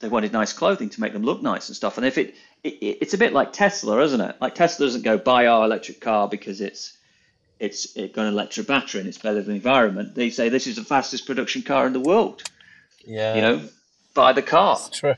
they 0.00 0.08
wanted 0.08 0.32
nice 0.32 0.52
clothing 0.54 0.88
to 0.90 1.00
make 1.00 1.12
them 1.12 1.22
look 1.22 1.42
nice 1.42 1.68
and 1.68 1.76
stuff. 1.76 1.98
And 1.98 2.06
if 2.06 2.16
it, 2.18 2.34
it 2.62 2.74
it- 2.80 2.98
it's 3.02 3.14
a 3.14 3.18
bit 3.18 3.32
like 3.34 3.52
Tesla, 3.52 4.02
isn't 4.02 4.20
it? 4.20 4.36
Like 4.40 4.54
Tesla 4.54 4.86
doesn't 4.86 5.02
go 5.02 5.18
buy 5.18 5.46
our 5.46 5.64
electric 5.64 6.00
car 6.00 6.28
because 6.28 6.60
it's 6.62 6.96
it's 7.60 7.94
it 7.96 8.12
got 8.14 8.22
an 8.22 8.32
electric 8.32 8.66
battery 8.66 9.00
and 9.00 9.08
it's 9.08 9.18
better 9.18 9.40
for 9.42 9.48
the 9.48 9.54
environment. 9.54 10.14
They 10.14 10.30
say 10.30 10.48
this 10.48 10.66
is 10.66 10.76
the 10.76 10.84
fastest 10.84 11.26
production 11.26 11.62
car 11.62 11.86
in 11.86 11.92
the 11.92 12.00
world. 12.00 12.42
Yeah. 13.06 13.34
You 13.36 13.42
know, 13.42 13.60
buy 14.14 14.32
the 14.32 14.42
car. 14.42 14.78
It's 14.80 14.98
true. 14.98 15.14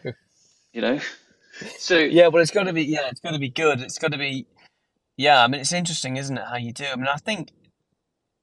You 0.72 0.80
know, 0.82 1.00
so 1.78 1.98
Yeah, 1.98 2.28
well, 2.28 2.42
it's 2.42 2.50
got 2.50 2.64
to 2.64 2.72
be. 2.72 2.84
Yeah, 2.84 3.08
it's 3.08 3.20
got 3.20 3.32
to 3.32 3.38
be 3.38 3.48
good. 3.48 3.80
It's 3.80 3.98
got 3.98 4.12
to 4.12 4.18
be. 4.18 4.46
Yeah, 5.16 5.42
I 5.42 5.48
mean, 5.48 5.60
it's 5.60 5.72
interesting, 5.72 6.16
isn't 6.16 6.36
it, 6.36 6.44
how 6.48 6.56
you 6.56 6.72
do? 6.72 6.84
I 6.92 6.96
mean, 6.96 7.06
I 7.08 7.16
think, 7.16 7.50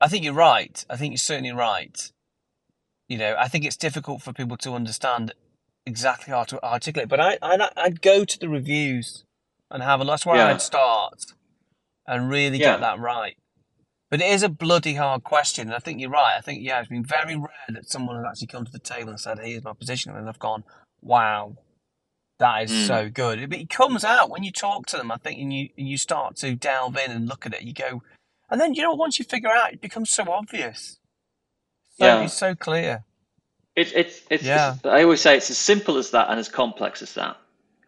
I 0.02 0.08
think 0.08 0.24
you're 0.24 0.34
right. 0.34 0.84
I 0.90 0.96
think 0.96 1.12
you're 1.12 1.18
certainly 1.20 1.52
right. 1.52 2.12
You 3.08 3.18
know, 3.20 3.36
I 3.38 3.48
think 3.48 3.64
it's 3.64 3.78
difficult 3.78 4.24
for 4.24 4.34
people 4.34 4.58
to 4.58 4.74
understand 4.74 5.34
exactly 5.86 6.32
how 6.34 6.44
to 6.46 6.64
articulate. 6.64 7.10
But 7.10 7.20
I, 7.20 7.38
I, 7.44 7.70
I'd 7.78 8.02
go 8.02 8.26
to 8.26 8.40
the 8.40 8.50
reviews 8.50 9.24
and 9.70 9.84
have 9.84 10.02
a. 10.02 10.06
That's 10.06 10.26
where 10.26 10.38
Yeah. 10.38 10.48
I'd 10.48 10.62
start, 10.62 11.26
and 12.08 12.30
really 12.30 12.58
Yeah. 12.58 12.74
get 12.74 12.80
that 12.82 13.00
right. 13.00 13.36
But 14.10 14.22
it 14.22 14.28
is 14.28 14.44
a 14.44 14.50
bloody 14.50 14.96
hard 14.96 15.24
question, 15.24 15.68
and 15.68 15.76
I 15.76 15.80
think 15.80 16.00
you're 16.00 16.10
right. 16.10 16.36
I 16.38 16.42
think 16.42 16.64
yeah, 16.64 16.80
it's 16.80 16.90
been 16.90 17.04
very 17.06 17.36
rare 17.36 17.50
that 17.70 17.90
someone 17.90 18.16
has 18.18 18.26
actually 18.28 18.48
come 18.48 18.66
to 18.66 18.72
the 18.72 18.80
table 18.80 19.10
and 19.10 19.20
said, 19.20 19.40
"Here's 19.40 19.64
my 19.64 19.74
position," 19.74 20.16
and 20.16 20.30
I've 20.30 20.40
gone, 20.40 20.64
"Wow, 21.02 21.56
that 22.44 22.64
is 22.64 22.72
Mm. 22.72 22.88
so 22.88 23.10
good. 23.10 23.50
But 23.50 23.60
it 23.60 23.70
comes 23.70 24.04
out 24.04 24.30
when 24.30 24.44
you 24.44 24.52
talk 24.52 24.86
to 24.88 24.98
them, 24.98 25.12
I 25.12 25.18
think, 25.18 25.40
and 25.40 25.52
you 25.54 25.70
and 25.78 25.88
you 25.88 25.98
start 25.98 26.36
to 26.38 26.56
delve 26.56 26.98
in 27.04 27.10
and 27.12 27.28
look 27.28 27.46
at 27.46 27.54
it. 27.54 27.64
You 27.64 27.74
go, 27.74 28.04
and 28.50 28.60
then 28.62 28.74
you 28.76 28.82
know 28.84 28.94
once 28.94 29.18
you 29.20 29.26
figure 29.26 29.50
out, 29.50 29.74
it 29.74 29.82
becomes 29.82 30.10
so 30.10 30.24
obvious. 30.32 30.98
So, 31.98 32.06
Yeah. 32.06 32.24
it's 32.24 32.34
so 32.34 32.54
clear. 32.56 33.04
It's 33.76 33.92
it's 34.02 34.22
it's, 34.30 34.44
Yeah. 34.44 34.76
it's- 34.76 34.86
I 34.98 35.04
always 35.04 35.22
say 35.22 35.38
it's 35.38 35.50
as 35.50 35.58
simple 35.58 35.98
as 35.98 36.12
that 36.12 36.30
and 36.30 36.40
as 36.40 36.50
complex 36.50 37.02
as 37.02 37.14
that 37.16 37.38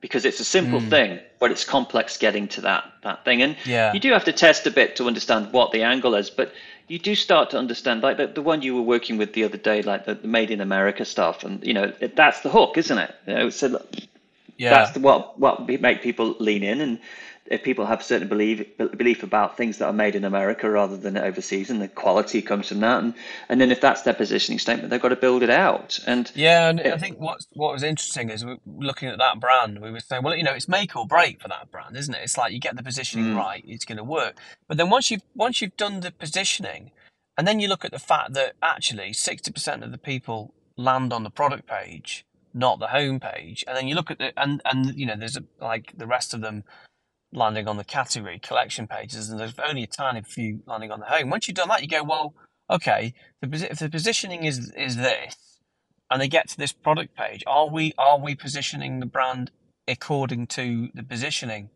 because 0.01 0.23
it's 0.25 0.39
a 0.39 0.45
simple 0.45 0.79
Mm. 0.79 0.89
thing, 0.89 1.19
but 1.39 1.51
it's 1.51 1.65
complex 1.65 2.17
getting 2.17 2.47
to 2.55 2.61
that 2.61 2.83
that 3.03 3.23
thing. 3.25 3.41
And 3.41 3.55
Yeah. 3.65 3.93
you 3.93 3.99
do 3.99 4.11
have 4.13 4.25
to 4.25 4.33
test 4.33 4.65
a 4.67 4.71
bit 4.71 4.95
to 4.97 5.07
understand 5.07 5.51
what 5.51 5.71
the 5.71 5.83
angle 5.83 6.15
is, 6.15 6.29
but 6.29 6.53
you 6.87 6.99
do 6.99 7.15
start 7.15 7.49
to 7.51 7.57
understand 7.57 8.03
like 8.03 8.17
the, 8.17 8.27
the 8.27 8.41
one 8.51 8.61
you 8.61 8.75
were 8.75 8.81
working 8.95 9.17
with 9.17 9.33
the 9.33 9.43
other 9.43 9.57
day, 9.57 9.81
like 9.81 10.05
the, 10.05 10.13
the 10.15 10.27
made 10.27 10.51
in 10.51 10.61
America 10.61 11.03
stuff, 11.05 11.43
and 11.43 11.53
you 11.65 11.73
know 11.73 11.87
it, 11.99 12.15
that's 12.15 12.41
the 12.41 12.49
hook, 12.49 12.77
isn't 12.77 12.97
it? 13.05 13.11
You 13.27 13.33
know, 13.35 13.49
so 13.49 13.65
Yeah, 14.57 14.69
that's 14.71 14.91
the, 14.91 14.99
what 14.99 15.39
what 15.39 15.67
make 15.67 16.01
people 16.01 16.35
lean 16.39 16.63
in 16.63 16.81
and 16.81 16.99
if 17.47 17.63
people 17.63 17.85
have 17.85 18.03
certain 18.03 18.27
belief 18.27 18.65
belief 18.77 19.23
about 19.23 19.57
things 19.57 19.77
that 19.79 19.87
are 19.87 19.93
made 19.93 20.15
in 20.15 20.25
America 20.25 20.69
rather 20.69 20.97
than 20.97 21.17
overseas 21.17 21.69
and 21.69 21.81
the 21.81 21.87
quality 21.87 22.41
comes 22.41 22.69
from 22.69 22.81
that 22.81 23.03
and 23.03 23.13
and 23.49 23.61
then 23.61 23.71
if 23.71 23.81
that's 23.81 24.03
their 24.03 24.13
positioning 24.13 24.59
statement 24.59 24.89
they've 24.89 25.01
got 25.01 25.09
to 25.09 25.15
build 25.15 25.43
it 25.43 25.49
out 25.51 25.99
and 26.07 26.31
yeah. 26.35 26.69
And 26.69 26.81
I 26.81 26.97
think 26.97 27.19
what 27.19 27.45
what 27.53 27.73
was 27.73 27.83
interesting 27.83 28.29
is 28.29 28.45
we're 28.45 28.57
looking 28.65 29.09
at 29.09 29.19
that 29.19 29.39
brand, 29.39 29.81
we 29.81 29.91
were 29.91 29.99
saying, 30.01 30.23
well, 30.23 30.35
you 30.35 30.43
know, 30.43 30.53
it's 30.53 30.67
make 30.67 30.95
or 30.95 31.07
break 31.07 31.41
for 31.41 31.47
that 31.49 31.71
brand, 31.71 31.95
isn't 31.97 32.13
it? 32.13 32.21
It's 32.23 32.37
like 32.37 32.53
you 32.53 32.59
get 32.59 32.75
the 32.77 32.83
positioning 32.83 33.33
Mm. 33.33 33.37
right, 33.37 33.63
it's 33.67 33.85
going 33.85 33.97
to 33.97 34.03
work. 34.03 34.37
But 34.67 34.77
then 34.77 34.89
once 34.89 35.11
you've 35.11 35.23
once 35.35 35.61
you've 35.61 35.77
done 35.77 36.01
the 36.01 36.11
positioning, 36.11 36.91
and 37.37 37.47
then 37.47 37.59
you 37.59 37.67
look 37.69 37.85
at 37.85 37.91
the 37.91 37.99
fact 37.99 38.33
that 38.33 38.53
actually 38.63 39.13
sixty 39.13 39.51
percent 39.51 39.83
of 39.83 39.91
the 39.91 39.97
people 39.99 40.53
land 40.77 41.13
on 41.13 41.23
the 41.23 41.31
product 41.31 41.67
page, 41.67 42.24
not 42.55 42.79
the 42.79 42.87
home 42.87 43.19
page, 43.19 43.63
and 43.67 43.75
then 43.77 43.87
you 43.87 43.95
look 43.95 44.09
at 44.09 44.17
the 44.17 44.31
and 44.41 44.61
and 44.65 44.97
you 44.97 45.05
know 45.05 45.15
there's 45.17 45.37
a, 45.37 45.43
like 45.61 45.93
the 45.97 46.07
rest 46.07 46.33
of 46.33 46.41
them 46.41 46.63
landing 47.33 47.67
on 47.67 47.75
the 47.77 47.83
category 47.83 48.39
collection 48.39 48.87
pages, 48.87 49.29
and 49.29 49.39
there's 49.39 49.53
only 49.59 49.83
a 49.83 49.87
tiny 49.87 50.21
few 50.21 50.61
landing 50.65 50.89
on 50.89 51.01
the 51.01 51.05
home. 51.05 51.29
Once 51.29 51.47
you've 51.47 51.55
done 51.55 51.67
that, 51.67 51.81
you 51.81 51.87
go, 51.89 52.01
well, 52.03 52.33
okay, 52.69 53.13
the, 53.41 53.67
if 53.69 53.79
the 53.79 53.89
positioning 53.89 54.45
is 54.45 54.71
is 54.77 54.95
this, 54.95 55.59
and 56.09 56.21
they 56.21 56.29
get 56.29 56.47
to 56.49 56.57
this 56.57 56.71
product 56.71 57.15
page, 57.15 57.43
are 57.45 57.69
we 57.69 57.93
are 57.97 58.17
we 58.19 58.33
positioning 58.35 59.01
the 59.01 59.05
brand 59.05 59.51
according 59.87 60.47
to 60.47 60.89
the 60.93 61.03
positioning 61.03 61.69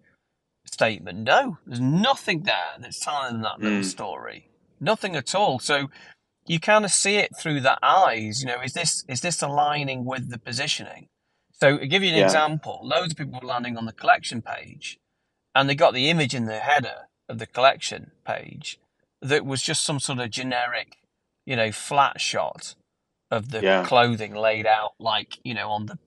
statement? 0.65 1.19
No, 1.19 1.57
there's 1.67 1.81
nothing 1.81 2.43
there 2.43 2.77
that's 2.79 3.03
telling 3.03 3.33
them 3.33 3.41
that 3.41 3.59
little 3.59 3.79
Mm. 3.79 3.85
story, 3.85 4.47
nothing 4.79 5.15
at 5.17 5.35
all. 5.35 5.59
So 5.59 5.89
you 6.49 6.59
kind 6.59 6.83
of 6.83 6.91
see 6.91 7.17
it 7.17 7.37
through 7.37 7.61
the 7.61 7.77
eyes. 7.85 8.41
You 8.41 8.47
know, 8.47 8.61
is 8.61 8.73
this 8.73 9.05
is 9.07 9.21
this 9.21 9.41
aligning 9.41 10.03
with 10.03 10.29
the 10.31 10.39
positioning? 10.39 11.07
So 11.51 11.77
I'll 11.77 11.85
give 11.85 12.03
you 12.03 12.09
an 12.09 12.15
Yeah. 12.17 12.25
example. 12.25 12.79
Loads 12.83 13.13
of 13.13 13.17
people 13.17 13.39
were 13.39 13.47
landing 13.47 13.77
on 13.77 13.85
the 13.85 13.93
collection 13.93 14.41
page, 14.41 14.97
and 15.55 15.69
they 15.69 15.75
got 15.75 15.93
the 15.93 16.09
image 16.09 16.33
in 16.33 16.45
the 16.45 16.59
header 16.59 17.07
of 17.29 17.37
the 17.37 17.45
collection 17.45 18.11
page 18.25 18.79
that 19.21 19.45
was 19.45 19.61
just 19.61 19.83
some 19.83 19.99
sort 19.99 20.19
of 20.19 20.31
generic, 20.31 20.97
you 21.45 21.55
know, 21.55 21.71
flat 21.71 22.19
shot 22.19 22.75
of 23.29 23.51
the 23.51 23.61
Yeah. 23.61 23.83
clothing 23.85 24.33
laid 24.33 24.65
out 24.65 24.93
like 24.99 25.37
you 25.43 25.53
know 25.53 25.69
on 25.69 25.85
the 25.85 25.99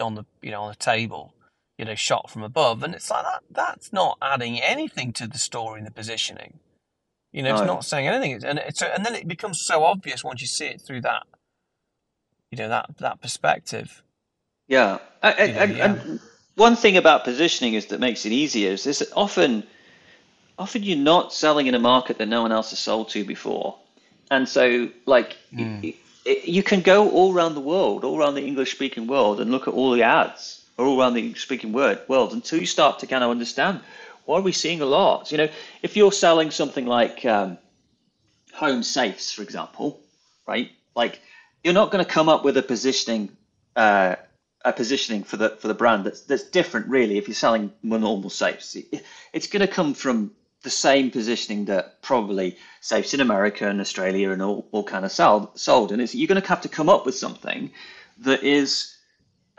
on 0.00 0.14
the 0.16 0.24
you 0.42 0.50
know 0.50 0.64
on 0.64 0.72
a 0.72 0.76
table, 0.76 1.34
you 1.78 1.86
know, 1.86 1.94
shot 1.94 2.30
from 2.30 2.42
above, 2.42 2.82
and 2.82 2.94
it's 2.94 3.10
like 3.10 3.24
that. 3.24 3.42
That's 3.50 3.90
not 3.92 4.18
adding 4.20 4.60
anything 4.60 5.14
to 5.14 5.26
the 5.26 5.38
story 5.38 5.78
and 5.78 5.86
the 5.86 5.92
positioning. 5.92 6.60
You 7.32 7.42
know, 7.42 7.50
it's 7.52 7.60
not 7.66 7.84
saying 7.84 8.06
anything, 8.06 8.44
and 8.44 8.58
it's 8.58 8.82
and 8.82 9.04
then 9.06 9.14
it 9.14 9.26
becomes 9.26 9.60
so 9.60 9.84
obvious 9.84 10.22
once 10.22 10.42
you 10.42 10.46
see 10.46 10.66
it 10.66 10.80
through 10.82 11.00
that, 11.02 11.22
you 12.50 12.58
know, 12.58 12.68
that 12.68 12.90
that 12.98 13.22
perspective. 13.22 14.02
Yeah, 14.68 14.98
I, 15.22 15.32
I, 15.32 15.44
You 15.44 15.52
know, 15.52 15.60
and, 15.60 15.76
yeah. 15.76 15.84
and 15.84 16.20
one 16.56 16.76
thing 16.76 16.96
about 16.98 17.24
positioning 17.24 17.74
is 17.74 17.86
that 17.86 18.00
makes 18.00 18.26
it 18.26 18.32
easier 18.32 18.70
is 18.72 18.84
this 18.84 19.02
often, 19.16 19.64
often 20.58 20.82
you're 20.82 20.96
not 20.98 21.32
selling 21.32 21.66
in 21.66 21.74
a 21.74 21.78
market 21.78 22.18
that 22.18 22.26
no 22.28 22.42
one 22.42 22.52
else 22.52 22.70
has 22.70 22.78
sold 22.78 23.08
to 23.10 23.24
before, 23.24 23.78
and 24.30 24.48
so 24.48 24.90
like 25.06 25.36
Mm. 25.52 25.82
y- 25.82 25.94
you 26.44 26.62
can 26.62 26.82
go 26.82 27.10
all 27.10 27.34
around 27.34 27.54
the 27.54 27.60
world, 27.60 28.04
all 28.04 28.18
around 28.18 28.34
the 28.34 28.46
English-speaking 28.46 29.06
world, 29.06 29.40
and 29.40 29.50
look 29.50 29.66
at 29.68 29.74
all 29.74 29.90
the 29.92 30.02
ads 30.02 30.60
all 30.78 30.98
around 31.00 31.14
the 31.14 31.20
English-speaking 31.20 31.72
word 31.72 32.00
world 32.08 32.32
until 32.32 32.58
you 32.58 32.66
start 32.66 32.98
to 33.00 33.06
kind 33.06 33.24
of 33.24 33.30
understand 33.30 33.80
what 34.24 34.38
are 34.38 34.42
we 34.42 34.52
seeing 34.52 34.80
a 34.80 34.86
lot. 34.86 35.32
You 35.32 35.38
know, 35.38 35.48
if 35.82 35.96
you're 35.96 36.12
selling 36.12 36.50
something 36.50 36.86
like 36.86 37.24
um, 37.24 37.58
home 38.54 38.82
safes, 38.82 39.32
for 39.32 39.42
example, 39.42 40.00
right? 40.46 40.70
Like 40.94 41.20
you're 41.64 41.74
not 41.74 41.90
going 41.90 42.04
to 42.04 42.10
come 42.10 42.28
up 42.28 42.44
with 42.44 42.56
a 42.56 42.62
positioning 42.62 43.36
uh, 43.76 44.16
a 44.64 44.72
positioning 44.72 45.24
for 45.24 45.36
the 45.36 45.50
for 45.50 45.68
the 45.68 45.74
brand 45.74 46.04
that's 46.04 46.22
that's 46.22 46.44
different 46.44 46.86
really 46.88 47.18
if 47.18 47.28
you're 47.28 47.34
selling 47.34 47.72
normal 47.82 48.30
safes. 48.30 48.76
It's 49.32 49.46
going 49.48 49.66
to 49.66 49.72
come 49.72 49.94
from 49.94 50.32
the 50.62 50.70
same 50.70 51.10
positioning 51.10 51.64
that 51.64 52.02
probably 52.02 52.56
safes 52.80 53.14
in 53.14 53.20
America 53.20 53.66
and 53.66 53.80
Australia 53.80 54.30
and 54.30 54.40
all, 54.40 54.68
all 54.70 54.84
kind 54.84 55.04
of 55.04 55.10
sold 55.10 55.58
sold 55.58 55.90
and 55.90 56.00
it's 56.00 56.14
you're 56.14 56.28
going 56.28 56.40
to 56.40 56.48
have 56.48 56.60
to 56.60 56.68
come 56.68 56.88
up 56.88 57.04
with 57.04 57.16
something 57.16 57.72
that 58.18 58.44
is 58.44 58.96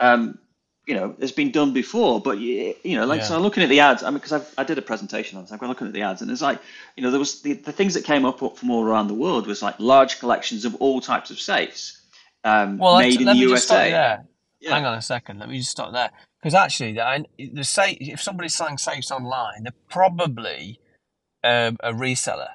um, 0.00 0.38
you 0.86 0.94
know 0.94 1.14
has 1.20 1.32
been 1.32 1.50
done 1.50 1.72
before 1.72 2.20
but 2.20 2.38
you, 2.38 2.74
you 2.82 2.96
know 2.96 3.06
like 3.06 3.22
so 3.22 3.34
I'm 3.34 3.42
looking 3.42 3.62
at 3.62 3.70
the 3.70 3.80
ads 3.80 4.02
I 4.02 4.10
mean 4.10 4.18
because 4.18 4.32
I 4.32 4.42
I 4.60 4.64
did 4.64 4.76
a 4.76 4.82
presentation 4.82 5.38
on 5.38 5.44
this 5.44 5.52
I've 5.52 5.60
been 5.60 5.68
looking 5.68 5.86
at 5.86 5.92
the 5.94 6.02
ads 6.02 6.20
and 6.20 6.30
it's 6.30 6.42
like 6.42 6.60
you 6.96 7.02
know 7.02 7.10
there 7.10 7.18
was 7.18 7.40
the, 7.42 7.54
the 7.54 7.72
things 7.72 7.94
that 7.94 8.04
came 8.04 8.24
up 8.24 8.38
from 8.38 8.70
all 8.70 8.84
around 8.84 9.08
the 9.08 9.14
world 9.14 9.46
was 9.46 9.62
like 9.62 9.76
large 9.78 10.18
collections 10.18 10.64
of 10.64 10.74
all 10.76 11.00
types 11.00 11.30
of 11.30 11.40
safes 11.40 12.02
um, 12.44 12.78
Well, 12.78 12.98
made 12.98 13.20
in 13.20 13.26
let 13.26 13.34
the 13.34 13.40
me 13.40 13.48
just 13.48 13.64
stop 13.64 13.78
USA 13.78 13.90
there. 13.90 14.24
Yeah. 14.60 14.74
Hang 14.74 14.84
on 14.84 14.94
a 14.94 15.02
second. 15.02 15.38
Let 15.38 15.48
me 15.48 15.58
just 15.58 15.70
stop 15.70 15.92
there 15.92 16.10
because 16.40 16.54
actually, 16.54 16.92
the, 16.92 17.26
the 17.52 17.64
say 17.64 17.92
if 17.92 18.22
somebody's 18.22 18.54
selling 18.54 18.78
safes 18.78 19.10
online, 19.10 19.64
they're 19.64 19.72
probably 19.88 20.78
um, 21.42 21.76
a 21.82 21.92
reseller. 21.92 22.50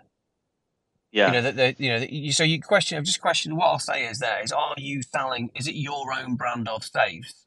Yeah. 1.11 1.27
You 1.27 1.41
know 1.41 1.51
that 1.51 1.79
you 1.79 1.89
know 1.89 1.99
that 1.99 2.11
you, 2.11 2.31
so 2.31 2.43
you 2.43 2.61
question. 2.61 2.97
I've 2.97 3.03
just 3.03 3.21
questioned 3.21 3.57
what 3.57 3.65
I'll 3.65 3.79
say 3.79 4.05
is 4.05 4.19
there 4.19 4.43
is 4.43 4.51
are 4.51 4.75
you 4.77 5.01
selling? 5.01 5.49
Is 5.55 5.67
it 5.67 5.75
your 5.75 6.13
own 6.13 6.35
brand 6.35 6.69
of 6.69 6.83
safes, 6.83 7.45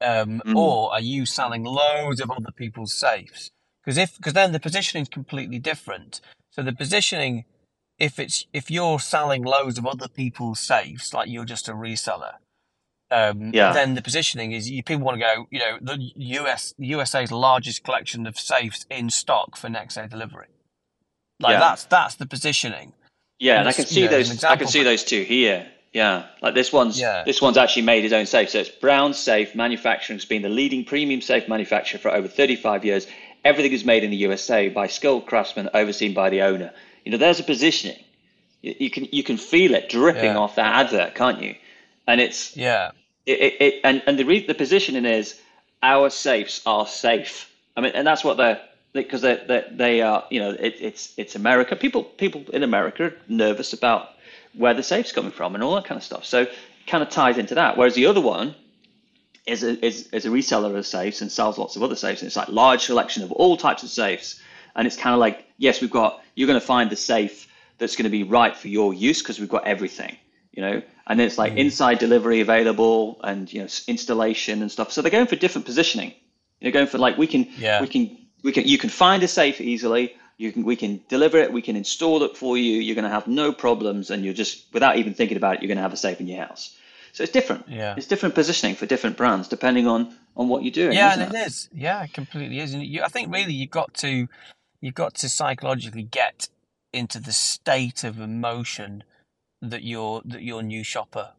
um, 0.00 0.42
Mm. 0.46 0.56
or 0.56 0.92
are 0.92 1.00
you 1.00 1.26
selling 1.26 1.64
loads 1.64 2.20
of 2.20 2.30
other 2.30 2.52
people's 2.56 2.94
safes? 2.94 3.50
Because 3.84 3.98
if 3.98 4.16
because 4.16 4.32
then 4.34 4.52
the 4.52 4.60
positioning 4.60 5.02
is 5.02 5.08
completely 5.08 5.58
different. 5.58 6.20
So 6.50 6.62
the 6.62 6.72
positioning, 6.72 7.44
if 7.98 8.18
it's 8.18 8.46
if 8.52 8.70
you're 8.70 8.98
selling 9.00 9.42
loads 9.44 9.78
of 9.78 9.86
other 9.86 10.08
people's 10.08 10.60
safes, 10.60 11.14
like 11.14 11.28
you're 11.28 11.44
just 11.44 11.68
a 11.68 11.72
reseller, 11.72 12.34
um, 13.10 13.52
Yeah. 13.54 13.72
then 13.72 13.94
the 13.94 14.02
positioning 14.02 14.52
is 14.52 14.68
you 14.68 14.82
people 14.82 15.04
want 15.04 15.16
to 15.20 15.24
go. 15.24 15.46
You 15.50 15.60
know, 15.60 15.78
the 15.80 16.12
US 16.16 16.74
the 16.78 16.86
USA's 16.88 17.30
largest 17.32 17.84
collection 17.84 18.26
of 18.26 18.38
safes 18.38 18.86
in 18.90 19.10
stock 19.10 19.56
for 19.56 19.68
next 19.68 19.94
day 19.94 20.06
delivery. 20.08 20.48
Like 21.40 21.52
Yeah. 21.54 21.60
that's 21.60 21.84
that's 21.84 22.16
the 22.16 22.26
positioning. 22.26 22.92
Yeah, 23.38 23.58
and 23.60 23.68
I 23.68 23.70
It's, 23.70 23.76
can 23.76 23.84
you 23.84 23.90
see 23.90 24.00
know, 24.06 24.08
those. 24.08 24.44
I 24.44 24.56
can 24.56 24.66
see 24.66 24.82
those 24.82 25.04
two 25.04 25.22
here. 25.22 25.70
Yeah, 25.92 26.26
like 26.42 26.54
this 26.54 26.72
one's 26.72 27.00
Yeah. 27.00 27.22
this 27.24 27.40
one's 27.40 27.56
actually 27.56 27.82
made 27.82 28.02
his 28.02 28.12
own 28.12 28.26
safe. 28.26 28.50
So 28.50 28.58
it's 28.60 28.68
Brown 28.68 29.14
Safe 29.14 29.54
Manufacturing 29.54 30.18
has 30.18 30.24
been 30.26 30.42
the 30.42 30.48
leading 30.50 30.84
premium 30.84 31.20
safe 31.22 31.48
manufacturer 31.48 31.98
for 31.98 32.10
over 32.12 32.28
35 32.28 32.84
years. 32.84 33.06
Everything 33.44 33.72
is 33.72 33.84
made 33.84 34.04
in 34.04 34.10
the 34.10 34.16
USA 34.18 34.68
by 34.68 34.88
skilled 34.88 35.26
craftsmen 35.26 35.70
overseen 35.72 36.12
by 36.12 36.28
the 36.30 36.42
owner. 36.42 36.72
You 37.04 37.12
know, 37.12 37.18
there's 37.18 37.40
a 37.40 37.44
positioning. 37.44 37.98
You, 38.62 38.74
you 38.78 38.90
can 38.90 39.06
you 39.10 39.22
can 39.22 39.38
feel 39.38 39.74
it 39.74 39.88
dripping 39.88 40.24
Yeah. 40.24 40.38
off 40.38 40.56
that 40.56 40.74
advert, 40.86 41.14
can't 41.14 41.40
you? 41.40 41.54
And 42.06 42.20
it's 42.20 42.56
Yeah, 42.56 42.90
it, 43.24 43.40
it, 43.40 43.56
it 43.60 43.80
and 43.84 44.02
and 44.06 44.18
the 44.18 44.24
re- 44.24 44.46
the 44.46 44.54
positioning 44.54 45.04
is 45.06 45.40
our 45.82 46.10
safes 46.10 46.60
are 46.66 46.86
safe. 46.86 47.50
I 47.76 47.80
mean, 47.80 47.92
and 47.94 48.06
that's 48.06 48.24
what 48.24 48.36
they're 48.36 48.60
because 48.92 49.22
they 49.22 49.36
they 49.46 49.64
they 49.70 50.02
are 50.02 50.24
you 50.30 50.40
know 50.40 50.50
it, 50.50 50.76
it's 50.80 51.14
it's 51.16 51.36
America. 51.36 51.74
People 51.76 52.02
people 52.04 52.44
in 52.52 52.62
America 52.62 53.04
are 53.04 53.14
nervous 53.28 53.72
about 53.72 54.10
where 54.56 54.74
the 54.74 54.82
safe's 54.82 55.12
coming 55.12 55.30
from 55.30 55.54
and 55.54 55.62
all 55.62 55.74
that 55.74 55.84
kind 55.84 55.98
of 55.98 56.04
stuff. 56.04 56.24
So 56.24 56.42
it 56.42 56.52
kind 56.86 57.02
of 57.02 57.10
ties 57.10 57.38
into 57.38 57.54
that. 57.56 57.76
Whereas 57.76 57.94
the 57.94 58.06
other 58.06 58.20
one 58.20 58.54
is 59.46 59.62
a, 59.62 59.84
is, 59.84 60.08
is 60.08 60.26
a 60.26 60.28
reseller 60.28 60.76
of 60.76 60.86
safes 60.86 61.20
and 61.20 61.30
sells 61.30 61.58
lots 61.58 61.76
of 61.76 61.82
other 61.82 61.96
safes. 61.96 62.22
And 62.22 62.26
it's 62.26 62.36
like 62.36 62.48
large 62.48 62.84
selection 62.84 63.22
of 63.22 63.32
all 63.32 63.56
types 63.56 63.82
of 63.82 63.88
safes. 63.88 64.40
And 64.74 64.86
it's 64.86 64.96
kind 64.96 65.14
of 65.14 65.20
like, 65.20 65.46
yes, 65.58 65.80
we've 65.80 65.90
got, 65.90 66.22
you're 66.34 66.46
going 66.46 66.60
to 66.60 66.66
find 66.66 66.90
the 66.90 66.96
safe 66.96 67.48
that's 67.78 67.96
going 67.96 68.04
to 68.04 68.10
be 68.10 68.22
right 68.22 68.56
for 68.56 68.68
your 68.68 68.92
use 68.92 69.22
because 69.22 69.38
we've 69.38 69.48
got 69.48 69.66
everything, 69.66 70.16
you 70.52 70.62
know? 70.62 70.82
And 71.06 71.20
then 71.20 71.26
it's 71.26 71.38
like 71.38 71.54
mm. 71.54 71.58
inside 71.58 71.98
delivery 71.98 72.40
available 72.40 73.20
and, 73.22 73.52
you 73.52 73.60
know, 73.60 73.68
installation 73.86 74.62
and 74.62 74.70
stuff. 74.70 74.92
So 74.92 75.02
they're 75.02 75.10
going 75.10 75.26
for 75.26 75.36
different 75.36 75.66
positioning. 75.66 76.12
They're 76.60 76.72
going 76.72 76.88
for 76.88 76.98
like, 76.98 77.16
we 77.16 77.26
can, 77.26 77.48
Yeah. 77.58 77.80
we 77.80 77.86
can, 77.88 78.18
we 78.42 78.52
can, 78.52 78.64
you 78.64 78.78
can 78.78 78.90
find 78.90 79.22
a 79.22 79.28
safe 79.28 79.60
easily. 79.60 80.16
You 80.38 80.52
can, 80.52 80.64
we 80.64 80.76
can 80.76 81.00
deliver 81.08 81.38
it. 81.38 81.52
We 81.52 81.62
can 81.62 81.76
install 81.76 82.22
it 82.22 82.36
for 82.36 82.58
you. 82.58 82.78
You're 82.80 82.94
going 82.94 83.04
to 83.04 83.10
have 83.10 83.26
no 83.26 83.52
problems. 83.52 84.10
And 84.10 84.24
you're 84.24 84.34
just, 84.34 84.66
without 84.72 84.98
even 84.98 85.14
thinking 85.14 85.36
about 85.38 85.54
it, 85.56 85.62
you're 85.62 85.68
going 85.68 85.78
to 85.78 85.82
have 85.82 85.94
a 85.94 85.96
safe 85.96 86.20
in 86.20 86.26
your 86.26 86.44
house. 86.44 86.76
So 87.12 87.22
it's 87.22 87.32
different. 87.32 87.66
Yeah. 87.68 87.94
It's 87.96 88.06
different 88.06 88.34
positioning 88.34 88.74
for 88.76 88.84
different 88.84 89.16
brands 89.16 89.48
depending 89.48 89.86
on 89.86 90.14
on 90.36 90.48
what 90.48 90.62
you're 90.62 90.70
doing. 90.72 90.92
yeah, 90.94 91.14
and 91.14 91.34
it 91.34 91.46
is. 91.46 91.70
Yeah, 91.74 92.04
it 92.04 92.12
completely 92.12 92.60
is. 92.60 92.74
And 92.74 92.82
you, 92.84 93.02
I 93.02 93.08
think 93.08 93.32
really 93.32 93.54
you've 93.54 93.70
got 93.70 93.94
to 93.94 94.28
you've 94.82 94.94
got 94.94 95.14
to 95.14 95.28
psychologically 95.30 96.02
get 96.02 96.50
into 96.92 97.18
the 97.18 97.32
state 97.32 98.04
of 98.04 98.20
emotion 98.20 99.02
that 99.62 99.82
your 99.82 100.20
that 100.26 100.42
your 100.42 100.62
new 100.62 100.84
shopper, 100.84 101.30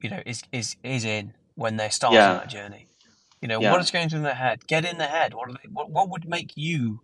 you 0.00 0.10
know, 0.10 0.22
is 0.24 0.44
is 0.52 0.76
is 0.84 1.04
in 1.04 1.34
when 1.56 1.76
they're 1.76 1.90
starting 1.90 2.18
Yeah. 2.18 2.34
that 2.34 2.48
journey. 2.48 2.86
You 3.42 3.48
know, 3.48 3.60
Yeah. 3.60 3.72
what 3.72 3.80
is 3.80 3.90
going 3.90 4.08
through 4.08 4.20
their 4.22 4.34
head? 4.34 4.64
Get 4.68 4.84
in 4.84 4.98
their 4.98 5.08
head. 5.08 5.34
What, 5.34 5.50
are 5.50 5.54
they, 5.54 5.68
what 5.68 5.90
what 5.90 6.08
would 6.08 6.28
make 6.28 6.52
you 6.54 7.00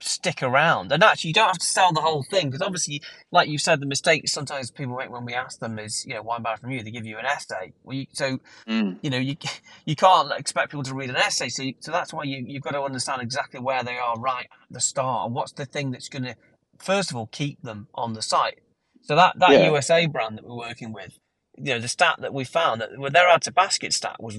stick 0.00 0.42
around? 0.42 0.92
And 0.92 1.02
actually, 1.04 1.28
you 1.28 1.34
don't 1.34 1.48
have 1.48 1.58
to 1.58 1.66
sell 1.66 1.92
the 1.92 2.00
whole 2.02 2.22
thing 2.24 2.48
because 2.50 2.62
obviously, 2.62 3.02
like 3.32 3.48
you 3.48 3.58
said, 3.58 3.80
the 3.80 3.86
mistake 3.86 4.28
sometimes 4.28 4.70
people 4.70 4.96
make 4.96 5.10
when 5.10 5.24
we 5.24 5.34
ask 5.34 5.60
them 5.60 5.78
is, 5.78 6.04
you 6.06 6.14
know, 6.14 6.22
why 6.22 6.38
buy 6.38 6.56
from 6.56 6.70
you? 6.72 6.82
They 6.82 6.90
give 6.92 7.06
you 7.06 7.18
an 7.18 7.26
essay. 7.26 7.72
Well, 7.84 7.96
you, 7.96 8.06
so 8.12 8.38
Mm. 8.68 8.98
you 9.02 9.10
know 9.10 9.18
you 9.18 9.36
you 9.86 9.96
can't 9.96 10.30
expect 10.38 10.70
people 10.70 10.82
to 10.84 10.94
read 10.94 11.10
an 11.10 11.16
essay 11.16 11.48
so 11.48 11.62
you, 11.62 11.74
so 11.80 11.92
that's 11.92 12.12
why 12.12 12.24
you, 12.24 12.44
you've 12.46 12.62
got 12.62 12.72
to 12.72 12.82
understand 12.82 13.22
exactly 13.22 13.60
where 13.60 13.82
they 13.84 13.96
are 13.96 14.18
right 14.18 14.46
at 14.52 14.58
the 14.70 14.80
start 14.80 15.26
and 15.26 15.34
what's 15.34 15.52
the 15.52 15.66
thing 15.66 15.90
that's 15.90 16.08
going 16.08 16.24
to 16.24 16.36
first 16.78 17.10
of 17.10 17.16
all 17.16 17.26
keep 17.28 17.62
them 17.62 17.88
on 17.94 18.14
the 18.14 18.22
site 18.22 18.60
so 19.02 19.16
that 19.16 19.38
that 19.38 19.52
Yeah. 19.52 19.70
usa 19.72 20.06
brand 20.06 20.38
that 20.38 20.46
we're 20.46 20.56
working 20.56 20.92
with 20.92 21.18
you 21.58 21.74
know 21.74 21.80
the 21.80 21.88
stat 21.88 22.16
that 22.20 22.34
we 22.34 22.44
found 22.44 22.80
that 22.80 22.98
well, 22.98 23.10
their 23.10 23.28
add 23.28 23.42
to 23.42 23.52
basket 23.52 23.92
stat 23.92 24.16
was 24.22 24.36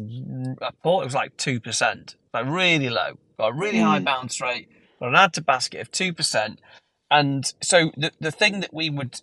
i 0.62 0.70
thought 0.84 1.02
it 1.02 1.06
was 1.06 1.16
like 1.16 1.36
2% 1.38 2.16
like 2.34 2.46
really 2.48 2.90
low 2.90 3.18
got 3.38 3.50
a 3.50 3.54
really 3.54 3.80
high 3.80 4.00
Mm. 4.00 4.06
bounce 4.06 4.42
rate 4.42 4.70
got 5.00 5.10
an 5.10 5.16
add 5.16 5.34
to 5.34 5.42
basket 5.42 5.82
of 5.82 5.92
2% 5.92 6.58
and 7.10 7.54
so 7.62 7.92
the, 7.96 8.12
the 8.20 8.32
thing 8.32 8.60
that 8.60 8.74
we 8.74 8.90
would 8.90 9.22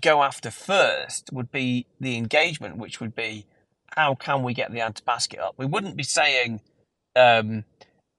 go 0.00 0.22
after 0.22 0.50
first 0.50 1.30
would 1.32 1.50
be 1.50 1.86
the 2.00 2.16
engagement 2.16 2.76
which 2.76 3.00
would 3.00 3.14
be 3.14 3.46
how 3.96 4.14
can 4.14 4.42
we 4.42 4.54
get 4.54 4.72
the 4.72 4.80
add 4.80 4.96
to 4.96 5.02
basket 5.04 5.40
up? 5.40 5.54
We 5.56 5.66
wouldn't 5.66 5.96
be 5.96 6.02
saying 6.02 6.60
um, 7.14 7.64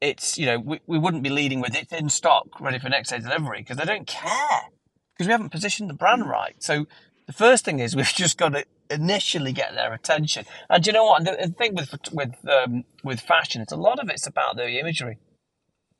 it's 0.02 0.38
you 0.38 0.46
know 0.46 0.60
we, 0.60 0.80
we 0.88 0.98
wouldn't 0.98 1.24
be 1.24 1.30
leading 1.30 1.62
with 1.62 1.76
it's 1.76 1.94
in 1.94 2.10
stock, 2.10 2.60
ready 2.60 2.80
for 2.80 2.90
next 2.90 3.10
day 3.10 3.20
delivery 3.20 3.60
because 3.60 3.78
they 3.78 3.86
don't 3.86 4.08
care 4.08 4.70
because 5.14 5.28
we 5.28 5.32
haven't 5.32 5.50
positioned 5.50 5.90
the 5.90 5.94
brand 5.94 6.28
right. 6.28 6.56
So 6.60 6.88
the 7.28 7.34
first 7.34 7.66
thing 7.66 7.80
is 7.80 7.96
we've 7.98 8.06
just 8.08 8.38
got 8.38 8.50
to 8.50 8.66
initially 8.90 9.52
get 9.52 9.74
their 9.74 9.94
attention. 9.94 10.46
And 10.70 10.86
you 10.86 10.94
know 10.94 11.06
what? 11.06 11.26
The, 11.26 11.38
the 11.48 11.54
thing 11.54 11.76
with 11.76 11.94
with 12.12 12.36
um, 12.48 12.86
with 13.04 13.20
fashion, 13.20 13.62
it's 13.62 13.74
a 13.74 13.78
lot 13.78 14.00
of 14.00 14.10
it's 14.10 14.28
about 14.28 14.56
the 14.56 14.80
imagery, 14.80 15.18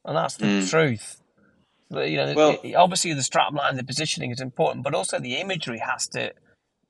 and 0.08 0.16
that's 0.18 0.38
the 0.38 0.46
Mm. 0.46 0.70
truth. 0.70 1.22
The- 1.92 2.10
You 2.10 2.18
know, 2.18 2.34
Well- 2.34 2.60
obviously 2.76 3.14
the 3.14 3.24
strap 3.24 3.54
line, 3.54 3.76
the 3.76 3.84
positioning 3.84 4.32
is 4.32 4.42
important, 4.42 4.84
but 4.84 4.94
also 4.96 5.20
the 5.20 5.36
imagery 5.36 5.80
has 5.80 6.08
to 6.10 6.34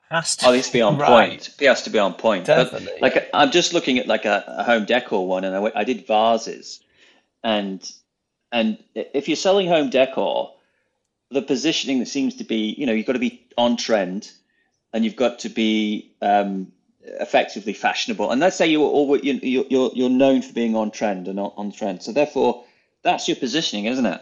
has 0.09 0.37
to 0.37 0.47
Oh, 0.47 0.53
it 0.53 0.55
needs 0.55 0.67
to 0.67 0.73
be 0.73 0.81
on 0.81 0.97
right. 0.97 1.29
point. 1.31 1.49
It 1.59 1.67
has 1.67 1.83
to 1.83 1.89
be 1.89 1.99
on 1.99 2.13
point. 2.13 2.45
But, 2.45 2.71
Definitely. 2.71 2.99
like 3.01 3.29
I'm 3.33 3.51
just 3.51 3.73
looking 3.73 3.97
at 3.99 4.07
like 4.07 4.23
a, 4.23 4.41
a 4.47 4.63
home 4.63 4.85
decor 4.85 5.27
one, 5.27 5.43
and 5.43 5.53
I, 5.53 5.69
I 5.75 5.83
did 5.83 6.07
vases, 6.07 6.79
and 7.43 7.81
and 8.53 8.77
if 8.95 9.27
you're 9.27 9.35
selling 9.35 9.67
home 9.67 9.89
decor, 9.89 10.53
the 11.29 11.41
positioning 11.41 11.99
that 11.99 12.05
seems 12.07 12.35
to 12.35 12.45
be, 12.45 12.73
you 12.77 12.85
know, 12.85 12.93
you've 12.93 13.05
got 13.05 13.13
to 13.13 13.19
be 13.19 13.45
on 13.57 13.75
trend, 13.75 14.31
and 14.93 15.03
you've 15.03 15.17
got 15.17 15.39
to 15.39 15.49
be 15.49 16.09
um, 16.21 16.71
effectively 17.19 17.73
fashionable. 17.73 18.31
And 18.31 18.39
let's 18.39 18.55
say 18.55 18.65
you're 18.65 18.87
always 18.87 19.25
you, 19.25 19.33
you're 19.43 19.65
you're 19.69 19.91
you're 19.93 20.09
known 20.09 20.41
for 20.41 20.53
being 20.53 20.73
on 20.77 20.89
trend 20.89 21.27
and 21.27 21.37
on 21.37 21.73
trend, 21.73 22.01
so 22.01 22.13
therefore 22.13 22.63
that's 23.07 23.27
your 23.29 23.37
positioning, 23.37 23.85
isn't 23.85 24.05
it? 24.05 24.21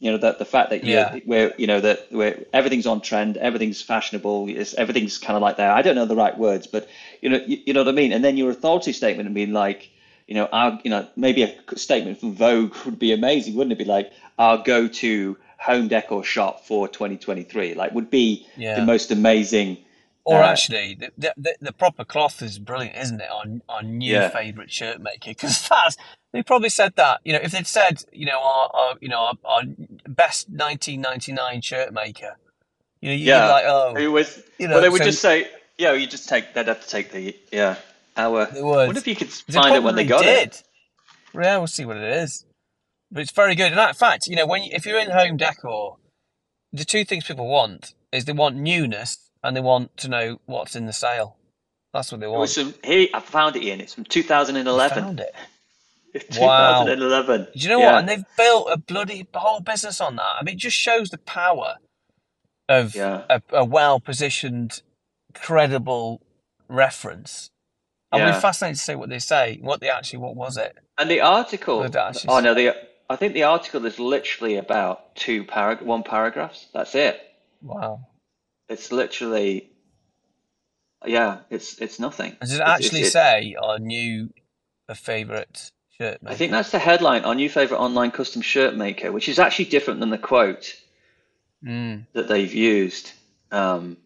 You 0.00 0.12
know 0.12 0.18
that 0.18 0.38
the 0.38 0.44
fact 0.44 0.70
that 0.70 0.84
Yeah. 0.84 1.16
where 1.24 1.52
you 1.56 1.66
know 1.66 1.80
that 1.80 2.12
where 2.12 2.44
everything's 2.52 2.86
on 2.86 3.00
trend, 3.00 3.36
everything's 3.38 3.80
fashionable, 3.82 4.48
it's, 4.48 4.74
everything's 4.74 5.16
kind 5.18 5.34
of 5.34 5.42
like 5.42 5.56
that. 5.56 5.70
I 5.70 5.82
don't 5.82 5.96
know 5.96 6.04
the 6.06 6.14
right 6.24 6.36
words, 6.38 6.66
but 6.68 6.88
you 7.22 7.30
know 7.30 7.40
you, 7.44 7.56
you 7.66 7.72
know 7.72 7.80
what 7.80 7.88
I 7.88 7.96
mean. 8.02 8.12
And 8.12 8.22
then 8.22 8.36
your 8.36 8.50
authority 8.50 8.92
statement 8.92 9.28
would 9.28 9.34
be 9.34 9.46
like, 9.46 9.90
you 10.28 10.34
know, 10.34 10.46
our 10.52 10.78
you 10.84 10.90
know 10.90 11.08
maybe 11.16 11.42
a 11.42 11.52
statement 11.76 12.20
from 12.20 12.34
Vogue 12.34 12.76
would 12.84 12.98
be 12.98 13.12
amazing, 13.12 13.54
wouldn't 13.56 13.72
it? 13.72 13.78
Be 13.78 13.86
like 13.86 14.12
our 14.38 14.62
go-to 14.62 15.36
home 15.58 15.88
decor 15.88 16.22
shop 16.22 16.64
for 16.66 16.86
2023, 16.86 17.74
like 17.74 17.92
would 17.92 18.10
be 18.10 18.46
Yeah. 18.56 18.76
the 18.76 18.82
most 18.82 19.10
amazing. 19.10 19.78
Or 20.24 20.42
Uh, 20.42 20.48
actually, 20.52 20.94
the, 20.94 21.10
the, 21.16 21.34
the, 21.36 21.54
the 21.60 21.72
proper 21.72 22.04
cloth 22.04 22.42
is 22.42 22.58
brilliant, 22.58 22.96
isn't 22.98 23.20
it? 23.20 23.30
On 23.30 23.62
on 23.68 23.98
new 23.98 24.12
Yeah. 24.12 24.28
favorite 24.28 24.70
shirt 24.70 25.00
maker, 25.00 25.30
because 25.30 25.66
that's 25.70 25.96
they 26.32 26.42
probably 26.42 26.68
said 26.68 26.94
that. 26.96 27.20
You 27.24 27.32
know, 27.34 27.40
if 27.42 27.52
they'd 27.52 27.66
said, 27.66 28.04
you 28.12 28.26
know, 28.26 28.38
our, 28.40 28.70
our 28.74 28.94
you 29.00 29.08
know 29.08 29.18
our, 29.20 29.34
our 29.44 29.62
best 30.08 30.48
1999 30.50 31.60
shirt 31.62 31.92
maker, 31.92 32.36
you 33.00 33.08
know, 33.10 33.14
you'd 33.14 33.26
Yeah. 33.26 33.46
be 33.46 33.52
like, 33.52 33.64
oh, 33.66 33.94
It 33.96 34.08
was, 34.08 34.42
You 34.58 34.68
know, 34.68 34.74
well, 34.74 34.82
they 34.82 34.88
would 34.88 34.98
so- 35.00 35.04
just 35.04 35.20
say, 35.22 35.48
yeah, 35.78 35.92
you 35.92 36.06
just 36.06 36.28
take. 36.28 36.54
They'd 36.54 36.66
have 36.68 36.82
to 36.82 36.88
take 36.88 37.12
the 37.12 37.36
yeah. 37.52 37.76
Our. 38.16 38.46
They 38.46 38.60
I 38.60 38.62
would. 38.62 38.86
wonder 38.88 38.98
if 38.98 39.06
you 39.06 39.16
could 39.16 39.30
find 39.30 39.74
it 39.76 39.82
when 39.82 39.94
they 39.94 40.04
got 40.04 40.22
probably 40.22 40.42
it. 40.42 40.62
Yeah, 41.34 41.58
we'll 41.58 41.66
see 41.68 41.84
what 41.84 41.96
it 41.98 42.02
is. 42.12 42.44
But 43.12 43.22
it's 43.22 43.32
very 43.32 43.54
good. 43.54 43.70
And 43.72 43.80
in 43.80 43.94
fact, 43.94 44.26
you 44.26 44.34
know, 44.36 44.46
when 44.46 44.64
you, 44.64 44.70
if 44.74 44.84
you're 44.84 44.98
in 44.98 45.10
home 45.10 45.36
decor, 45.36 45.96
the 46.72 46.84
two 46.84 47.04
things 47.04 47.24
people 47.24 47.46
want 47.48 47.94
is 48.12 48.24
they 48.24 48.32
want 48.32 48.56
newness 48.56 49.30
and 49.42 49.56
they 49.56 49.60
want 49.60 49.96
to 49.98 50.08
know 50.08 50.40
what's 50.46 50.74
in 50.74 50.86
the 50.86 50.92
sale. 50.92 51.36
That's 51.94 52.10
what 52.12 52.20
they 52.20 52.26
It 52.26 52.30
want. 52.30 52.40
was 52.40 52.54
some. 52.54 52.74
Here, 52.84 53.08
I 53.14 53.20
found 53.20 53.56
it, 53.56 53.62
Ian. 53.62 53.80
It's 53.80 53.94
from 53.94 54.04
2011. 54.04 55.02
Found 55.02 55.20
it. 55.20 55.34
Wow. 56.38 56.84
2011. 56.84 57.48
Do 57.54 57.58
you 57.60 57.68
know 57.68 57.78
Yeah. 57.80 57.92
what? 57.92 57.98
And 58.00 58.08
they've 58.08 58.24
built 58.36 58.68
a 58.70 58.76
bloody 58.76 59.26
whole 59.34 59.60
business 59.60 60.00
on 60.00 60.16
that. 60.16 60.36
I 60.40 60.42
mean, 60.42 60.54
it 60.54 60.58
just 60.58 60.76
shows 60.76 61.10
the 61.10 61.18
power 61.18 61.76
of 62.68 62.94
Yeah. 62.94 63.24
a, 63.28 63.42
a 63.52 63.64
well-positioned, 63.64 64.82
credible 65.34 66.20
reference. 66.68 67.50
I'll 68.10 68.20
Yeah. 68.20 68.34
be 68.34 68.40
fascinated 68.40 68.78
to 68.78 68.82
see 68.84 68.94
what 68.94 69.10
they 69.10 69.18
say. 69.18 69.58
What 69.60 69.80
they 69.80 69.90
actually, 69.90 70.20
what 70.20 70.34
was 70.34 70.56
it? 70.56 70.76
And 70.96 71.10
the 71.10 71.20
article. 71.20 71.80
Well, 71.80 72.12
Oh 72.26 72.40
no, 72.40 72.54
the. 72.54 72.74
I 73.10 73.16
think 73.16 73.32
the 73.34 73.44
article 73.44 73.84
is 73.86 73.98
literally 73.98 74.56
about 74.56 75.14
two 75.16 75.44
parag 75.44 75.82
one 75.82 76.02
paragraphs. 76.02 76.66
That's 76.74 76.94
it. 76.94 77.20
Wow. 77.62 78.06
It's 78.68 78.90
literally. 78.92 79.70
Yeah, 81.06 81.40
it's 81.50 81.78
it's 81.78 81.98
nothing. 82.00 82.36
Does 82.40 82.52
it 82.52 82.56
It's- 82.56 82.70
actually 82.70 83.00
it's- 83.00 83.12
say 83.12 83.54
our 83.62 83.78
new 83.78 84.30
a 84.88 84.94
favorite 84.94 85.70
shirt 86.00 86.22
maker? 86.22 86.32
I 86.32 86.36
think 86.36 86.52
that's 86.52 86.70
the 86.70 86.78
headline. 86.78 87.24
Our 87.24 87.34
new 87.34 87.48
favorite 87.50 87.78
online 87.78 88.10
custom 88.10 88.42
shirt 88.42 88.76
maker, 88.76 89.12
which 89.12 89.28
is 89.28 89.38
actually 89.38 89.66
different 89.66 90.00
than 90.00 90.10
the 90.10 90.18
quote 90.18 90.74
Mm. 91.64 92.06
that 92.12 92.28
they've 92.28 92.54
used. 92.54 93.12
Um, 93.50 93.96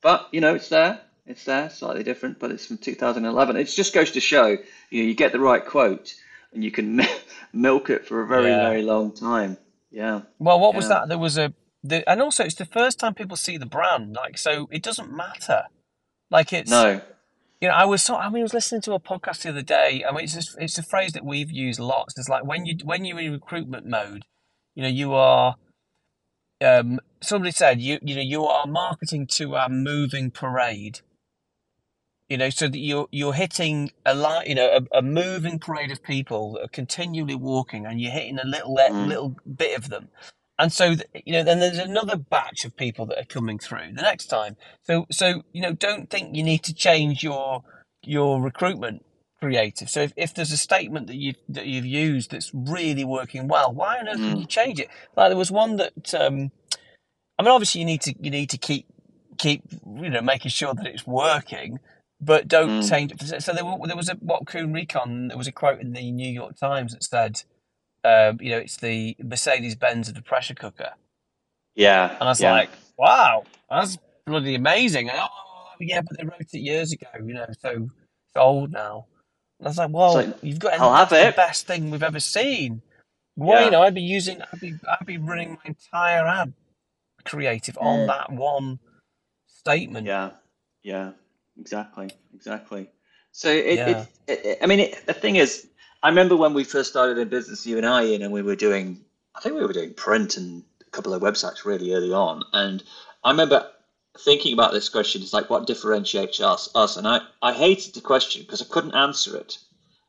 but 0.00 0.28
you 0.32 0.40
know, 0.40 0.54
it's 0.54 0.68
there. 0.70 1.00
It's 1.26 1.44
there, 1.44 1.68
slightly 1.70 2.02
different, 2.02 2.38
but 2.38 2.50
it's 2.50 2.66
from 2.66 2.78
2011. 2.78 3.56
It 3.56 3.64
just 3.64 3.92
goes 3.94 4.10
to 4.12 4.20
show, 4.20 4.46
you 4.90 5.02
know, 5.02 5.08
you 5.08 5.14
get 5.14 5.32
the 5.32 5.40
right 5.40 5.64
quote, 5.64 6.14
and 6.52 6.62
you 6.64 6.70
can 6.70 7.00
milk 7.52 7.90
it 7.90 8.06
for 8.06 8.22
a 8.22 8.26
very, 8.26 8.50
Yeah. 8.50 8.68
very 8.68 8.82
long 8.82 9.12
time. 9.12 9.56
Yeah, 9.90 10.22
Well, 10.38 10.58
what 10.60 10.74
was 10.74 10.88
that? 10.88 11.08
There 11.08 11.18
was 11.18 11.38
a, 11.38 11.52
the, 11.82 12.08
and 12.10 12.20
also 12.20 12.44
it's 12.44 12.56
the 12.56 12.64
first 12.64 12.98
time 12.98 13.14
people 13.14 13.36
see 13.36 13.56
the 13.58 13.66
brand. 13.66 14.14
Like, 14.14 14.36
so 14.38 14.66
it 14.72 14.82
doesn't 14.82 15.14
matter. 15.14 15.64
Like 16.30 16.52
it's, 16.52 16.70
No, 16.70 17.00
you 17.64 17.70
know, 17.70 17.76
I 17.76 17.86
was 17.86 18.02
so, 18.02 18.14
I 18.16 18.28
mean, 18.28 18.42
I 18.42 18.42
was 18.42 18.52
listening 18.52 18.82
to 18.82 18.92
a 18.92 19.00
podcast 19.00 19.40
the 19.40 19.48
other 19.48 19.62
day. 19.62 20.04
I 20.06 20.12
mean, 20.12 20.24
it's 20.24 20.34
just, 20.34 20.54
it's 20.60 20.76
a 20.76 20.82
phrase 20.82 21.14
that 21.14 21.24
we've 21.24 21.50
used 21.50 21.80
lots. 21.80 22.18
It's 22.18 22.28
like 22.28 22.44
when 22.44 22.66
you 22.66 22.76
when 22.84 23.06
you're 23.06 23.18
in 23.18 23.32
recruitment 23.32 23.86
mode, 23.86 24.26
you 24.74 24.82
know, 24.82 24.88
you 24.90 25.14
are. 25.14 25.56
Um, 26.62 27.00
somebody 27.22 27.52
said 27.52 27.80
you 27.80 27.98
you 28.02 28.14
know 28.16 28.20
you 28.20 28.44
are 28.44 28.66
marketing 28.66 29.26
to 29.28 29.54
a 29.54 29.70
moving 29.70 30.30
parade. 30.30 31.00
You 32.28 32.36
know, 32.36 32.50
so 32.50 32.68
that 32.68 32.76
you're 32.78 33.08
you're 33.10 33.32
hitting 33.32 33.92
a 34.04 34.14
li- 34.14 34.44
you 34.46 34.54
know 34.54 34.68
a, 34.92 34.98
a 34.98 35.00
moving 35.02 35.58
parade 35.58 35.90
of 35.90 36.02
people 36.02 36.52
that 36.52 36.64
are 36.64 36.68
continually 36.68 37.34
walking, 37.34 37.86
and 37.86 37.98
you're 37.98 38.12
hitting 38.12 38.38
a 38.38 38.44
little 38.46 38.76
Mm. 38.76 39.06
little 39.08 39.36
bit 39.56 39.78
of 39.78 39.88
them. 39.88 40.08
And 40.58 40.72
so, 40.72 40.96
you 41.26 41.34
know, 41.34 41.44
then 41.44 41.60
there's 41.60 41.78
another 41.78 42.16
batch 42.16 42.64
of 42.64 42.76
people 42.78 43.06
that 43.08 43.20
are 43.20 43.26
coming 43.26 43.60
through 43.60 43.92
the 43.94 44.02
next 44.02 44.26
time. 44.28 44.56
So, 44.84 45.06
so 45.12 45.44
you 45.52 45.62
know, 45.62 45.74
don't 45.74 46.10
think 46.10 46.36
you 46.36 46.44
need 46.44 46.64
to 46.64 46.74
change 46.74 47.24
your 47.24 47.64
your 48.04 48.42
recruitment 48.42 49.04
creative. 49.40 49.90
So, 49.90 50.02
if, 50.02 50.14
if 50.16 50.34
there's 50.34 50.52
a 50.52 50.58
statement 50.58 51.08
that 51.08 51.16
you 51.16 51.34
that 51.50 51.66
you've 51.66 51.86
used 51.86 52.32
that's 52.32 52.52
really 52.54 53.04
working 53.04 53.48
well, 53.48 53.72
why 53.74 53.98
on 53.98 54.08
earth 54.08 54.26
would 54.28 54.38
Mm. 54.38 54.42
you 54.42 54.46
change 54.46 54.80
it? 54.80 54.88
Like 55.16 55.30
there 55.30 55.38
was 55.38 55.52
one 55.52 55.76
that, 55.76 56.14
um, 56.14 56.52
I 57.38 57.42
mean, 57.42 57.52
obviously 57.52 57.80
you 57.80 57.86
need 57.86 58.02
to 58.02 58.14
you 58.20 58.30
need 58.30 58.50
to 58.50 58.58
keep 58.58 58.86
keep 59.38 59.62
you 59.86 60.10
know 60.10 60.22
making 60.22 60.50
sure 60.52 60.74
that 60.74 60.86
it's 60.86 61.06
working, 61.06 61.80
but 62.20 62.48
don't 62.48 62.78
Mm. 62.78 62.88
change 62.88 63.12
it. 63.12 63.42
So 63.42 63.52
there, 63.54 63.64
there 63.86 63.96
was 63.96 64.08
a 64.10 64.14
what 64.16 64.46
Kuhn 64.46 64.72
Rikon. 64.74 65.28
There 65.28 65.38
was 65.38 65.48
a 65.48 65.52
quote 65.52 65.80
in 65.80 65.92
the 65.94 66.10
New 66.12 66.30
York 66.30 66.56
Times 66.56 66.94
that 66.94 67.04
said, 67.04 67.42
um, 68.04 68.38
you 68.40 68.50
know, 68.50 68.58
it's 68.58 68.76
the 68.76 69.16
Mercedes 69.22 69.74
Benz 69.76 70.08
of 70.08 70.14
the 70.14 70.22
pressure 70.22 70.54
cooker. 70.54 70.90
yeah, 71.74 72.12
And 72.12 72.22
I 72.22 72.26
was 72.26 72.40
yeah, 72.40 72.52
like, 72.52 72.70
wow, 72.98 73.44
that's 73.70 73.98
bloody 74.26 74.54
amazing. 74.54 75.10
And, 75.10 75.18
oh, 75.20 75.28
yeah, 75.80 76.00
but 76.02 76.16
they 76.18 76.24
wrote 76.24 76.40
it 76.40 76.58
years 76.58 76.92
ago, 76.92 77.08
you 77.24 77.34
know, 77.34 77.46
so 77.60 77.70
it's 77.70 78.36
old 78.36 78.72
now. 78.72 79.06
And 79.58 79.66
I 79.66 79.70
was 79.70 79.78
like, 79.78 79.90
well, 79.92 80.14
like, 80.14 80.36
you've 80.42 80.58
got 80.58 80.78
I'll 80.80 80.94
have 80.94 81.10
that's 81.10 81.36
the 81.36 81.36
best 81.36 81.66
thing 81.66 81.90
we've 81.90 82.02
ever 82.02 82.20
seen. 82.20 82.82
Well, 83.36 83.58
Yeah. 83.58 83.64
you 83.66 83.70
know, 83.72 83.82
I'd 83.82 83.94
be 83.94 84.02
using, 84.02 84.40
I'd 84.42 84.60
be, 84.60 84.74
I'd 84.88 85.06
be 85.06 85.18
running 85.18 85.50
my 85.52 85.58
entire 85.64 86.26
ad 86.26 86.52
creative 87.24 87.76
on 87.78 88.00
Mm. 88.00 88.06
that 88.06 88.32
one 88.32 88.78
statement. 89.46 90.06
yeah, 90.06 90.30
yeah, 90.82 91.12
exactly, 91.58 92.10
exactly. 92.34 92.90
So 93.32 93.48
it, 93.50 93.78
Yeah. 93.78 94.04
it, 94.28 94.40
it 94.46 94.58
I 94.62 94.66
mean, 94.66 94.80
it, 94.80 95.06
the 95.06 95.14
thing 95.14 95.36
is, 95.36 95.68
I 96.04 96.10
remember 96.10 96.36
when 96.36 96.52
we 96.52 96.64
first 96.64 96.90
started 96.90 97.16
in 97.16 97.28
business, 97.28 97.66
you 97.66 97.78
and 97.78 97.86
I, 97.86 98.04
Ian, 98.04 98.20
and 98.20 98.30
we 98.30 98.42
were 98.42 98.56
doing, 98.56 99.00
I 99.34 99.40
think 99.40 99.54
we 99.54 99.64
were 99.64 99.72
doing 99.72 99.94
print 99.94 100.36
and 100.36 100.62
a 100.86 100.90
couple 100.90 101.14
of 101.14 101.22
websites 101.22 101.64
really 101.64 101.94
early 101.94 102.12
on, 102.12 102.42
and 102.52 102.82
I 103.24 103.30
remember 103.30 103.66
thinking 104.18 104.52
about 104.52 104.72
this 104.72 104.90
question. 104.90 105.22
It's 105.22 105.32
like, 105.32 105.48
what 105.48 105.66
differentiates 105.66 106.42
us? 106.42 106.68
Us, 106.74 106.98
and 106.98 107.08
I, 107.08 107.20
I 107.40 107.54
hated 107.54 107.94
the 107.94 108.02
question 108.02 108.42
because 108.42 108.60
I 108.60 108.66
couldn't 108.66 108.94
answer 108.94 109.34
it. 109.34 109.56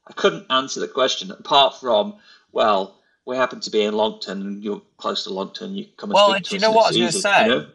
I 0.05 0.11
couldn't 0.11 0.45
answer 0.49 0.81
the 0.81 0.89
question 0.89 1.31
apart 1.31 1.79
from, 1.79 2.15
well, 2.51 2.99
we 3.25 3.37
happen 3.37 3.61
to 3.61 3.71
be 3.71 3.83
in 3.83 3.95
Longton, 3.95 4.41
and 4.41 4.63
you're 4.65 4.81
close 4.97 5.23
to 5.23 5.29
Longton. 5.29 5.75
You 5.75 5.85
come 5.95 6.09
and 6.09 6.15
Well, 6.15 6.37
do 6.37 6.55
you 6.55 6.59
know 6.59 6.71
what 6.71 6.87
I 6.87 6.89
was 6.89 6.97
gonna 6.97 7.11
say? 7.13 7.43
You 7.43 7.47
know? 7.47 7.67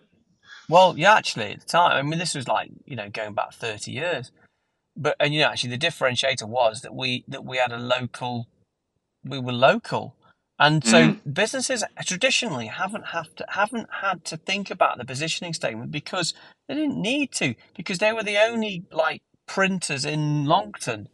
Well, 0.68 0.99
yeah, 0.99 1.14
actually, 1.14 1.53
at 1.53 1.61
the 1.61 1.66
time, 1.66 1.93
I 1.97 2.03
mean, 2.03 2.18
this 2.18 2.35
was 2.35 2.47
like, 2.47 2.71
you 2.85 2.97
know, 2.97 3.09
going 3.09 3.33
back 3.33 3.55
30 3.55 3.91
years. 3.93 4.31
But, 5.01 5.17
and, 5.19 5.35
you 5.35 5.41
know, 5.41 5.49
actually, 5.49 5.77
the 5.77 5.87
differentiator 5.87 6.47
was 6.47 6.83
that 6.83 6.95
we, 6.95 7.25
that 7.27 7.45
we 7.45 7.57
had 7.57 7.73
a 7.73 7.79
local, 7.79 8.47
we 9.25 9.41
were 9.41 9.53
local. 9.53 10.15
And 10.59 10.85
so 10.85 11.17
businesses 11.33 11.83
traditionally 12.05 12.67
haven't 12.67 13.07
have 13.07 13.35
to, 13.37 13.47
haven't 13.49 13.89
had 14.03 14.27
to 14.27 14.37
think 14.37 14.71
about 14.71 14.99
the 14.99 15.07
positioning 15.07 15.55
statement 15.55 15.91
because 15.91 16.35
they 16.69 16.75
didn't 16.75 17.01
need 17.01 17.33
to, 17.33 17.55
because 17.75 17.99
they 17.99 18.13
were 18.13 18.23
the 18.23 18.37
only 18.37 18.85
like 18.93 19.23
printers 19.49 20.05
in 20.05 20.45
Longton, 20.45 21.09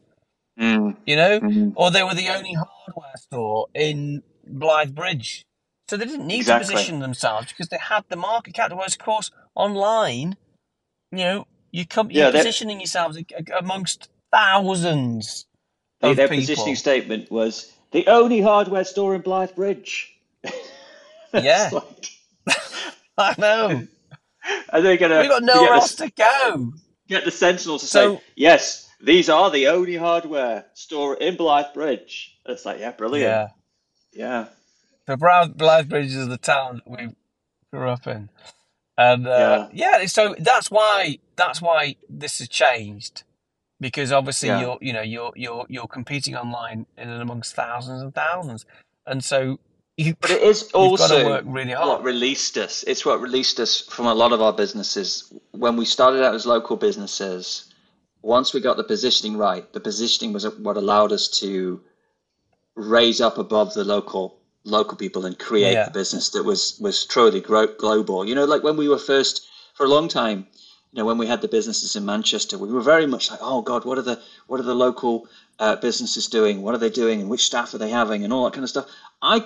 Mm, 0.59 0.97
you 1.05 1.17
know, 1.17 1.41
mm. 1.41 1.73
or 1.77 1.91
they 1.91 2.03
were 2.03 2.15
the 2.15 2.29
only 2.31 2.55
hardware 2.55 3.13
store 3.17 3.67
in 3.75 4.23
Blythe 4.47 4.95
Bridge. 4.95 5.45
So 5.89 5.97
they 5.97 6.07
didn't 6.07 6.27
need 6.27 6.39
Exactly. 6.39 6.67
to 6.67 6.73
position 6.73 7.01
themselves 7.01 7.49
because 7.49 7.69
they 7.69 7.79
had 7.79 8.05
the 8.09 8.17
market 8.17 8.55
cap. 8.55 8.73
Whereas, 8.73 8.95
of 8.95 9.01
course, 9.01 9.31
online, 9.55 10.37
you 11.13 11.19
know, 11.19 11.47
you 11.77 11.87
come, 11.87 12.11
Yeah, 12.11 12.25
you're 12.25 12.33
positioning 12.33 12.81
yourselves 12.81 13.19
amongst 13.59 14.09
thousands 14.33 15.47
Their, 16.01 16.15
people. 16.15 16.37
positioning 16.37 16.77
statement 16.77 17.31
was 17.31 17.73
the 17.93 18.07
only 18.07 18.41
hardware 18.41 18.85
store 18.85 19.15
in 19.15 19.21
Blythe 19.21 19.55
Bridge. 19.55 20.13
Yeah. 21.35 21.69
like- 21.73 22.07
I 23.19 23.35
know. 23.37 23.87
are 24.71 24.81
they 24.81 24.97
gonna 24.97 25.21
We've 25.21 25.29
got 25.29 25.43
nowhere 25.43 25.75
else 25.75 25.95
the, 25.97 26.07
to 26.07 26.13
go. 26.17 26.73
get 27.09 27.25
the 27.27 27.31
Sentinel 27.31 27.79
to 27.79 27.87
So- 27.87 28.17
say 28.17 28.23
yes? 28.37 28.89
These 29.03 29.29
are 29.29 29.51
the 29.51 29.69
only 29.69 29.97
hardware 29.97 30.65
store 30.73 31.17
in 31.17 31.37
Blythe 31.37 31.75
Bridge. 31.75 32.39
It's 32.47 32.65
like 32.65 32.81
yeah, 32.81 32.93
brilliant. 32.93 33.29
Yeah. 33.31 33.49
Yeah, 34.15 34.47
The 35.07 35.19
Brown 35.19 35.53
Blythe 35.53 35.91
Bridge 35.91 36.15
is 36.15 36.27
the 36.29 36.39
town 36.39 36.81
that 36.87 36.91
we 36.91 37.15
grew 37.71 37.87
up 37.91 38.07
in, 38.07 38.31
and 38.99 39.27
uh, 39.27 39.69
yeah. 39.73 40.07
So 40.07 40.35
that's 40.39 40.71
why 40.71 41.19
that's 41.37 41.61
why 41.63 41.97
this 42.09 42.39
has 42.39 42.49
changed, 42.49 43.25
because 43.81 44.13
obviously 44.13 44.49
Yeah. 44.49 44.61
you're 44.61 44.79
you 44.81 44.93
know 44.93 45.03
you're 45.03 45.33
you're 45.37 45.67
you're 45.69 45.87
competing 45.89 46.37
online 46.37 46.87
in 46.97 47.09
and 47.09 47.23
amongst 47.23 47.55
thousands 47.55 48.03
and 48.03 48.15
thousands, 48.15 48.65
and 49.07 49.23
so 49.25 49.59
you 49.97 50.15
but 50.21 50.31
it 50.31 50.43
is 50.43 50.63
you've 50.63 50.99
got 50.99 51.09
to 51.09 51.15
also 51.17 51.43
really 51.45 51.73
what 51.75 52.03
released 52.05 52.57
us. 52.59 52.85
It's 52.87 53.05
what 53.07 53.21
released 53.21 53.61
us 53.61 53.81
from 53.81 54.07
a 54.07 54.15
lot 54.15 54.33
of 54.33 54.43
our 54.43 54.53
businesses. 54.53 55.33
When 55.53 55.77
we 55.77 55.85
started 55.85 56.23
out 56.25 56.35
as 56.35 56.47
local 56.47 56.77
businesses, 56.77 57.73
once 58.23 58.53
we 58.53 58.61
got 58.61 58.77
the 58.77 58.85
positioning 58.85 59.37
right, 59.37 59.71
the 59.73 59.81
positioning 59.81 60.33
was 60.33 60.47
what 60.59 60.77
allowed 60.77 61.13
us 61.13 61.29
to 61.41 61.81
raise 62.75 63.21
up 63.21 63.39
above 63.39 63.73
the 63.75 63.85
local 63.85 64.39
local 64.67 64.97
people 64.97 65.25
and 65.27 65.39
create 65.39 65.73
Yeah. 65.73 65.85
the 65.87 65.91
business 65.93 66.31
that 66.31 66.45
was 66.45 66.77
was 66.81 67.05
truly 67.07 67.41
global. 67.41 68.25
You 68.29 68.35
know, 68.35 68.45
like 68.45 68.63
when 68.63 68.77
we 68.77 68.89
were 68.89 68.99
first 68.99 69.47
for 69.75 69.85
a 69.87 69.89
long 69.89 70.09
time. 70.09 70.47
You 70.93 71.03
know, 71.03 71.07
when 71.07 71.19
we 71.19 71.27
had 71.27 71.43
the 71.43 71.49
businesses 71.49 71.95
in 71.97 72.07
Manchester, 72.07 72.57
we 72.57 72.73
were 72.73 72.81
very 72.81 73.07
much 73.07 73.31
like, 73.31 73.41
"Oh 73.43 73.61
God, 73.61 73.85
what 73.85 73.99
are 73.99 74.03
the 74.03 74.19
what 74.47 74.61
are 74.61 74.69
the 74.73 74.75
local 74.75 75.29
uh, 75.59 75.77
businesses 75.77 76.27
doing? 76.27 76.63
What 76.63 76.75
are 76.75 76.79
they 76.79 76.89
doing? 76.89 77.21
And 77.21 77.29
which 77.29 77.45
staff 77.45 77.75
are 77.75 77.79
they 77.79 77.91
having? 77.91 78.25
And 78.25 78.33
all 78.33 78.45
that 78.45 78.55
kind 78.55 78.65
of 78.65 78.71
stuff." 78.71 78.87
I 79.21 79.45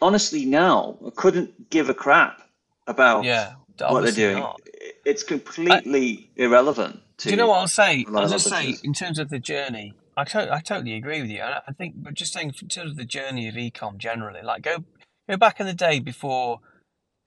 honestly 0.00 0.44
now 0.44 0.96
couldn't 1.14 1.70
give 1.70 1.88
a 1.88 1.94
crap 1.94 2.42
about 2.88 3.22
Yeah, 3.24 3.52
what 3.78 4.02
they're 4.02 4.12
doing. 4.12 4.38
not. 4.38 4.60
It's 5.04 5.22
completely 5.22 6.30
irrelevant. 6.36 7.00
To, 7.18 7.24
Do 7.28 7.30
you 7.30 7.36
know 7.36 7.46
what 7.48 7.58
I'll 7.60 7.68
say? 7.68 8.04
a 8.08 8.18
I'll 8.18 8.28
just 8.28 8.48
say, 8.48 8.74
in 8.82 8.92
terms 8.92 9.18
of 9.20 9.28
the 9.28 9.38
journey, 9.38 9.94
I, 10.16 10.24
to- 10.24 10.52
I 10.52 10.60
totally 10.60 10.94
agree 10.94 11.20
with 11.22 11.30
you. 11.30 11.40
And 11.40 11.54
I 11.66 11.72
think, 11.72 11.94
but 11.96 12.14
just 12.14 12.32
saying, 12.32 12.52
in 12.60 12.68
terms 12.68 12.90
of 12.92 12.96
the 12.96 13.04
journey 13.04 13.48
of 13.48 13.54
ecom 13.54 13.96
generally, 13.96 14.42
like 14.42 14.62
go 14.62 14.84
go 15.28 15.36
back 15.36 15.60
in 15.60 15.66
the 15.66 15.72
day 15.72 16.00
before, 16.00 16.58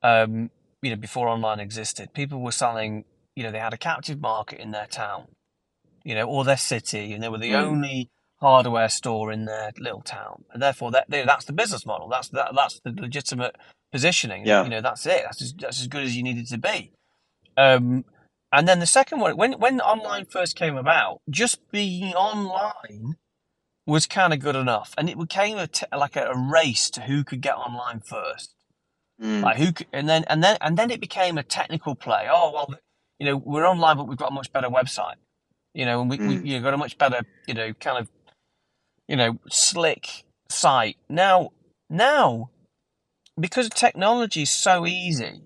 um, 0.03 0.51
you 0.81 0.89
know, 0.91 0.95
before 0.95 1.27
online 1.27 1.59
existed, 1.59 2.13
people 2.13 2.41
were 2.41 2.51
selling. 2.51 3.05
You 3.35 3.43
know, 3.43 3.51
they 3.51 3.59
had 3.59 3.73
a 3.73 3.77
captive 3.77 4.21
market 4.21 4.59
in 4.59 4.71
their 4.71 4.85
town, 4.87 5.25
you 6.03 6.15
know, 6.15 6.23
or 6.23 6.43
their 6.45 6.55
city, 6.57 7.11
and 7.13 7.21
they 7.21 7.27
were 7.29 7.37
the 7.37 7.51
Mm. 7.51 7.63
only 7.63 8.09
hardware 8.39 8.89
store 8.89 9.31
in 9.31 9.45
their 9.45 9.71
little 9.79 10.01
town, 10.01 10.43
and 10.53 10.61
therefore 10.61 10.91
that 10.91 11.05
they, 11.09 11.23
that's 11.25 11.45
the 11.45 11.53
business 11.53 11.85
model. 11.85 12.07
That's 12.07 12.29
that, 12.29 12.51
that's 12.55 12.79
the 12.81 12.91
legitimate 12.91 13.55
positioning. 13.91 14.45
Yeah. 14.45 14.63
You 14.63 14.69
know, 14.69 14.81
that's 14.81 15.05
it. 15.05 15.23
That's 15.23 15.41
as, 15.41 15.53
that's 15.59 15.81
as 15.81 15.87
good 15.87 16.03
as 16.03 16.15
you 16.15 16.23
need 16.23 16.37
it 16.37 16.47
to 16.49 16.57
be. 16.57 16.91
Um, 17.57 18.05
and 18.51 18.67
then 18.67 18.79
the 18.79 18.85
second 18.85 19.19
one, 19.19 19.37
when 19.37 19.53
when 19.53 19.81
online 19.81 20.25
first 20.25 20.55
came 20.55 20.77
about, 20.77 21.21
just 21.29 21.59
being 21.71 22.13
online 22.13 23.17
was 23.87 24.07
kind 24.07 24.33
of 24.33 24.39
good 24.39 24.55
enough, 24.55 24.93
and 24.97 25.09
it 25.09 25.17
became 25.17 25.57
a 25.57 25.67
t- 25.67 25.85
like 25.95 26.15
a, 26.15 26.25
a 26.27 26.37
race 26.37 26.89
to 26.91 27.01
who 27.01 27.23
could 27.23 27.41
get 27.41 27.55
online 27.55 27.99
first. 27.99 28.55
Mm. 29.21 29.43
Like 29.43 29.57
who, 29.57 29.71
could, 29.71 29.87
and 29.93 30.09
then 30.09 30.25
and 30.27 30.43
then 30.43 30.57
and 30.61 30.77
then 30.77 30.91
it 30.91 30.99
became 30.99 31.37
a 31.37 31.43
technical 31.43 31.95
play. 31.95 32.27
Oh 32.29 32.51
well, 32.51 32.75
you 33.19 33.25
know, 33.25 33.37
we're 33.37 33.67
online, 33.67 33.97
but 33.97 34.07
we've 34.07 34.17
got 34.17 34.31
a 34.31 34.33
much 34.33 34.51
better 34.51 34.69
website. 34.69 35.15
You 35.73 35.85
know, 35.85 36.01
and 36.01 36.09
we, 36.09 36.17
we 36.17 36.37
Mm. 36.37 36.45
you 36.45 36.57
know, 36.57 36.63
got 36.63 36.73
a 36.73 36.77
much 36.77 36.97
better, 36.97 37.21
you 37.47 37.53
know, 37.53 37.73
kind 37.73 37.97
of, 37.97 38.09
you 39.07 39.15
know, 39.17 39.39
slick 39.49 40.23
site. 40.49 40.95
Now, 41.09 41.49
now, 41.89 42.49
because 43.39 43.69
technology 43.69 44.43
is 44.43 44.51
so 44.51 44.85
easy, 44.85 45.41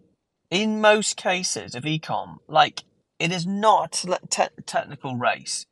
in 0.51 0.79
most 0.81 1.17
cases 1.17 1.73
of 1.73 1.83
ecom, 1.83 2.37
like 2.47 2.83
it 3.19 3.31
is 3.31 3.45
not 3.45 4.03
a 4.05 4.19
te- 4.29 4.61
technical 4.65 5.15
race. 5.15 5.65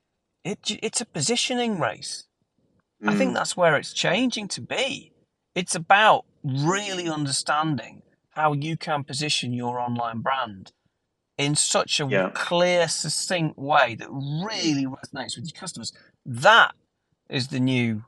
It 0.44 0.60
it's 0.84 1.02
a 1.02 1.06
positioning 1.06 1.80
race. 1.80 2.26
I 3.06 3.16
think 3.16 3.32
Mm. 3.32 3.36
that's 3.36 3.56
where 3.56 3.76
it's 3.76 3.94
changing 3.94 4.48
to 4.50 4.62
be. 4.62 5.12
It's 5.56 5.76
about 5.76 6.26
really 6.44 7.08
understanding 7.10 8.02
how 8.32 8.54
you 8.54 8.78
can 8.78 9.04
position 9.04 9.54
your 9.54 9.80
online 9.80 10.20
brand 10.20 10.72
in 11.38 11.56
such 11.56 12.00
a 12.00 12.06
Yeah. 12.08 12.30
clear, 12.34 12.88
succinct 12.88 13.58
way 13.58 13.96
that 13.96 14.10
really 14.10 14.86
resonates 14.86 15.36
with 15.36 15.46
your 15.46 15.60
customers. 15.60 15.92
That 16.26 16.74
is 17.30 17.50
the 17.50 17.60
new 17.60 18.04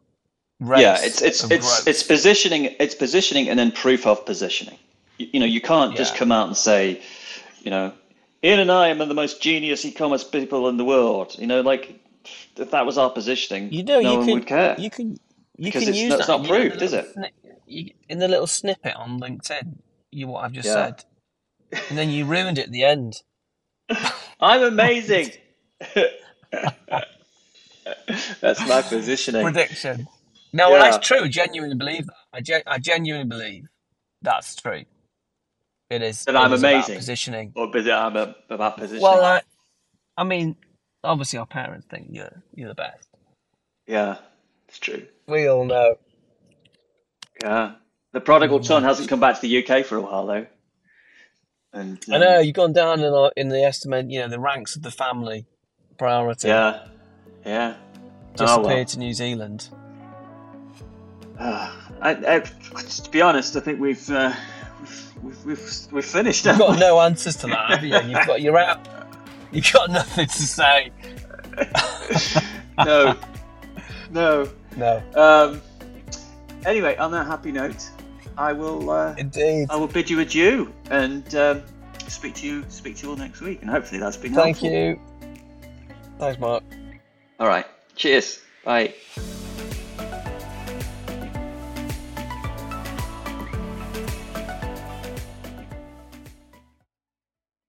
race. 0.59 0.81
yeah 0.81 0.97
it's 0.99 1.21
it's 1.21 1.43
it's 1.49 1.65
growth. 1.65 1.87
it's 1.87 2.03
positioning 2.03 2.65
it's 2.79 2.95
positioning 2.95 3.47
and 3.49 3.57
then 3.57 3.71
proof 3.71 4.05
of 4.05 4.25
positioning 4.25 4.77
you, 5.17 5.27
you 5.33 5.39
know 5.39 5.45
you 5.45 5.61
can't 5.61 5.95
just 5.95 6.15
come 6.15 6.31
out 6.33 6.47
and 6.47 6.57
say 6.57 7.01
you 7.63 7.71
know 7.71 7.93
ian 8.43 8.59
and 8.59 8.71
i 8.71 8.87
am 8.89 8.97
the 8.99 9.13
most 9.13 9.41
genius 9.41 9.83
e-commerce 9.85 10.23
people 10.23 10.67
in 10.69 10.77
the 10.77 10.85
world 10.85 11.35
you 11.39 11.47
know 11.47 11.61
like 11.61 11.99
if 12.57 12.71
that 12.71 12.85
was 12.85 12.97
our 12.97 13.09
positioning 13.09 13.71
You 13.71 13.83
know, 13.83 13.99
no 13.99 14.11
you 14.11 14.17
one 14.17 14.25
can 14.25 14.33
would 14.35 14.45
care 14.47 14.75
you 14.77 14.89
can 14.89 15.11
you 15.57 15.65
Because 15.65 15.83
can 15.83 15.89
it's 15.89 15.99
use 15.99 16.09
not- 16.09 16.17
that. 16.17 16.19
it's 16.21 16.29
not 16.29 16.41
you 16.43 16.47
know, 16.49 16.55
in 16.55 16.61
the 16.63 16.69
proved, 16.69 16.81
is 16.83 16.93
it? 16.93 17.15
sni- 17.15 17.31
you, 17.67 17.91
in 18.07 18.19
the 18.19 18.27
little 18.27 18.47
snippet 18.47 18.95
on 18.95 19.19
LinkedIn, 19.19 19.77
you 20.11 20.27
what 20.27 20.43
I've 20.45 20.53
just 20.53 20.67
Yeah. 20.67 20.73
said, 20.73 21.05
and 21.89 21.97
then 21.97 22.09
you 22.09 22.25
ruined 22.25 22.57
it 22.57 22.65
at 22.67 22.71
the 22.71 22.83
end. 22.83 23.21
i'm 24.39 24.63
amazing 24.63 25.31
that's 28.41 28.65
my 28.67 28.81
positioning 28.81 29.43
Prediction. 29.43 30.07
No, 30.53 30.71
well, 30.71 30.79
that's 30.81 31.05
true. 31.05 31.23
I 31.25 31.27
genuinely 31.27 31.75
believe 31.75 32.05
that. 32.07 32.15
I, 32.33 32.41
gen- 32.41 32.63
I 32.65 32.79
genuinely 32.79 33.27
believe 33.27 33.65
that's 34.21 34.55
true. 34.55 34.83
It 35.89 36.01
is. 36.03 36.23
That 36.25 36.35
it 36.35 36.37
I'm 36.37 36.53
is 36.53 36.61
about 36.61 36.73
amazing. 36.73 36.95
positioning. 36.97 37.51
or 37.55 37.67
but 37.71 37.89
i'm 37.89 38.15
a, 38.15 38.35
about 38.49 38.77
positioning 38.77 39.01
Well, 39.03 39.23
I, 39.25 39.41
I 40.17 40.23
mean, 40.23 40.55
obviously, 41.03 41.39
our 41.39 41.45
parents 41.47 41.87
think 41.89 42.07
you're 42.11 42.43
you're 42.53 42.67
the 42.69 42.75
best. 42.75 43.07
yeah 43.87 44.17
it's 44.67 44.79
true 44.79 45.07
We 45.27 45.47
all 45.47 45.65
know. 45.65 45.95
yeah 47.43 47.73
the 48.13 48.21
prodigal 48.21 48.63
son 48.63 48.83
hasn't 48.83 49.09
come 49.09 49.19
back 49.19 49.39
to 49.39 49.41
the 49.47 49.63
uk 49.63 49.85
for 49.85 49.97
a 49.97 50.01
while 50.01 50.25
though 50.27 50.45
and 51.73 52.03
I 52.11 52.15
um, 52.15 52.21
know 52.21 52.39
you've 52.39 52.55
gone 52.55 52.73
down 52.73 52.99
in 53.01 53.13
our, 53.13 53.31
in 53.37 53.49
the 53.49 53.63
estimate, 53.63 54.09
you 54.09 54.19
know, 54.19 54.27
the 54.27 54.39
ranks 54.39 54.75
of 54.75 54.81
the 54.81 54.89
family 54.91 55.45
priority. 55.97 56.47
yeah 56.49 56.87
yeah 57.45 57.75
Oh, 58.41 58.45
Disappeared 58.45 58.65
well. 58.77 58.85
to 58.85 58.99
New 58.99 59.13
Zealand. 59.13 59.69
Uh, 61.37 61.71
I, 62.01 62.11
I, 62.35 62.39
to 62.39 63.09
be 63.11 63.21
honest, 63.21 63.55
I 63.55 63.59
think 63.59 63.79
we've 63.79 64.09
uh, 64.09 64.33
we've, 65.23 65.45
we've, 65.45 65.87
we've, 65.91 66.05
finished. 66.05 66.45
You've 66.45 66.57
got 66.57 66.79
no 66.79 66.99
answers 67.01 67.35
to 67.37 67.47
that, 67.47 67.69
have 67.71 67.83
you? 67.83 67.95
You've 68.01 68.27
got 68.27 68.41
you're 68.41 68.57
out. 68.57 68.79
You've 69.51 69.71
got 69.71 69.89
nothing 69.89 70.27
to 70.27 70.41
say. 70.41 70.91
no, 72.77 73.17
no. 74.11 74.49
No, 74.77 75.03
Um, 75.15 75.61
anyway, 76.65 76.95
on 76.97 77.11
that 77.11 77.25
happy 77.25 77.51
note, 77.51 77.89
I 78.37 78.53
will 78.53 78.89
uh, 78.89 79.15
indeed. 79.17 79.67
I 79.69 79.75
will 79.75 79.87
bid 79.87 80.09
you 80.09 80.19
adieu 80.19 80.73
and 80.89 81.35
um, 81.35 81.63
speak 82.07 82.35
to 82.35 82.47
you 82.47 82.63
speak 82.69 82.97
to 82.97 83.03
you 83.03 83.09
all 83.11 83.17
next 83.17 83.41
week, 83.41 83.61
and 83.61 83.69
hopefully 83.69 83.99
that's 83.99 84.17
been 84.17 84.33
Thank 84.33 84.57
helpful. 84.57 84.69
Thank 84.69 84.99
you. 85.29 85.39
Thanks, 86.19 86.39
Mark. 86.39 86.63
All 87.39 87.47
right. 87.47 87.65
Cheers. 87.95 88.39
Bye. 88.63 88.93